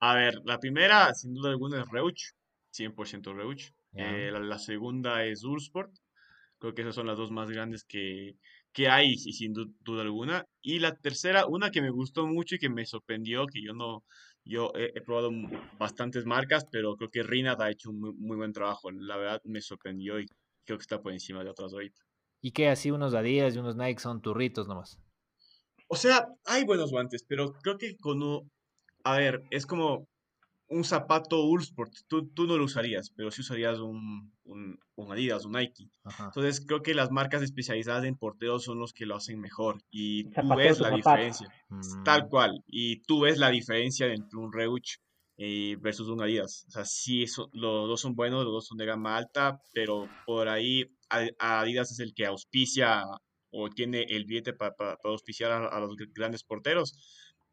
A 0.00 0.14
ver, 0.14 0.34
la 0.44 0.58
primera, 0.58 1.12
sin 1.14 1.34
duda 1.34 1.50
alguna, 1.50 1.80
es 1.80 1.88
Reuch, 1.90 2.32
100% 2.72 3.34
Reuch. 3.34 3.72
Eh, 3.94 4.32
la, 4.32 4.58
segunda 4.58 5.24
es 5.24 5.44
Ursport. 5.44 5.92
Creo 6.58 6.74
que 6.74 6.82
esas 6.82 6.94
son 6.94 7.06
las 7.06 7.18
dos 7.18 7.30
más 7.30 7.50
grandes 7.50 7.84
que, 7.84 8.36
que 8.72 8.88
hay, 8.88 9.12
y 9.12 9.32
sin 9.32 9.52
duda 9.52 10.02
alguna. 10.02 10.44
Y 10.60 10.78
la 10.78 10.96
tercera, 10.96 11.46
una 11.46 11.70
que 11.70 11.82
me 11.82 11.90
gustó 11.90 12.26
mucho 12.26 12.56
y 12.56 12.58
que 12.58 12.70
me 12.70 12.86
sorprendió, 12.86 13.46
que 13.46 13.62
yo 13.62 13.74
no, 13.74 14.02
yo 14.44 14.72
he, 14.74 15.00
probado 15.02 15.30
bastantes 15.78 16.26
marcas, 16.26 16.66
pero 16.70 16.96
creo 16.96 17.10
que 17.10 17.22
Rinat 17.22 17.60
ha 17.60 17.70
hecho 17.70 17.90
un 17.90 18.00
muy, 18.00 18.12
muy, 18.14 18.36
buen 18.36 18.52
trabajo. 18.52 18.90
La 18.90 19.16
verdad 19.16 19.40
me 19.44 19.60
sorprendió 19.60 20.18
y 20.18 20.26
creo 20.64 20.78
que 20.78 20.82
está 20.82 21.00
por 21.00 21.12
encima 21.12 21.44
de 21.44 21.50
otras 21.50 21.72
ahorita. 21.72 22.00
¿Y 22.40 22.50
qué? 22.52 22.68
Así 22.68 22.90
unos 22.90 23.14
Adidas 23.14 23.54
y 23.54 23.58
unos 23.58 23.76
Nike 23.76 24.00
son 24.00 24.20
turritos 24.20 24.66
nomás. 24.66 24.98
O 25.88 25.96
sea, 25.96 26.26
hay 26.44 26.64
buenos 26.64 26.90
guantes, 26.90 27.24
pero 27.28 27.52
creo 27.62 27.78
que 27.78 27.96
con 27.96 28.22
un... 28.22 28.50
A 29.04 29.16
ver, 29.16 29.42
es 29.50 29.66
como 29.66 30.08
un 30.72 30.84
zapato 30.84 31.44
Ulsport, 31.44 31.92
tú, 32.08 32.26
tú 32.28 32.46
no 32.46 32.56
lo 32.56 32.64
usarías, 32.64 33.10
pero 33.10 33.30
sí 33.30 33.42
usarías 33.42 33.78
un, 33.78 34.32
un, 34.44 34.78
Adidas, 35.10 35.44
un 35.44 35.52
Nike. 35.52 35.90
Entonces 36.18 36.64
creo 36.66 36.82
que 36.82 36.94
las 36.94 37.10
marcas 37.10 37.42
especializadas 37.42 38.04
en 38.04 38.16
porteros 38.16 38.64
son 38.64 38.78
los 38.78 38.92
que 38.92 39.04
lo 39.04 39.16
hacen 39.16 39.40
mejor 39.40 39.82
y 39.90 40.24
tú 40.30 40.54
ves 40.56 40.80
la 40.80 40.90
diferencia, 40.90 41.48
mm. 41.68 42.02
tal 42.04 42.28
cual, 42.28 42.62
y 42.66 43.02
tú 43.02 43.20
ves 43.20 43.38
la 43.38 43.50
diferencia 43.50 44.06
entre 44.06 44.38
un 44.38 44.52
Reuch 44.52 44.98
eh, 45.36 45.76
versus 45.80 46.08
un 46.08 46.22
Adidas. 46.22 46.64
O 46.68 46.70
sea, 46.70 46.84
sí, 46.84 47.22
eso, 47.24 47.50
los 47.52 47.88
dos 47.88 48.00
son 48.00 48.14
buenos, 48.14 48.44
los 48.44 48.52
dos 48.52 48.66
son 48.66 48.78
de 48.78 48.86
gama 48.86 49.16
alta, 49.16 49.60
pero 49.74 50.08
por 50.24 50.48
ahí 50.48 50.86
Adidas 51.38 51.92
es 51.92 51.98
el 51.98 52.14
que 52.14 52.24
auspicia 52.26 53.04
o 53.50 53.68
tiene 53.68 54.06
el 54.08 54.24
billete 54.24 54.54
para, 54.54 54.74
auspiciar 55.04 55.52
a, 55.52 55.80
los 55.80 55.94
grandes 56.14 56.42
porteros, 56.42 56.96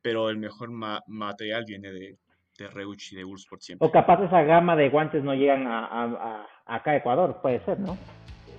pero 0.01 0.29
el 0.29 0.37
mejor 0.37 0.71
material 0.71 1.65
viene 1.67 1.91
de, 1.91 2.17
de 2.63 2.69
Reuch 2.69 3.13
y 3.13 3.15
de 3.15 3.25
por 3.49 3.61
siempre. 3.61 3.87
O 3.87 3.91
capaz 3.91 4.21
esa 4.23 4.43
gama 4.43 4.75
de 4.75 4.89
guantes 4.89 5.23
no 5.23 5.33
llegan 5.33 5.67
a, 5.67 5.85
a, 5.85 6.45
acá 6.65 6.91
a 6.91 6.97
Ecuador, 6.97 7.39
puede 7.41 7.63
ser, 7.65 7.79
¿no? 7.79 7.97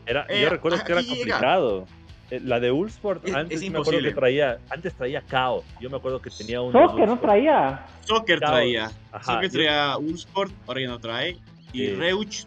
Era, 0.07 0.27
yo 0.29 0.35
eh, 0.35 0.51
recuerdo 0.51 0.83
que 0.85 0.93
era 0.93 1.03
complicado. 1.03 1.87
Eh, 2.31 2.41
la 2.45 2.61
de 2.61 2.71
Ulsport 2.71 3.29
antes 3.35 3.61
me 3.69 3.79
acuerdo 3.79 4.01
que 4.03 4.13
traía, 4.13 4.59
antes 4.71 4.95
traía 4.95 5.21
Kao. 5.21 5.65
Yo 5.81 5.91
me 5.91 5.97
acuerdo 5.97 6.21
que 6.23 6.31
tenía 6.31 6.61
un. 6.61 6.73
Soccer 6.73 7.09
no 7.09 7.19
traía. 7.19 7.87
Soccer 8.03 8.41
traía. 8.41 8.91
Soccer 9.23 9.51
traía 9.51 9.97
Ulsport, 9.99 10.53
ahora 10.67 10.81
ya 10.81 10.89
no 10.89 10.99
trae. 10.99 11.37
Y 11.73 11.91
Reuch 11.91 12.47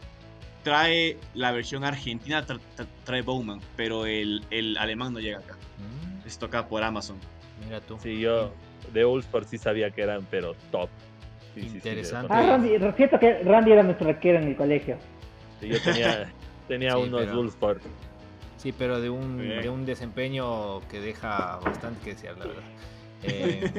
trae 0.63 1.17
la 1.33 1.51
versión 1.51 1.83
argentina, 1.83 2.45
trae 3.03 3.21
Bowman, 3.21 3.59
pero 3.75 4.05
el, 4.05 4.43
el, 4.49 4.77
alemán 4.77 5.13
no 5.13 5.19
llega 5.19 5.39
acá. 5.39 5.55
Mm. 5.55 6.27
Es 6.27 6.39
toca 6.39 6.67
por 6.67 6.83
Amazon. 6.83 7.17
Mira 7.65 7.81
tú. 7.81 7.97
Sí, 8.01 8.19
yo 8.19 8.51
de 8.93 9.05
Ulsport 9.05 9.47
sí 9.47 9.57
sabía 9.57 9.91
que 9.91 10.01
eran, 10.01 10.25
pero 10.29 10.55
top. 10.71 10.89
Interesante. 11.55 12.33
ah, 12.33 12.41
Randy, 12.41 12.77
siento 12.95 13.19
que 13.19 13.43
Randy 13.43 13.71
era 13.71 13.83
nuestro 13.83 14.09
arquero 14.09 14.39
en 14.39 14.49
el 14.49 14.55
colegio. 14.55 14.97
Sí, 15.59 15.69
yo 15.69 15.81
tenía, 15.81 16.31
tenía 16.67 16.97
unos 16.97 17.55
pero... 17.59 17.79
Sí, 18.57 18.71
pero 18.71 19.01
de 19.01 19.09
un, 19.09 19.37
de 19.37 19.69
un 19.69 19.85
desempeño 19.85 20.79
que 20.87 20.99
deja 20.99 21.57
bastante 21.57 21.99
que 22.03 22.13
desear, 22.13 22.37
la 22.37 22.45
verdad. 22.45 22.63
Eh, 23.25 23.71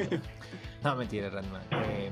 no, 0.83 0.95
mentira, 0.95 1.29
Randy. 1.29 1.47
Eh, 1.71 2.09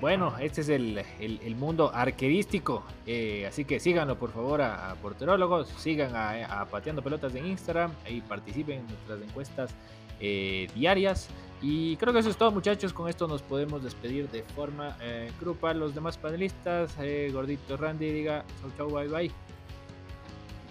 bueno, 0.00 0.32
este 0.38 0.62
es 0.62 0.70
el, 0.70 1.04
el, 1.20 1.56
mundo 1.56 1.92
arquerístico. 1.94 2.82
Eh, 3.06 3.44
así 3.46 3.66
que 3.66 3.78
síganlo 3.78 4.18
por 4.18 4.32
favor 4.32 4.62
a, 4.62 4.94
Porterólogos, 5.02 5.68
sigan 5.68 6.16
a, 6.16 6.60
a, 6.60 6.64
Pateando 6.64 7.02
Pelotas 7.02 7.34
en 7.34 7.46
Instagram 7.46 7.92
y 8.08 8.22
participen 8.22 8.78
en 8.78 8.86
nuestras 8.86 9.20
encuestas 9.20 9.74
eh, 10.18 10.68
diarias. 10.74 11.28
Y 11.62 11.96
creo 11.96 12.12
que 12.12 12.20
eso 12.20 12.30
es 12.30 12.36
todo 12.36 12.50
muchachos, 12.52 12.92
con 12.92 13.08
esto 13.08 13.28
nos 13.28 13.42
podemos 13.42 13.82
despedir 13.82 14.28
de 14.30 14.42
forma 14.42 14.96
eh, 15.02 15.30
grupal. 15.40 15.78
Los 15.78 15.94
demás 15.94 16.16
panelistas, 16.16 16.96
eh, 17.00 17.30
Gordito 17.32 17.76
Randy, 17.76 18.10
diga 18.10 18.44
chau 18.60 18.70
chau, 18.76 18.98
bye 18.98 19.08
bye. 19.08 19.30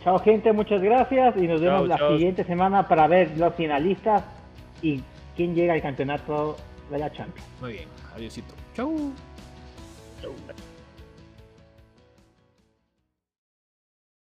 Chao 0.03 0.17
gente, 0.19 0.51
muchas 0.53 0.81
gracias 0.81 1.35
y 1.37 1.47
nos 1.47 1.61
vemos 1.61 1.87
la 1.87 1.97
siguiente 1.97 2.43
semana 2.43 2.87
para 2.87 3.07
ver 3.07 3.37
los 3.37 3.53
finalistas 3.55 4.23
y 4.81 5.01
quién 5.35 5.53
llega 5.53 5.73
al 5.73 5.81
campeonato 5.81 6.55
de 6.89 6.99
la 6.99 7.11
Champions. 7.11 7.47
Muy 7.61 7.73
bien, 7.73 7.87
adiósito. 8.15 8.53
Chau. 8.75 9.11
Chau. 10.21 10.31